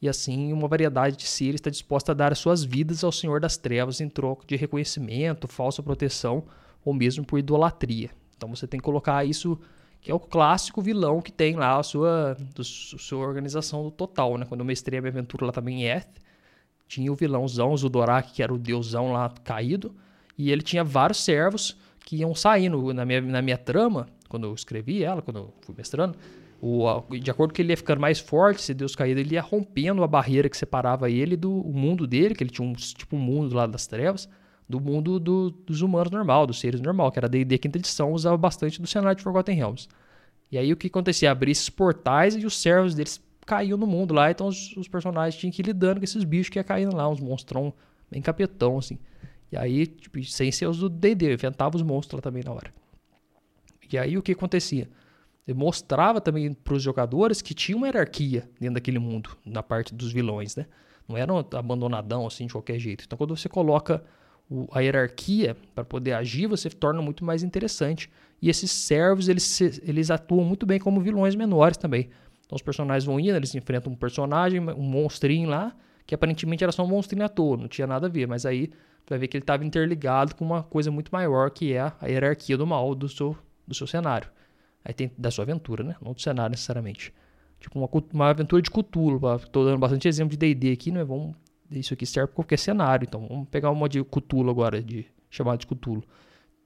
e 0.00 0.08
assim 0.08 0.52
uma 0.52 0.68
variedade 0.68 1.16
de 1.16 1.26
seres 1.26 1.56
está 1.56 1.70
disposta 1.70 2.12
a 2.12 2.14
dar 2.14 2.32
as 2.32 2.38
suas 2.38 2.62
vidas 2.64 3.04
ao 3.04 3.12
Senhor 3.12 3.40
das 3.40 3.56
Trevas 3.56 4.00
em 4.00 4.08
troca 4.08 4.46
de 4.46 4.56
reconhecimento, 4.56 5.48
falsa 5.48 5.82
proteção 5.82 6.44
ou 6.84 6.92
mesmo 6.92 7.24
por 7.24 7.38
idolatria. 7.38 8.10
Então 8.36 8.54
você 8.54 8.66
tem 8.66 8.78
que 8.78 8.84
colocar 8.84 9.24
isso 9.24 9.58
que 10.04 10.10
é 10.10 10.14
o 10.14 10.20
clássico 10.20 10.82
vilão 10.82 11.22
que 11.22 11.32
tem 11.32 11.56
lá 11.56 11.78
a 11.78 11.82
sua, 11.82 12.36
do, 12.54 12.62
sua 12.62 13.26
organização 13.26 13.90
total, 13.90 14.36
né? 14.36 14.44
Quando 14.44 14.60
eu 14.60 14.66
mestrei 14.66 14.98
a 14.98 15.02
minha 15.02 15.10
aventura 15.10 15.46
lá 15.46 15.52
também 15.52 15.82
em 15.84 15.88
Eth, 15.88 16.20
tinha 16.86 17.10
o 17.10 17.14
vilãozão, 17.14 17.72
o 17.72 17.76
Zudorak, 17.76 18.30
que 18.32 18.42
era 18.42 18.52
o 18.52 18.58
deusão 18.58 19.12
lá 19.12 19.32
caído, 19.42 19.94
e 20.36 20.50
ele 20.50 20.60
tinha 20.60 20.84
vários 20.84 21.24
servos 21.24 21.78
que 22.00 22.16
iam 22.16 22.34
saindo 22.34 22.92
na 22.92 23.06
minha, 23.06 23.22
na 23.22 23.40
minha 23.40 23.56
trama, 23.56 24.06
quando 24.28 24.46
eu 24.46 24.54
escrevi 24.54 25.02
ela, 25.02 25.22
quando 25.22 25.38
eu 25.38 25.54
fui 25.62 25.74
mestrando, 25.74 26.18
o, 26.66 27.04
de 27.10 27.30
acordo 27.30 27.52
com 27.52 27.60
ele 27.60 27.74
ia 27.74 27.76
ficando 27.76 28.00
mais 28.00 28.18
forte, 28.18 28.62
se 28.62 28.72
Deus 28.72 28.96
caído, 28.96 29.20
ele 29.20 29.34
ia 29.34 29.42
rompendo 29.42 30.02
a 30.02 30.06
barreira 30.06 30.48
que 30.48 30.56
separava 30.56 31.10
ele 31.10 31.36
do 31.36 31.50
mundo 31.50 32.06
dele, 32.06 32.34
que 32.34 32.42
ele 32.42 32.48
tinha 32.48 32.66
um 32.66 32.72
tipo 32.72 33.16
um 33.16 33.18
mundo 33.18 33.54
lá 33.54 33.66
das 33.66 33.86
trevas, 33.86 34.26
do 34.66 34.80
mundo 34.80 35.20
do, 35.20 35.50
dos 35.50 35.82
humanos 35.82 36.10
normal, 36.10 36.46
dos 36.46 36.58
seres 36.58 36.80
normal, 36.80 37.12
que 37.12 37.18
era 37.18 37.28
D&D 37.28 37.58
quinta 37.58 37.76
edição, 37.76 38.12
usava 38.12 38.38
bastante 38.38 38.80
do 38.80 38.86
cenário 38.86 39.14
de 39.14 39.22
Forgotten 39.22 39.54
Realms. 39.54 39.88
E 40.50 40.56
aí 40.56 40.72
o 40.72 40.76
que 40.76 40.86
acontecia? 40.86 41.30
Abria 41.30 41.52
esses 41.52 41.68
portais 41.68 42.34
e 42.34 42.46
os 42.46 42.56
servos 42.56 42.94
deles 42.94 43.22
caíam 43.44 43.76
no 43.76 43.86
mundo 43.86 44.14
lá, 44.14 44.30
então 44.30 44.46
os, 44.46 44.74
os, 44.74 44.88
personagens 44.88 45.38
tinham 45.38 45.52
que 45.52 45.60
ir 45.60 45.66
lidando 45.66 46.00
com 46.00 46.04
esses 46.04 46.24
bichos 46.24 46.48
que 46.48 46.58
iam 46.58 46.64
caindo 46.64 46.96
lá, 46.96 47.06
uns 47.06 47.20
monstrão 47.20 47.74
bem 48.10 48.22
capetão, 48.22 48.78
assim. 48.78 48.98
E 49.52 49.56
aí, 49.58 49.86
tipo, 49.86 50.24
sem 50.24 50.50
ser 50.50 50.66
os 50.66 50.78
do 50.78 50.88
D&D, 50.88 51.34
inventava 51.34 51.76
os 51.76 51.82
monstros 51.82 52.16
lá 52.16 52.22
também 52.22 52.42
na 52.42 52.52
hora. 52.52 52.72
E 53.92 53.98
aí 53.98 54.16
o 54.16 54.22
que 54.22 54.32
acontecia? 54.32 54.88
Ele 55.46 55.58
mostrava 55.58 56.20
também 56.20 56.52
para 56.52 56.74
os 56.74 56.82
jogadores 56.82 57.42
que 57.42 57.52
tinha 57.52 57.76
uma 57.76 57.86
hierarquia 57.86 58.48
dentro 58.58 58.74
daquele 58.74 58.98
mundo, 58.98 59.36
na 59.44 59.62
parte 59.62 59.94
dos 59.94 60.12
vilões, 60.12 60.56
né? 60.56 60.66
Não 61.06 61.16
era 61.16 61.32
um 61.32 61.38
abandonadão 61.38 62.26
assim 62.26 62.46
de 62.46 62.52
qualquer 62.52 62.78
jeito. 62.78 63.04
Então, 63.04 63.18
quando 63.18 63.36
você 63.36 63.48
coloca 63.48 64.02
o, 64.48 64.66
a 64.72 64.80
hierarquia 64.80 65.56
para 65.74 65.84
poder 65.84 66.14
agir, 66.14 66.46
você 66.46 66.70
torna 66.70 67.02
muito 67.02 67.24
mais 67.24 67.42
interessante. 67.42 68.10
E 68.40 68.48
esses 68.48 68.70
servos, 68.70 69.28
eles, 69.28 69.60
eles 69.82 70.10
atuam 70.10 70.44
muito 70.44 70.64
bem 70.64 70.78
como 70.78 71.00
vilões 71.00 71.34
menores 71.34 71.76
também. 71.76 72.08
Então, 72.46 72.56
os 72.56 72.62
personagens 72.62 73.04
vão 73.04 73.20
indo, 73.20 73.36
eles 73.36 73.54
enfrentam 73.54 73.92
um 73.92 73.96
personagem, 73.96 74.60
um 74.60 74.82
monstrinho 74.82 75.48
lá, 75.48 75.74
que 76.06 76.14
aparentemente 76.14 76.64
era 76.64 76.72
só 76.72 76.84
um 76.84 76.88
monstrinho 76.88 77.24
à 77.24 77.28
toa, 77.28 77.56
não 77.56 77.68
tinha 77.68 77.86
nada 77.86 78.06
a 78.06 78.10
ver. 78.10 78.26
Mas 78.26 78.46
aí, 78.46 78.70
você 79.04 79.10
vai 79.10 79.18
ver 79.18 79.28
que 79.28 79.36
ele 79.36 79.42
estava 79.42 79.64
interligado 79.64 80.34
com 80.34 80.44
uma 80.44 80.62
coisa 80.62 80.90
muito 80.90 81.10
maior, 81.10 81.50
que 81.50 81.74
é 81.74 81.80
a 81.80 82.06
hierarquia 82.06 82.56
do 82.56 82.66
mal 82.66 82.94
do 82.94 83.10
seu, 83.10 83.36
do 83.66 83.74
seu 83.74 83.86
cenário. 83.86 84.30
Aí 84.84 84.92
tem 84.92 85.10
da 85.16 85.30
sua 85.30 85.42
aventura, 85.42 85.82
né? 85.82 85.96
Não 86.02 86.12
do 86.12 86.20
cenário 86.20 86.50
necessariamente. 86.50 87.12
Tipo 87.58 87.78
uma, 87.78 87.88
uma 88.12 88.30
aventura 88.30 88.60
de 88.60 88.70
Cthulhu. 88.70 89.18
Estou 89.36 89.64
dando 89.64 89.78
bastante 89.78 90.06
exemplo 90.06 90.36
de 90.36 90.36
D&D 90.36 90.72
aqui, 90.72 90.90
né? 90.90 91.02
Vamos, 91.02 91.34
isso 91.70 91.94
aqui 91.94 92.04
serve 92.04 92.28
para 92.28 92.36
qualquer 92.36 92.58
cenário. 92.58 93.06
Então 93.06 93.26
vamos 93.26 93.48
pegar 93.48 93.70
uma 93.70 93.88
de 93.88 94.04
Cthulhu 94.04 94.50
agora, 94.50 94.82
de 94.82 95.06
chamado 95.30 95.60
de 95.60 95.66
Cthulhu. 95.66 96.04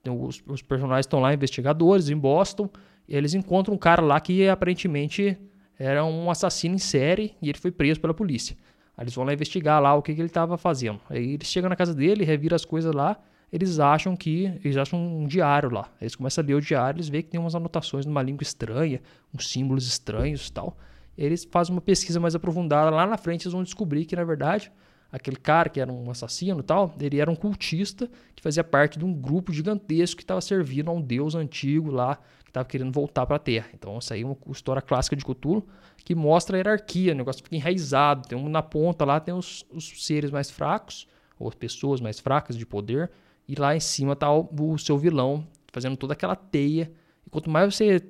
Então, 0.01 0.21
os, 0.23 0.43
os 0.47 0.63
personagens 0.63 1.07
estão 1.07 1.21
lá, 1.21 1.33
investigadores, 1.33 2.09
em 2.09 2.17
Boston. 2.17 2.69
E 3.07 3.17
eles 3.17 3.35
encontram 3.35 3.75
um 3.75 3.79
cara 3.79 4.03
lá 4.03 4.21
que 4.21 4.49
aparentemente 4.49 5.39
era 5.79 6.05
um 6.05 6.31
assassino 6.31 6.75
em 6.75 6.79
série 6.79 7.35
e 7.41 7.49
ele 7.49 7.59
foi 7.59 7.71
preso 7.71 8.01
pela 8.01 8.13
polícia. 8.13 8.57
Aí 8.97 9.05
eles 9.05 9.15
vão 9.15 9.25
lá 9.25 9.33
investigar 9.33 9.81
lá 9.81 9.95
o 9.95 10.03
que, 10.03 10.13
que 10.13 10.21
ele 10.21 10.27
estava 10.27 10.59
fazendo. 10.59 11.01
Aí 11.09 11.35
eles 11.35 11.47
chegam 11.47 11.71
na 11.71 11.77
casa 11.77 11.95
dele, 11.95 12.25
reviram 12.25 12.57
as 12.57 12.65
coisas 12.65 12.93
lá 12.93 13.17
eles 13.53 13.79
acham 13.79 14.17
que 14.17 14.45
eles 14.63 14.77
acham 14.77 15.01
um 15.01 15.27
diário 15.27 15.71
lá. 15.71 15.91
Eles 16.01 16.15
começam 16.15 16.43
a 16.45 16.47
ler 16.47 16.55
o 16.55 16.61
diário, 16.61 16.99
eles 16.99 17.09
veem 17.09 17.23
que 17.23 17.31
tem 17.31 17.41
umas 17.41 17.55
anotações 17.55 18.05
numa 18.05 18.23
língua 18.23 18.43
estranha, 18.43 19.01
uns 19.35 19.51
símbolos 19.51 19.87
estranhos 19.87 20.49
e 20.49 20.53
tal. 20.53 20.77
Eles 21.17 21.45
fazem 21.51 21.75
uma 21.75 21.81
pesquisa 21.81 22.21
mais 22.21 22.35
aprofundada. 22.35 22.91
Lá 22.91 23.07
na 23.07 23.17
frente 23.17 23.45
eles 23.45 23.53
vão 23.53 23.63
descobrir 23.63 24.05
que, 24.05 24.15
na 24.15 24.23
verdade, 24.23 24.71
aquele 25.11 25.37
cara 25.37 25.69
que 25.69 25.81
era 25.81 25.91
um 25.93 26.11
assassino 26.11 26.63
tal, 26.63 26.95
ele 27.01 27.19
era 27.19 27.31
um 27.31 27.35
cultista 27.35 28.09
que 28.37 28.43
fazia 28.43 28.63
parte 28.63 28.99
de 28.99 29.05
um 29.05 29.13
grupo 29.13 29.53
gigantesco 29.53 30.17
que 30.19 30.23
estava 30.23 30.41
servindo 30.41 30.91
a 30.91 30.93
um 30.93 31.01
deus 31.01 31.35
antigo 31.35 31.91
lá, 31.91 32.17
que 32.45 32.51
estava 32.51 32.69
querendo 32.69 32.93
voltar 32.93 33.27
para 33.27 33.37
a 33.37 33.39
Terra. 33.39 33.69
Então, 33.75 33.97
essa 33.97 34.15
aí 34.15 34.23
é 34.23 34.27
uma 34.27 34.37
história 34.51 34.83
clássica 34.83 35.17
de 35.17 35.25
Cthulhu 35.25 35.67
que 36.05 36.15
mostra 36.15 36.57
a 36.57 36.59
hierarquia, 36.59 37.13
o 37.13 37.17
negócio 37.17 37.43
fica 37.43 37.57
enraizado. 37.57 38.29
Tem 38.29 38.39
um 38.39 38.49
na 38.49 38.63
ponta 38.63 39.05
lá, 39.05 39.19
tem 39.19 39.35
os, 39.35 39.67
os 39.73 40.07
seres 40.07 40.31
mais 40.31 40.51
fracos, 40.51 41.07
ou 41.39 41.49
as 41.49 41.55
pessoas 41.55 42.01
mais 42.01 42.19
fracas 42.19 42.57
de 42.57 42.65
poder, 42.67 43.11
e 43.49 43.55
lá 43.55 43.75
em 43.75 43.81
cima 43.81 44.15
tá 44.15 44.31
o, 44.31 44.49
o 44.59 44.79
seu 44.79 44.99
vilão 44.99 45.47
fazendo 45.73 45.97
toda 45.97 46.13
aquela 46.13 46.37
teia. 46.37 46.93
E 47.27 47.31
quanto 47.31 47.49
mais 47.49 47.75
você 47.75 48.03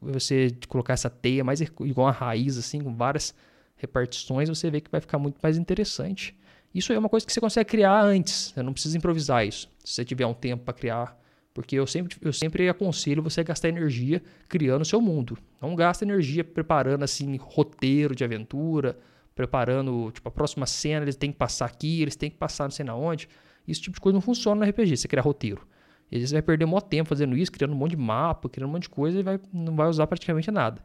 você 0.00 0.54
colocar 0.68 0.92
essa 0.92 1.08
teia 1.08 1.42
mais 1.42 1.60
igual 1.60 2.06
uma 2.06 2.12
raiz 2.12 2.58
assim, 2.58 2.80
com 2.80 2.94
várias 2.94 3.34
repartições, 3.76 4.48
você 4.48 4.70
vê 4.70 4.80
que 4.80 4.90
vai 4.90 5.00
ficar 5.00 5.18
muito 5.18 5.38
mais 5.42 5.56
interessante. 5.56 6.36
Isso 6.74 6.92
é 6.92 6.98
uma 6.98 7.08
coisa 7.08 7.24
que 7.24 7.32
você 7.32 7.40
consegue 7.40 7.70
criar 7.70 8.02
antes, 8.02 8.52
você 8.52 8.62
não 8.62 8.72
precisa 8.72 8.98
improvisar 8.98 9.46
isso. 9.46 9.68
Se 9.84 9.94
você 9.94 10.04
tiver 10.04 10.26
um 10.26 10.34
tempo 10.34 10.64
para 10.64 10.74
criar, 10.74 11.18
porque 11.54 11.76
eu 11.76 11.86
sempre, 11.86 12.16
eu 12.20 12.32
sempre 12.32 12.68
aconselho 12.68 13.22
você 13.22 13.40
a 13.40 13.44
gastar 13.44 13.68
energia 13.68 14.20
criando 14.48 14.82
o 14.82 14.84
seu 14.84 15.00
mundo. 15.00 15.38
Não 15.60 15.74
gasta 15.76 16.04
energia 16.04 16.42
preparando 16.42 17.04
assim 17.04 17.36
roteiro 17.36 18.14
de 18.14 18.24
aventura, 18.24 18.98
preparando, 19.34 20.10
tipo, 20.12 20.28
a 20.28 20.32
próxima 20.32 20.66
cena, 20.66 21.04
eles 21.04 21.16
têm 21.16 21.30
que 21.30 21.38
passar 21.38 21.66
aqui, 21.66 22.02
eles 22.02 22.16
têm 22.16 22.30
que 22.30 22.36
passar 22.36 22.64
não 22.64 22.70
sei 22.70 22.84
na 22.84 22.94
onde. 22.94 23.28
Esse 23.66 23.80
tipo 23.80 23.94
de 23.94 24.00
coisa 24.00 24.14
não 24.14 24.20
funciona 24.20 24.64
no 24.64 24.70
RPG, 24.70 24.96
você 24.96 25.08
criar 25.08 25.22
roteiro. 25.22 25.66
E 26.10 26.16
vezes 26.16 26.30
você 26.30 26.36
vai 26.36 26.42
perder 26.42 26.64
um 26.64 26.80
tempo 26.80 27.08
fazendo 27.08 27.36
isso, 27.36 27.50
criando 27.50 27.72
um 27.72 27.76
monte 27.76 27.92
de 27.92 27.96
mapa, 27.96 28.48
criando 28.48 28.68
um 28.68 28.72
monte 28.72 28.82
de 28.82 28.90
coisa 28.90 29.18
e 29.18 29.22
vai, 29.22 29.40
não 29.52 29.74
vai 29.74 29.88
usar 29.88 30.06
praticamente 30.06 30.50
nada. 30.50 30.82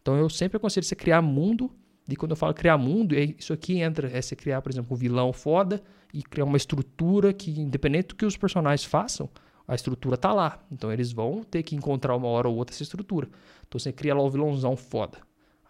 Então 0.00 0.16
eu 0.16 0.28
sempre 0.28 0.56
aconselho 0.56 0.84
você 0.84 0.96
criar 0.96 1.22
mundo. 1.22 1.70
E 2.08 2.16
quando 2.16 2.32
eu 2.32 2.36
falo 2.36 2.52
criar 2.52 2.76
mundo, 2.76 3.14
é 3.14 3.22
isso 3.38 3.52
aqui 3.52 3.80
entra, 3.80 4.10
é 4.10 4.20
você 4.20 4.34
criar, 4.34 4.60
por 4.60 4.72
exemplo, 4.72 4.94
um 4.94 4.98
vilão 4.98 5.32
foda 5.32 5.80
e 6.12 6.22
criar 6.22 6.44
uma 6.44 6.56
estrutura 6.56 7.32
que, 7.32 7.60
independente 7.60 8.08
do 8.08 8.16
que 8.16 8.26
os 8.26 8.36
personagens 8.36 8.84
façam, 8.84 9.30
a 9.68 9.74
estrutura 9.74 10.16
tá 10.16 10.32
lá. 10.32 10.58
Então 10.70 10.92
eles 10.92 11.12
vão 11.12 11.44
ter 11.44 11.62
que 11.62 11.76
encontrar 11.76 12.16
uma 12.16 12.26
hora 12.26 12.48
ou 12.48 12.56
outra 12.56 12.74
essa 12.74 12.82
estrutura. 12.82 13.28
Então 13.66 13.78
você 13.78 13.92
cria 13.92 14.14
lá 14.14 14.22
o 14.22 14.30
vilãozão 14.30 14.76
foda. 14.76 15.18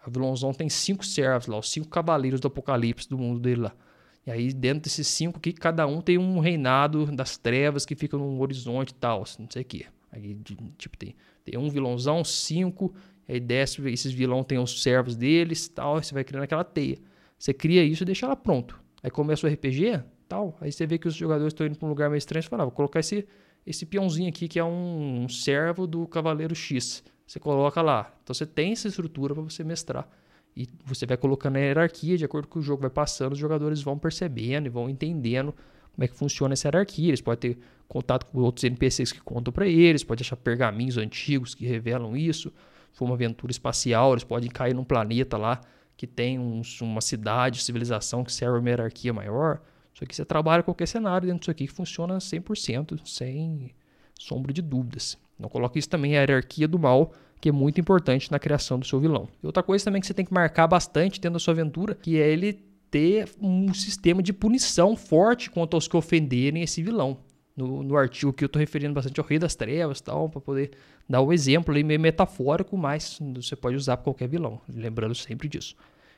O 0.05 0.11
vilãozão 0.11 0.53
tem 0.53 0.67
cinco 0.69 1.05
servos 1.05 1.47
lá, 1.47 1.57
os 1.59 1.69
cinco 1.69 1.87
cavaleiros 1.87 2.39
do 2.39 2.47
apocalipse 2.47 3.07
do 3.07 3.17
mundo 3.17 3.39
dele 3.39 3.61
lá. 3.61 3.75
E 4.25 4.31
aí, 4.31 4.53
dentro 4.53 4.83
desses 4.83 5.07
cinco 5.07 5.37
aqui, 5.37 5.51
cada 5.51 5.85
um 5.85 6.01
tem 6.01 6.17
um 6.17 6.39
reinado 6.39 7.05
das 7.07 7.37
trevas 7.37 7.85
que 7.85 7.95
fica 7.95 8.17
no 8.17 8.39
horizonte 8.41 8.91
e 8.91 8.93
tal, 8.93 9.23
não 9.37 9.47
sei 9.49 9.61
o 9.61 9.65
que. 9.65 9.85
Aí, 10.11 10.37
tipo, 10.77 10.97
tem, 10.97 11.15
tem 11.43 11.57
um 11.57 11.69
vilãozão, 11.69 12.23
cinco, 12.23 12.93
aí 13.27 13.39
desce, 13.39 13.81
esses 13.89 14.13
vilões 14.13 14.45
têm 14.45 14.59
os 14.59 14.81
servos 14.81 15.15
deles 15.15 15.67
tal, 15.67 16.01
você 16.01 16.13
vai 16.13 16.23
criando 16.23 16.43
aquela 16.43 16.63
teia. 16.63 16.99
Você 17.37 17.53
cria 17.53 17.83
isso 17.83 18.03
e 18.03 18.05
deixa 18.05 18.25
ela 18.25 18.35
pronto. 18.35 18.79
Aí 19.01 19.11
começa 19.11 19.45
o 19.45 19.49
RPG, 19.49 20.01
tal, 20.29 20.57
aí 20.61 20.71
você 20.71 20.85
vê 20.85 20.97
que 20.97 21.07
os 21.07 21.15
jogadores 21.15 21.51
estão 21.51 21.67
indo 21.67 21.77
para 21.77 21.85
um 21.85 21.89
lugar 21.89 22.09
meio 22.09 22.17
estranho, 22.17 22.41
você 22.41 22.49
fala, 22.49 22.63
ah, 22.63 22.65
vou 22.67 22.71
colocar 22.73 23.01
esse, 23.01 23.27
esse 23.67 23.85
peãozinho 23.85 24.29
aqui 24.29 24.47
que 24.47 24.57
é 24.57 24.63
um, 24.63 25.23
um 25.23 25.29
servo 25.29 25.85
do 25.85 26.07
Cavaleiro 26.07 26.55
X. 26.55 27.03
Você 27.27 27.39
coloca 27.39 27.81
lá. 27.81 28.13
Então 28.23 28.33
você 28.33 28.45
tem 28.45 28.71
essa 28.71 28.87
estrutura 28.87 29.33
para 29.33 29.43
você 29.43 29.63
mestrar. 29.63 30.07
E 30.55 30.67
você 30.85 31.05
vai 31.05 31.17
colocando 31.17 31.55
a 31.55 31.59
hierarquia, 31.59 32.17
de 32.17 32.25
acordo 32.25 32.47
com 32.47 32.59
o 32.59 32.61
jogo 32.61 32.81
vai 32.81 32.89
passando, 32.89 33.33
os 33.33 33.39
jogadores 33.39 33.81
vão 33.81 33.97
percebendo 33.97 34.67
e 34.67 34.69
vão 34.69 34.89
entendendo 34.89 35.53
como 35.93 36.03
é 36.03 36.07
que 36.07 36.15
funciona 36.15 36.53
essa 36.53 36.67
hierarquia. 36.67 37.09
Eles 37.09 37.21
podem 37.21 37.53
ter 37.53 37.59
contato 37.87 38.25
com 38.25 38.39
outros 38.39 38.63
NPCs 38.63 39.11
que 39.11 39.21
contam 39.21 39.51
para 39.51 39.67
eles, 39.67 40.03
podem 40.03 40.23
achar 40.23 40.35
pergaminhos 40.35 40.97
antigos 40.97 41.55
que 41.55 41.65
revelam 41.65 42.15
isso. 42.15 42.51
Se 42.91 42.97
for 42.97 43.05
uma 43.05 43.15
aventura 43.15 43.51
espacial, 43.51 44.13
eles 44.13 44.23
podem 44.23 44.49
cair 44.49 44.75
num 44.75 44.83
planeta 44.83 45.37
lá 45.37 45.59
que 45.97 46.05
tem 46.05 46.39
um, 46.39 46.61
uma 46.81 47.01
cidade, 47.01 47.61
civilização 47.61 48.23
que 48.23 48.31
serve 48.31 48.59
uma 48.59 48.69
hierarquia 48.69 49.13
maior. 49.13 49.61
Isso 49.93 50.03
aqui 50.03 50.15
você 50.15 50.25
trabalha 50.25 50.63
qualquer 50.63 50.87
cenário 50.87 51.27
dentro 51.27 51.41
disso 51.41 51.51
aqui 51.51 51.67
que 51.67 51.73
funciona 51.73 52.17
100%, 52.17 52.99
sem 53.05 53.71
sombra 54.19 54.51
de 54.51 54.61
dúvidas. 54.61 55.17
Não 55.37 55.49
coloque 55.49 55.79
isso 55.79 55.89
também 55.89 56.17
a 56.17 56.21
hierarquia 56.21 56.67
do 56.67 56.79
mal 56.79 57.11
que 57.43 57.49
é 57.49 57.51
muito 57.51 57.77
importante 57.77 58.31
na 58.31 58.39
criação 58.39 58.79
do 58.79 58.85
seu 58.85 59.01
vilão. 59.01 59.27
E 59.43 59.45
outra 59.45 59.61
coisa 59.61 59.83
também 59.83 59.99
que 59.99 60.07
você 60.07 60.13
tem 60.13 60.23
que 60.23 60.33
marcar 60.33 60.65
bastante 60.65 61.19
dentro 61.19 61.33
da 61.33 61.39
sua 61.39 61.51
aventura, 61.51 61.93
que 61.93 62.17
é 62.17 62.31
ele 62.31 62.53
ter 62.89 63.27
um 63.41 63.73
sistema 63.73 64.23
de 64.23 64.31
punição 64.31 64.95
forte 64.95 65.49
contra 65.49 65.77
os 65.77 65.85
que 65.85 65.97
ofenderem 65.97 66.63
esse 66.63 66.81
vilão. 66.81 67.17
No, 67.53 67.83
no 67.83 67.97
artigo 67.97 68.31
que 68.31 68.45
eu 68.45 68.47
estou 68.47 68.61
referindo 68.61 68.93
bastante 68.93 69.19
ao 69.19 69.25
Rei 69.25 69.37
das 69.37 69.55
Trevas 69.55 69.99
tal, 69.99 70.29
para 70.29 70.39
poder 70.39 70.71
dar 71.07 71.21
um 71.21 71.33
exemplo 71.33 71.73
meio 71.83 71.99
metafórico, 71.99 72.77
mas 72.77 73.19
você 73.35 73.57
pode 73.57 73.75
usar 73.75 73.97
para 73.97 74.05
qualquer 74.05 74.29
vilão, 74.29 74.61
lembrando 74.73 75.13
sempre 75.13 75.49
disso. 75.49 75.75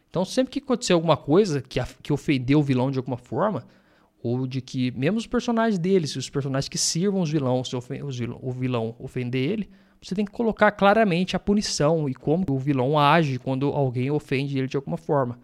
Então, 0.07 0.23
sempre 0.23 0.51
que 0.51 0.59
acontecer 0.59 0.93
alguma 0.93 1.17
coisa 1.17 1.59
que, 1.59 1.79
que 2.03 2.13
ofendeu 2.13 2.59
o 2.59 2.63
vilão 2.63 2.91
de 2.91 2.99
alguma 2.99 3.17
forma, 3.17 3.65
ou 4.21 4.45
de 4.45 4.61
que 4.61 4.91
mesmo 4.91 5.17
os 5.17 5.25
personagens 5.25 5.79
deles, 5.79 6.15
os 6.15 6.29
personagens 6.29 6.69
que 6.69 6.77
sirvam 6.77 7.21
os 7.21 7.31
vilões, 7.31 7.67
se 7.67 7.75
os 7.75 8.19
vilão, 8.19 8.39
o 8.43 8.51
vilão 8.51 8.95
ofender 8.99 9.49
ele, 9.49 9.69
você 10.01 10.13
tem 10.13 10.25
que 10.25 10.31
colocar 10.31 10.71
claramente 10.71 11.35
a 11.35 11.39
punição 11.39 12.07
e 12.07 12.13
como 12.13 12.45
o 12.49 12.59
vilão 12.59 12.97
age 12.97 13.39
quando 13.39 13.67
alguém 13.67 14.11
ofende 14.11 14.57
ele 14.57 14.67
de 14.67 14.77
alguma 14.77 14.97
forma. 14.97 15.39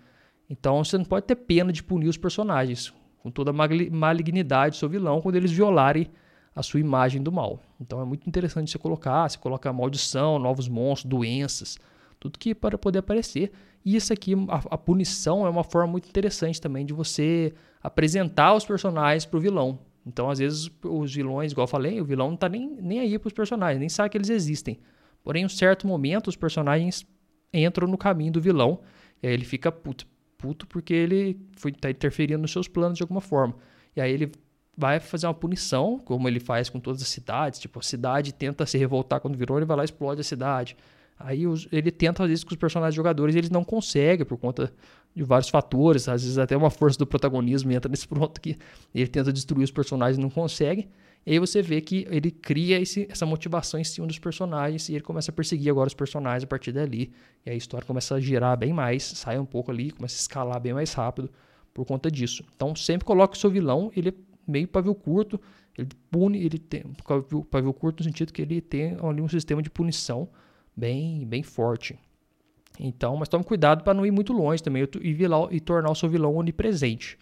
Então 0.50 0.84
você 0.84 0.98
não 0.98 1.06
pode 1.06 1.26
ter 1.26 1.36
pena 1.36 1.72
de 1.72 1.82
punir 1.82 2.08
os 2.08 2.18
personagens 2.18 2.94
com 3.20 3.32
toda 3.32 3.52
a 3.52 3.54
malignidade 3.92 4.76
do 4.76 4.80
seu 4.80 4.90
vilão 4.90 5.22
quando 5.22 5.36
eles 5.36 5.52
violarem 5.52 6.10
a 6.56 6.62
sua 6.62 6.80
imagem 6.80 7.22
do 7.22 7.32
mal. 7.32 7.60
Então 7.80 8.02
é 8.02 8.06
muito 8.06 8.28
interessante 8.28 8.72
você 8.72 8.78
colocar, 8.78 9.30
você 9.30 9.38
coloca 9.38 9.72
maldição, 9.72 10.38
novos 10.38 10.68
monstros, 10.68 11.10
doenças, 11.10 11.78
tudo 12.20 12.38
que 12.38 12.54
para 12.54 12.78
poder 12.78 13.00
aparecer. 13.00 13.52
E 13.84 13.96
isso 13.96 14.12
aqui, 14.14 14.34
a, 14.50 14.76
a 14.76 14.78
punição 14.78 15.46
é 15.46 15.50
uma 15.50 15.64
forma 15.64 15.92
muito 15.94 16.08
interessante 16.08 16.60
também 16.60 16.86
de 16.86 16.94
você 16.94 17.54
apresentar 17.82 18.54
os 18.54 18.66
personagens 18.66 19.26
para 19.26 19.38
o 19.38 19.42
vilão. 19.42 19.80
Então, 20.06 20.30
às 20.30 20.40
vezes, 20.40 20.70
os 20.84 21.14
vilões, 21.14 21.52
igual 21.52 21.66
eu 21.66 21.70
falei, 21.70 22.02
o 22.02 22.06
vilão 22.06 22.30
não 22.30 22.38
tá 22.38 22.50
nem, 22.50 22.68
nem 22.82 23.00
aí 23.00 23.20
pros 23.20 23.34
personagens, 23.34 23.80
nem 23.80 23.90
sabe 23.90 24.10
que 24.10 24.18
eles 24.18 24.30
existem. 24.30 24.80
Porém, 25.24 25.44
em 25.44 25.46
um 25.46 25.50
certo 25.50 25.86
momento, 25.86 26.28
os 26.28 26.36
personagens 26.36 27.06
entram 27.54 27.88
no 27.88 27.98
caminho 27.98 28.32
do 28.32 28.42
vilão, 28.42 28.80
e 29.22 29.28
aí 29.28 29.34
ele 29.34 29.46
fica 29.46 29.72
puto, 29.72 30.08
puto 30.38 30.66
porque 30.66 30.94
ele 30.94 31.40
foi, 31.56 31.72
tá 31.72 31.90
interferindo 31.90 32.42
nos 32.42 32.52
seus 32.52 32.68
planos 32.68 32.98
de 32.98 33.04
alguma 33.04 33.22
forma. 33.22 33.56
E 33.96 34.02
aí 34.02 34.12
ele 34.12 34.32
vai 34.76 35.00
fazer 35.00 35.28
uma 35.28 35.34
punição, 35.34 36.00
como 36.00 36.28
ele 36.28 36.40
faz 36.40 36.70
com 36.70 36.80
todas 36.80 37.02
as 37.02 37.08
cidades, 37.08 37.60
tipo, 37.60 37.80
a 37.80 37.84
cidade 37.84 38.34
tenta 38.34 38.66
se 38.66 38.78
revoltar 38.78 39.20
quando 39.20 39.38
virou, 39.38 39.58
ele 39.58 39.66
vai 39.66 39.78
lá 39.78 39.84
e 39.84 39.86
explode 39.86 40.22
a 40.22 40.24
cidade. 40.24 40.76
Aí 41.20 41.46
os, 41.46 41.68
ele 41.72 41.92
tenta 41.92 42.24
fazer 42.24 42.34
isso 42.34 42.46
com 42.46 42.52
os 42.52 42.58
personagens 42.58 42.96
jogadores 42.96 43.36
e 43.36 43.38
eles 43.38 43.50
não 43.50 43.64
conseguem 43.64 44.26
por 44.26 44.38
conta 44.38 44.74
de 45.16 45.24
vários 45.24 45.50
fatores, 45.50 46.08
às 46.08 46.24
vezes 46.24 46.38
até 46.38 46.56
uma 46.56 46.70
força 46.70 46.98
do 46.98 47.06
protagonismo 47.06 47.72
entra 47.72 47.90
nesse 47.90 48.08
ponto 48.10 48.40
que 48.40 48.58
ele 48.94 49.08
tenta 49.08 49.32
destruir 49.32 49.64
os 49.64 49.72
personagens 49.72 50.18
e 50.18 50.22
não 50.22 50.30
consegue. 50.30 50.88
E 51.26 51.34
aí 51.34 51.40
você 51.40 51.62
vê 51.62 51.82
que 51.82 52.08
ele 52.10 52.32
cria 52.32 52.80
esse, 52.80 53.08
essa 53.10 53.26
motivação 53.26 53.80
em 53.80 53.84
cima 53.84 54.08
dos 54.08 54.18
personagens 54.18 54.90
e 54.90 54.94
ele 54.94 55.04
começa 55.04 55.30
a 55.30 55.34
perseguir 55.34 55.70
agora 55.70 55.88
os 55.88 55.94
personagens 55.94 56.44
a 56.44 56.48
partir 56.48 56.72
dali. 56.72 57.12
E 57.46 57.52
a 57.52 57.54
história 57.54 57.86
começa 57.86 58.16
a 58.16 58.20
girar 58.20 58.58
bem 58.58 58.74
mais, 58.74 59.04
sai 59.04 59.38
um 59.38 59.46
pouco 59.46 59.70
ali, 59.70 59.92
começa 59.92 60.16
a 60.16 60.20
escalar 60.20 60.60
bem 60.60 60.74
mais 60.74 60.94
rápido 60.94 61.30
por 61.74 61.86
conta 61.86 62.10
disso. 62.10 62.44
Então 62.56 62.76
sempre 62.76 63.06
coloque 63.06 63.38
o 63.38 63.40
seu 63.40 63.52
vilão, 63.52 63.92
ele 63.96 64.14
meio 64.48 64.68
pavio 64.68 64.96
curto. 64.96 65.40
Ele 65.78 65.90
pune, 66.10 66.44
ele 66.44 66.58
tem 66.58 66.84
pavio, 67.06 67.46
pavio 67.46 67.74
curto 67.74 68.00
no 68.00 68.04
sentido 68.04 68.34
que 68.34 68.42
ele 68.42 68.60
tem 68.60 68.98
ali 69.02 69.22
um 69.22 69.30
sistema 69.30 69.62
de 69.62 69.70
punição 69.70 70.28
bem, 70.76 71.26
bem 71.26 71.44
forte. 71.44 71.98
Então, 72.84 73.16
mas 73.16 73.30
tome 73.30 73.44
cuidado 73.44 73.84
para 73.84 73.94
não 73.94 74.04
ir 74.04 74.12
muito 74.12 74.34
longe 74.34 74.64
também 74.64 74.88
e, 75.02 75.14
vilão, 75.14 75.48
e 75.52 75.60
tornar 75.60 75.92
o 75.92 75.96
seu 75.96 76.10
vilão 76.10 76.36
onipresente. 76.36 77.16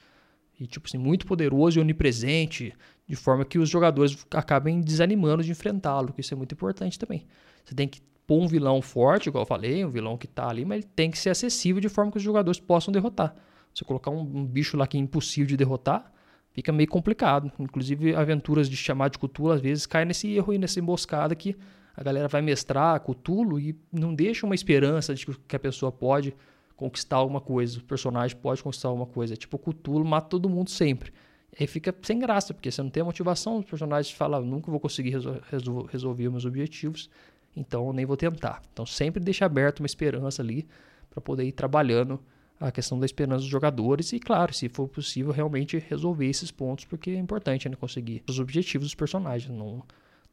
E, 0.58 0.66
tipo 0.66 0.88
assim, 0.88 0.98
muito 0.98 1.26
poderoso 1.26 1.78
e 1.78 1.82
onipresente, 1.82 2.74
de 3.06 3.16
forma 3.16 3.44
que 3.44 3.60
os 3.60 3.70
jogadores 3.70 4.26
acabem 4.32 4.80
desanimando 4.80 5.44
de 5.44 5.52
enfrentá-lo, 5.52 6.14
que 6.14 6.22
isso 6.22 6.34
é 6.34 6.38
muito 6.38 6.54
importante 6.54 6.98
também. 6.98 7.26
Você 7.66 7.76
tem 7.76 7.90
que 7.90 8.02
pôr 8.26 8.42
um 8.42 8.48
vilão 8.48 8.82
forte, 8.82 9.28
igual 9.28 9.42
eu 9.42 9.46
falei, 9.48 9.84
um 9.84 9.90
vilão 9.90 10.18
que 10.18 10.28
está 10.28 10.48
ali, 10.48 10.64
mas 10.64 10.78
ele 10.78 10.88
tem 10.96 11.12
que 11.12 11.20
ser 11.20 11.30
acessível 11.30 11.82
de 11.82 11.90
forma 11.90 12.10
que 12.10 12.18
os 12.18 12.24
jogadores 12.24 12.60
possam 12.60 12.92
derrotar. 12.92 13.36
Se 13.74 13.84
colocar 13.84 14.12
um, 14.12 14.22
um, 14.22 14.46
bicho 14.46 14.78
lá 14.78 14.88
que 14.88 14.98
é 14.98 15.00
impossível 15.00 15.48
de 15.48 15.58
derrotar, 15.58 16.10
fica 16.52 16.72
meio 16.72 16.88
complicado. 16.88 17.52
Inclusive, 17.60 18.16
aventuras 18.16 18.70
de 18.70 18.78
chamar 18.78 19.10
de 19.10 19.20
Cthulhu 19.20 19.52
às 19.52 19.62
vezes 19.62 19.86
caem 19.86 20.06
nesse 20.06 20.32
erro 20.32 20.54
e 20.54 20.58
nessa 20.58 20.80
emboscada 20.80 21.36
que 21.36 21.56
a 22.00 22.04
galera 22.04 22.28
vai 22.28 22.42
mestrar 22.42 23.00
Cthulhu 23.02 23.60
e 23.60 23.76
não 23.92 24.16
deixa 24.16 24.46
uma 24.46 24.56
esperança 24.56 25.14
de 25.14 25.26
que 25.26 25.56
a 25.56 25.60
pessoa 25.60 25.92
pode 25.92 26.34
conquistar 26.76 27.18
alguma 27.18 27.42
coisa, 27.42 27.80
o 27.80 27.84
personagem 27.84 28.38
pode 28.38 28.64
conquistar 28.64 28.88
alguma 28.88 29.06
coisa. 29.06 29.36
Tipo, 29.36 29.60
Cthulhu 29.60 30.06
mata 30.06 30.30
todo 30.30 30.48
mundo 30.48 30.70
sempre. 30.70 31.12
Aí 31.60 31.68
fica 31.68 31.94
sem 32.02 32.20
graça, 32.20 32.54
porque 32.54 32.72
você 32.72 32.82
não 32.82 32.90
tem 32.90 33.02
a 33.02 33.06
motivação, 33.06 33.58
os 33.58 33.66
personagens 33.66 34.16
falam, 34.16 34.46
nunca 34.46 34.72
vou 34.72 34.80
conseguir 34.80 35.10
resol 35.10 35.42
resol 35.50 35.86
resolver 35.86 36.30
meus 36.30 36.46
objetivos 36.46 37.10
então 37.56 37.92
nem 37.94 38.06
vou 38.06 38.18
tentar. 38.18 38.62
Então 38.72 38.86
sempre 38.86 39.24
deixa 39.24 39.46
aberto 39.46 39.80
uma 39.80 39.86
esperança 39.86 40.42
ali 40.42 40.68
para 41.10 41.22
poder 41.22 41.44
ir 41.44 41.52
trabalhando 41.52 42.20
a 42.60 42.72
questão 42.72 43.00
da 43.00 43.06
esperança 43.06 43.42
dos 43.42 43.50
jogadores 43.50 44.12
e, 44.12 44.20
claro, 44.20 44.54
se 44.54 44.68
for 44.68 44.88
possível, 44.88 45.32
realmente 45.32 45.78
resolver 45.78 46.28
esses 46.28 46.52
pontos, 46.52 46.84
porque 46.86 47.12
é 47.12 47.18
importante 47.18 47.70
né, 47.70 47.76
conseguir 47.76 48.22
os 48.28 48.38
objetivos 48.38 48.88
dos 48.88 48.96
personagens. 48.96 49.50
Não, 49.50 49.84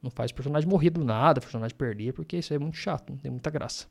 não 0.02 0.10
faz 0.10 0.30
o 0.30 0.34
personagem 0.34 0.68
morrer 0.68 0.90
do 0.90 1.04
nada, 1.04 1.40
personagem 1.40 1.76
perder, 1.76 2.12
porque 2.12 2.36
isso 2.36 2.52
é 2.52 2.58
muito 2.58 2.76
chato, 2.76 3.10
não 3.10 3.18
tem 3.18 3.30
muita 3.30 3.50
graça. 3.50 3.86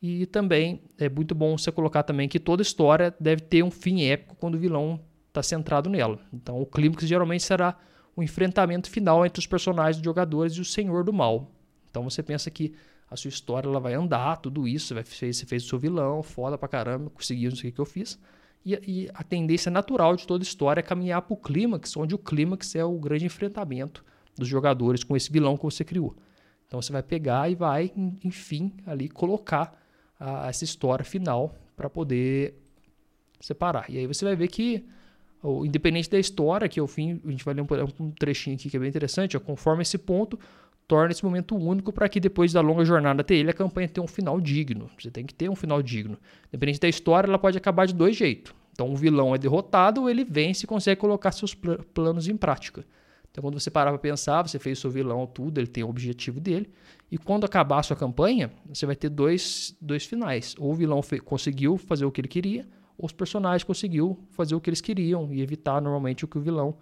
E 0.00 0.26
também 0.26 0.82
é 0.96 1.08
muito 1.08 1.34
bom 1.34 1.58
você 1.58 1.72
colocar 1.72 2.04
também 2.04 2.28
que 2.28 2.38
toda 2.38 2.62
história 2.62 3.14
deve 3.18 3.42
ter 3.42 3.64
um 3.64 3.70
fim 3.70 4.02
épico 4.04 4.36
quando 4.36 4.54
o 4.54 4.58
vilão 4.58 5.00
está 5.26 5.42
centrado 5.42 5.90
nela. 5.90 6.20
Então 6.32 6.60
o 6.60 6.66
clímax 6.66 7.04
geralmente 7.04 7.42
será 7.42 7.76
o 8.14 8.22
enfrentamento 8.22 8.88
final 8.88 9.26
entre 9.26 9.40
os 9.40 9.46
personagens 9.46 9.96
dos 9.96 10.04
jogadores 10.04 10.54
e 10.54 10.60
o 10.60 10.64
Senhor 10.64 11.02
do 11.02 11.12
Mal. 11.12 11.50
Então 11.90 12.04
você 12.04 12.22
pensa 12.22 12.50
que 12.50 12.74
a 13.10 13.16
sua 13.16 13.28
história 13.28 13.66
ela 13.66 13.80
vai 13.80 13.94
andar, 13.94 14.36
tudo 14.36 14.68
isso, 14.68 14.94
vai, 14.94 15.02
você 15.02 15.32
fez 15.32 15.64
o 15.64 15.68
seu 15.68 15.78
vilão, 15.78 16.22
foda 16.22 16.58
pra 16.58 16.68
caramba, 16.68 17.10
conseguiu, 17.10 17.50
não 17.50 17.56
sei 17.56 17.70
o 17.70 17.72
que 17.72 17.80
eu 17.80 17.86
fiz. 17.86 18.18
E, 18.64 18.74
e, 18.86 19.10
a 19.14 19.22
tendência 19.22 19.70
natural 19.70 20.14
de 20.14 20.26
toda 20.26 20.44
história 20.44 20.80
é 20.80 20.82
caminhar 20.82 21.22
para 21.22 21.32
o 21.32 21.36
clímax, 21.36 21.96
onde 21.96 22.14
o 22.14 22.18
clímax 22.18 22.74
é 22.74 22.84
o 22.84 22.98
grande 22.98 23.24
enfrentamento 23.24 24.04
dos 24.38 24.48
jogadores 24.48 25.04
com 25.04 25.16
esse 25.16 25.30
vilão 25.30 25.56
que 25.56 25.64
você 25.64 25.84
criou. 25.84 26.14
Então 26.66 26.80
você 26.80 26.92
vai 26.92 27.02
pegar 27.02 27.50
e 27.50 27.54
vai, 27.54 27.90
enfim, 28.24 28.72
ali 28.86 29.08
colocar 29.08 29.76
a, 30.18 30.48
essa 30.48 30.64
história 30.64 31.04
final 31.04 31.54
para 31.76 31.88
poder 31.88 32.54
separar. 33.40 33.86
E 33.88 33.98
aí 33.98 34.06
você 34.06 34.24
vai 34.24 34.36
ver 34.36 34.48
que, 34.48 34.84
independente 35.64 36.10
da 36.10 36.18
história, 36.18 36.68
que 36.68 36.78
ao 36.78 36.86
fim, 36.86 37.20
a 37.24 37.30
gente 37.30 37.44
vai 37.44 37.54
ler 37.54 37.62
um, 37.62 38.04
um 38.04 38.10
trechinho 38.10 38.56
aqui 38.56 38.68
que 38.68 38.76
é 38.76 38.80
bem 38.80 38.88
interessante, 38.88 39.36
ó, 39.36 39.40
conforme 39.40 39.82
esse 39.82 39.96
ponto, 39.96 40.38
torna 40.86 41.12
esse 41.12 41.24
momento 41.24 41.54
único 41.54 41.92
para 41.92 42.08
que 42.08 42.18
depois 42.18 42.52
da 42.52 42.60
longa 42.60 42.84
jornada 42.84 43.20
até 43.20 43.34
ele, 43.34 43.50
a 43.50 43.54
campanha 43.54 43.88
tenha 43.88 44.02
um 44.02 44.08
final 44.08 44.40
digno. 44.40 44.90
Você 44.98 45.10
tem 45.10 45.24
que 45.24 45.34
ter 45.34 45.48
um 45.48 45.54
final 45.54 45.82
digno. 45.82 46.18
Independente 46.48 46.80
da 46.80 46.88
história, 46.88 47.28
ela 47.28 47.38
pode 47.38 47.56
acabar 47.58 47.86
de 47.86 47.94
dois 47.94 48.16
jeitos. 48.16 48.54
Então, 48.72 48.88
um 48.88 48.94
vilão 48.94 49.34
é 49.34 49.38
derrotado, 49.38 50.02
ou 50.02 50.10
ele 50.10 50.24
vence 50.24 50.64
e 50.64 50.66
consegue 50.66 51.00
colocar 51.00 51.32
seus 51.32 51.54
pl 51.54 51.78
planos 51.92 52.28
em 52.28 52.36
prática. 52.36 52.84
Então, 53.30 53.42
quando 53.42 53.58
você 53.58 53.70
parar 53.70 53.90
para 53.90 53.98
pensar, 53.98 54.42
você 54.42 54.58
fez 54.58 54.78
seu 54.78 54.90
vilão, 54.90 55.26
tudo, 55.26 55.58
ele 55.58 55.66
tem 55.66 55.84
o 55.84 55.88
objetivo 55.88 56.40
dele. 56.40 56.70
E 57.10 57.16
quando 57.16 57.44
acabar 57.44 57.78
a 57.78 57.82
sua 57.82 57.96
campanha, 57.96 58.50
você 58.66 58.86
vai 58.86 58.96
ter 58.96 59.08
dois, 59.08 59.76
dois 59.80 60.04
finais. 60.04 60.54
Ou 60.58 60.72
o 60.72 60.74
vilão 60.74 61.00
conseguiu 61.24 61.76
fazer 61.76 62.04
o 62.04 62.10
que 62.10 62.20
ele 62.20 62.28
queria, 62.28 62.66
ou 62.96 63.06
os 63.06 63.12
personagens 63.12 63.62
conseguiu 63.62 64.18
fazer 64.30 64.54
o 64.54 64.60
que 64.60 64.68
eles 64.68 64.80
queriam 64.80 65.32
e 65.32 65.40
evitar 65.40 65.80
normalmente 65.80 66.24
o 66.24 66.28
que 66.28 66.36
o 66.36 66.40
vilão 66.40 66.76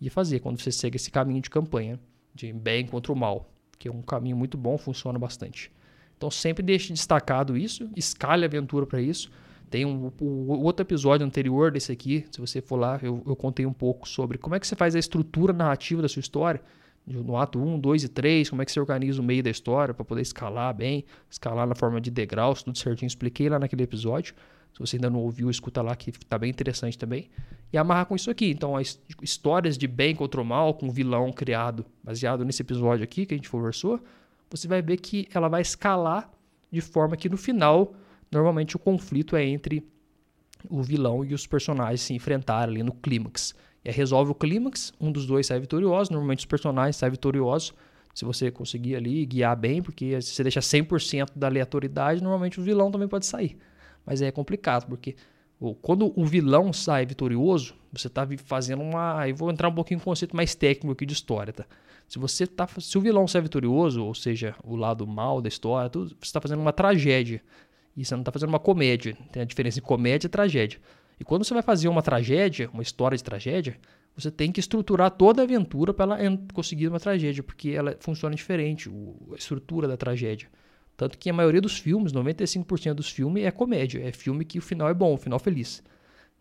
ia 0.00 0.10
fazer 0.10 0.40
quando 0.40 0.60
você 0.60 0.72
segue 0.72 0.96
esse 0.96 1.10
caminho 1.10 1.40
de 1.40 1.50
campanha 1.50 2.00
de 2.34 2.52
bem 2.52 2.86
contra 2.86 3.12
o 3.12 3.16
mal, 3.16 3.52
que 3.78 3.88
é 3.88 3.92
um 3.92 4.02
caminho 4.02 4.36
muito 4.36 4.56
bom, 4.56 4.78
funciona 4.78 5.18
bastante. 5.18 5.70
Então 6.16 6.30
sempre 6.30 6.62
deixe 6.62 6.92
destacado 6.92 7.56
isso, 7.56 7.88
escale 7.96 8.44
a 8.44 8.46
aventura 8.46 8.86
para 8.86 9.00
isso. 9.00 9.30
Tem 9.70 9.86
um, 9.86 10.12
o, 10.20 10.64
outro 10.64 10.82
episódio 10.82 11.24
anterior 11.24 11.70
desse 11.70 11.92
aqui, 11.92 12.26
se 12.30 12.40
você 12.40 12.60
for 12.60 12.76
lá, 12.76 12.98
eu, 13.02 13.22
eu 13.24 13.36
contei 13.36 13.64
um 13.64 13.72
pouco 13.72 14.08
sobre 14.08 14.36
como 14.36 14.56
é 14.56 14.60
que 14.60 14.66
você 14.66 14.74
faz 14.74 14.96
a 14.96 14.98
estrutura 14.98 15.52
narrativa 15.52 16.02
da 16.02 16.08
sua 16.08 16.20
história, 16.20 16.60
no 17.06 17.36
ato 17.36 17.58
1, 17.58 17.78
2 17.78 18.04
e 18.04 18.08
3, 18.08 18.50
como 18.50 18.62
é 18.62 18.64
que 18.64 18.72
você 18.72 18.80
organiza 18.80 19.20
o 19.20 19.24
meio 19.24 19.42
da 19.42 19.50
história 19.50 19.94
para 19.94 20.04
poder 20.04 20.22
escalar 20.22 20.74
bem, 20.74 21.04
escalar 21.30 21.66
na 21.66 21.74
forma 21.74 22.00
de 22.00 22.10
degraus, 22.10 22.62
tudo 22.62 22.76
certinho. 22.76 23.06
Expliquei 23.06 23.48
lá 23.48 23.58
naquele 23.58 23.82
episódio. 23.82 24.34
Se 24.72 24.78
você 24.78 24.96
ainda 24.96 25.10
não 25.10 25.20
ouviu, 25.20 25.50
escuta 25.50 25.82
lá 25.82 25.96
que 25.96 26.10
está 26.10 26.38
bem 26.38 26.50
interessante 26.50 26.96
também. 26.96 27.28
E 27.72 27.78
amarrar 27.78 28.06
com 28.06 28.14
isso 28.14 28.30
aqui. 28.30 28.50
Então, 28.50 28.76
as 28.76 29.00
histórias 29.22 29.76
de 29.76 29.88
bem 29.88 30.14
contra 30.14 30.40
o 30.40 30.44
mal, 30.44 30.74
com 30.74 30.88
o 30.88 30.90
vilão 30.90 31.32
criado, 31.32 31.84
baseado 32.02 32.44
nesse 32.44 32.62
episódio 32.62 33.02
aqui 33.02 33.26
que 33.26 33.34
a 33.34 33.36
gente 33.36 33.50
conversou, 33.50 34.00
você 34.48 34.68
vai 34.68 34.82
ver 34.82 34.96
que 34.98 35.28
ela 35.34 35.48
vai 35.48 35.62
escalar 35.62 36.30
de 36.70 36.80
forma 36.80 37.16
que 37.16 37.28
no 37.28 37.36
final, 37.36 37.94
normalmente 38.30 38.76
o 38.76 38.78
conflito 38.78 39.36
é 39.36 39.44
entre 39.44 39.86
o 40.68 40.82
vilão 40.82 41.24
e 41.24 41.34
os 41.34 41.46
personagens 41.46 42.00
se 42.00 42.14
enfrentarem 42.14 42.74
ali 42.74 42.82
no 42.82 42.92
clímax. 42.92 43.54
E 43.84 43.88
aí 43.88 43.94
resolve 43.94 44.30
o 44.30 44.34
clímax, 44.34 44.92
um 45.00 45.10
dos 45.10 45.26
dois 45.26 45.46
sai 45.46 45.58
vitorioso, 45.58 46.12
normalmente 46.12 46.40
os 46.40 46.44
personagens 46.44 46.96
saem 46.96 47.10
vitoriosos, 47.10 47.72
se 48.14 48.24
você 48.24 48.50
conseguir 48.50 48.96
ali 48.96 49.24
guiar 49.24 49.56
bem, 49.56 49.80
porque 49.80 50.20
se 50.20 50.34
você 50.34 50.42
deixa 50.42 50.60
100% 50.60 51.30
da 51.34 51.46
aleatoriedade, 51.46 52.22
normalmente 52.22 52.60
o 52.60 52.62
vilão 52.62 52.90
também 52.90 53.08
pode 53.08 53.24
sair. 53.24 53.56
Mas 54.04 54.20
aí 54.20 54.28
é 54.28 54.32
complicado, 54.32 54.86
porque 54.86 55.14
quando 55.80 56.12
o 56.18 56.24
vilão 56.24 56.72
sai 56.72 57.06
vitorioso, 57.06 57.74
você 57.92 58.06
está 58.06 58.26
fazendo 58.44 58.82
uma. 58.82 59.20
Aí 59.20 59.32
vou 59.32 59.50
entrar 59.50 59.68
um 59.68 59.74
pouquinho 59.74 59.98
em 59.98 60.02
conceito 60.02 60.34
mais 60.34 60.54
técnico 60.54 60.92
aqui 60.92 61.06
de 61.06 61.12
história, 61.12 61.52
tá? 61.52 61.66
Se 62.08 62.18
você 62.18 62.46
tá, 62.46 62.66
se 62.66 62.98
o 62.98 63.00
vilão 63.00 63.28
sai 63.28 63.42
vitorioso, 63.42 64.04
ou 64.04 64.14
seja, 64.14 64.54
o 64.64 64.74
lado 64.74 65.06
mal 65.06 65.40
da 65.40 65.48
história, 65.48 65.88
tudo, 65.88 66.08
você 66.08 66.16
está 66.22 66.40
fazendo 66.40 66.60
uma 66.60 66.72
tragédia. 66.72 67.42
E 67.96 68.04
você 68.04 68.14
não 68.14 68.22
está 68.22 68.32
fazendo 68.32 68.48
uma 68.48 68.58
comédia. 68.58 69.16
Tem 69.32 69.42
a 69.42 69.44
diferença 69.44 69.78
entre 69.78 69.88
comédia 69.88 70.26
e 70.26 70.30
tragédia. 70.30 70.80
E 71.18 71.24
quando 71.24 71.44
você 71.44 71.52
vai 71.52 71.62
fazer 71.62 71.88
uma 71.88 72.02
tragédia, 72.02 72.70
uma 72.72 72.82
história 72.82 73.16
de 73.16 73.22
tragédia, 73.22 73.76
você 74.16 74.30
tem 74.30 74.50
que 74.50 74.60
estruturar 74.60 75.10
toda 75.10 75.42
a 75.42 75.44
aventura 75.44 75.92
para 75.92 76.16
ela 76.16 76.38
conseguir 76.52 76.88
uma 76.88 76.98
tragédia, 76.98 77.42
porque 77.42 77.70
ela 77.70 77.96
funciona 78.00 78.34
diferente, 78.34 78.90
a 79.32 79.36
estrutura 79.36 79.86
da 79.86 79.96
tragédia. 79.96 80.48
Tanto 80.96 81.16
que 81.18 81.30
a 81.30 81.32
maioria 81.32 81.60
dos 81.60 81.78
filmes, 81.78 82.12
95% 82.12 82.94
dos 82.94 83.10
filmes, 83.10 83.44
é 83.44 83.50
comédia. 83.50 84.02
É 84.06 84.12
filme 84.12 84.44
que 84.44 84.58
o 84.58 84.62
final 84.62 84.88
é 84.88 84.94
bom, 84.94 85.14
o 85.14 85.16
final 85.16 85.38
feliz. 85.38 85.82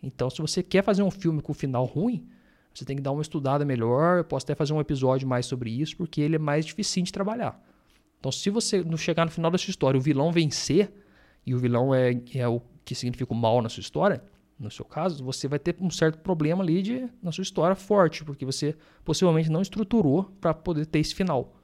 Então, 0.01 0.29
se 0.29 0.41
você 0.41 0.63
quer 0.63 0.83
fazer 0.83 1.03
um 1.03 1.11
filme 1.11 1.41
com 1.41 1.51
o 1.51 1.55
final 1.55 1.85
ruim, 1.85 2.27
você 2.73 2.85
tem 2.85 2.95
que 2.95 3.01
dar 3.01 3.11
uma 3.11 3.21
estudada 3.21 3.65
melhor. 3.65 4.17
Eu 4.17 4.23
posso 4.23 4.45
até 4.45 4.55
fazer 4.55 4.73
um 4.73 4.79
episódio 4.79 5.27
mais 5.27 5.45
sobre 5.45 5.69
isso, 5.69 5.95
porque 5.95 6.21
ele 6.21 6.35
é 6.35 6.39
mais 6.39 6.65
difícil 6.65 7.03
de 7.03 7.11
trabalhar. 7.11 7.61
Então, 8.19 8.31
se 8.31 8.49
você 8.49 8.83
chegar 8.97 9.25
no 9.25 9.31
final 9.31 9.49
da 9.49 9.57
sua 9.57 9.71
história, 9.71 9.97
o 9.97 10.01
vilão 10.01 10.31
vencer, 10.31 10.91
e 11.49 11.55
o 11.55 11.57
vilão 11.57 11.95
é, 11.95 12.11
é 12.35 12.47
o 12.47 12.61
que 12.85 12.93
significa 12.93 13.33
o 13.33 13.35
mal 13.35 13.59
na 13.59 13.69
sua 13.69 13.81
história, 13.81 14.23
no 14.59 14.69
seu 14.69 14.85
caso, 14.85 15.23
você 15.23 15.47
vai 15.47 15.57
ter 15.57 15.75
um 15.79 15.89
certo 15.89 16.19
problema 16.19 16.61
ali 16.61 16.83
de, 16.83 17.09
na 17.23 17.31
sua 17.31 17.41
história 17.41 17.75
forte, 17.75 18.23
porque 18.23 18.45
você 18.45 18.75
possivelmente 19.03 19.49
não 19.49 19.61
estruturou 19.61 20.25
para 20.39 20.53
poder 20.53 20.85
ter 20.85 20.99
esse 20.99 21.15
final. 21.15 21.55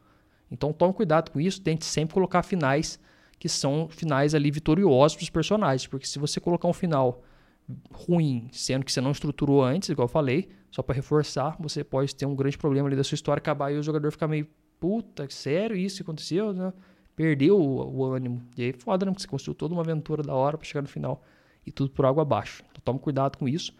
Então 0.49 0.73
tome 0.73 0.93
cuidado 0.93 1.29
com 1.29 1.39
isso, 1.39 1.61
tente 1.61 1.85
sempre 1.85 2.15
colocar 2.15 2.41
finais 2.41 2.99
que 3.37 3.47
são 3.47 3.87
finais 3.89 4.33
ali 4.33 4.49
vitoriosos 4.49 5.17
para 5.17 5.23
os 5.23 5.29
personagens, 5.29 5.85
porque 5.85 6.07
se 6.07 6.17
você 6.17 6.39
colocar 6.39 6.67
um 6.67 6.73
final 6.73 7.21
ruim, 7.91 8.47
sendo 8.51 8.83
que 8.83 8.91
você 8.91 9.01
não 9.01 9.11
estruturou 9.11 9.63
antes, 9.63 9.89
igual 9.89 10.05
eu 10.05 10.11
falei, 10.11 10.49
só 10.71 10.81
para 10.81 10.95
reforçar, 10.95 11.55
você 11.59 11.83
pode 11.83 12.15
ter 12.15 12.25
um 12.25 12.35
grande 12.35 12.57
problema 12.57 12.87
ali 12.87 12.95
da 12.95 13.03
sua 13.03 13.15
história 13.15 13.39
acabar 13.39 13.71
e 13.71 13.77
o 13.77 13.83
jogador 13.83 14.09
ficar 14.11 14.27
meio 14.27 14.47
puta, 14.79 15.29
sério 15.29 15.75
isso 15.75 16.01
aconteceu, 16.01 16.53
né? 16.53 16.73
Perdeu 17.15 17.59
o, 17.59 17.97
o 17.97 18.05
ânimo. 18.05 18.41
E 18.57 18.63
aí 18.63 18.73
foda, 18.73 19.05
né? 19.05 19.11
Porque 19.11 19.23
você 19.23 19.27
construiu 19.27 19.55
toda 19.55 19.73
uma 19.73 19.81
aventura 19.81 20.21
da 20.21 20.33
hora 20.33 20.57
para 20.57 20.67
chegar 20.67 20.81
no 20.81 20.87
final 20.87 21.23
e 21.65 21.71
tudo 21.71 21.91
por 21.91 22.05
água 22.05 22.23
abaixo. 22.23 22.63
Então 22.71 22.81
tome 22.83 22.99
cuidado 22.99 23.37
com 23.37 23.47
isso. 23.47 23.73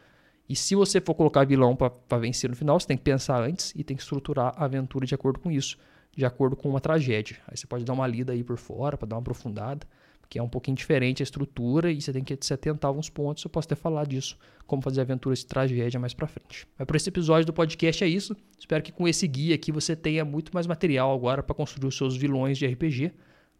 E 0.47 0.55
se 0.55 0.75
você 0.75 1.01
for 1.01 1.15
colocar 1.15 1.45
vilão 1.45 1.75
para 1.75 2.17
vencer 2.17 2.49
no 2.49 2.55
final, 2.55 2.79
você 2.79 2.87
tem 2.87 2.97
que 2.97 3.03
pensar 3.03 3.41
antes 3.41 3.73
e 3.75 3.83
tem 3.83 3.97
que 3.97 4.03
estruturar 4.03 4.53
a 4.55 4.65
aventura 4.65 5.05
de 5.05 5.15
acordo 5.15 5.39
com 5.39 5.51
isso 5.51 5.77
de 6.15 6.25
acordo 6.25 6.55
com 6.55 6.69
uma 6.69 6.79
tragédia. 6.79 7.37
Aí 7.47 7.57
você 7.57 7.67
pode 7.67 7.83
dar 7.83 7.93
uma 7.93 8.07
lida 8.07 8.31
aí 8.31 8.43
por 8.43 8.57
fora 8.57 8.97
para 8.97 9.07
dar 9.07 9.15
uma 9.17 9.21
aprofundada, 9.21 9.85
porque 10.25 10.39
é 10.39 10.43
um 10.43 10.49
pouquinho 10.49 10.75
diferente 10.75 11.21
a 11.21 11.23
estrutura 11.23 11.91
e 11.91 12.01
você 12.01 12.11
tem 12.11 12.23
que 12.23 12.35
se 12.41 12.51
atentar 12.51 12.89
a 12.89 12.89
alguns 12.89 13.09
pontos. 13.09 13.43
Eu 13.43 13.49
posso 13.49 13.67
até 13.67 13.75
falar 13.75 14.07
disso, 14.07 14.35
como 14.65 14.81
fazer 14.81 15.01
aventuras 15.01 15.39
de 15.39 15.45
tragédia 15.45 15.99
mais 15.99 16.15
para 16.15 16.25
frente. 16.27 16.67
Mas 16.77 16.87
para 16.87 16.97
esse 16.97 17.07
episódio 17.07 17.45
do 17.45 17.53
podcast 17.53 18.03
é 18.03 18.07
isso. 18.07 18.35
Espero 18.59 18.83
que 18.83 18.91
com 18.91 19.07
esse 19.07 19.27
guia 19.27 19.53
aqui 19.53 19.71
você 19.71 19.95
tenha 19.95 20.25
muito 20.25 20.51
mais 20.51 20.65
material 20.65 21.13
agora 21.13 21.43
para 21.43 21.55
construir 21.55 21.87
os 21.87 21.95
seus 21.95 22.17
vilões 22.17 22.57
de 22.57 22.65
RPG. 22.65 23.11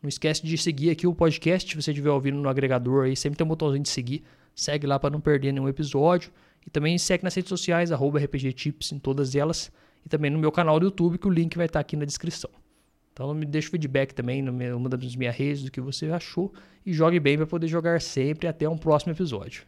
Não 0.02 0.10
esquece 0.10 0.44
de 0.44 0.58
seguir 0.58 0.90
aqui 0.90 1.06
o 1.06 1.14
podcast, 1.14 1.70
se 1.70 1.82
você 1.82 1.92
estiver 1.92 2.10
ouvindo 2.10 2.38
no 2.38 2.50
agregador 2.50 3.06
aí, 3.06 3.16
sempre 3.16 3.38
tem 3.38 3.46
um 3.46 3.48
botãozinho 3.48 3.84
de 3.84 3.90
seguir. 3.90 4.24
Segue 4.56 4.88
lá 4.88 4.98
para 4.98 5.12
não 5.12 5.22
perder 5.22 5.52
nenhum 5.52 5.70
episódio. 5.70 6.32
E 6.66 6.70
também 6.72 6.98
segue 6.98 7.24
nas 7.24 7.36
redes 7.36 7.50
sociais, 7.50 7.92
arroba 7.92 8.18
RPG 8.20 8.54
Tips 8.54 8.92
em 8.92 8.98
todas 8.98 9.36
elas. 9.36 9.72
E 10.04 10.10
também 10.10 10.32
no 10.32 10.40
meu 10.40 10.52
canal 10.52 10.80
do 10.80 10.88
YouTube, 10.88 11.20
que 11.20 11.28
o 11.28 11.32
link 11.32 11.56
vai 11.56 11.68
estar 11.68 11.80
aqui 11.80 11.96
na 11.96 12.06
descrição. 12.06 12.50
Então 13.16 13.34
me 13.34 13.46
deixa 13.46 13.70
feedback 13.70 14.14
também 14.14 14.42
numa 14.42 14.90
das 14.90 15.16
minhas 15.16 15.34
redes 15.34 15.64
do 15.64 15.72
que 15.72 15.80
você 15.80 16.08
achou. 16.08 16.54
E 16.86 16.92
jogue 16.92 17.18
bem 17.18 17.38
para 17.38 17.48
poder 17.48 17.70
jogar 17.70 18.02
sempre. 18.02 18.46
Até 18.46 18.68
um 18.68 18.78
próximo 18.78 19.14
episódio. 19.14 19.64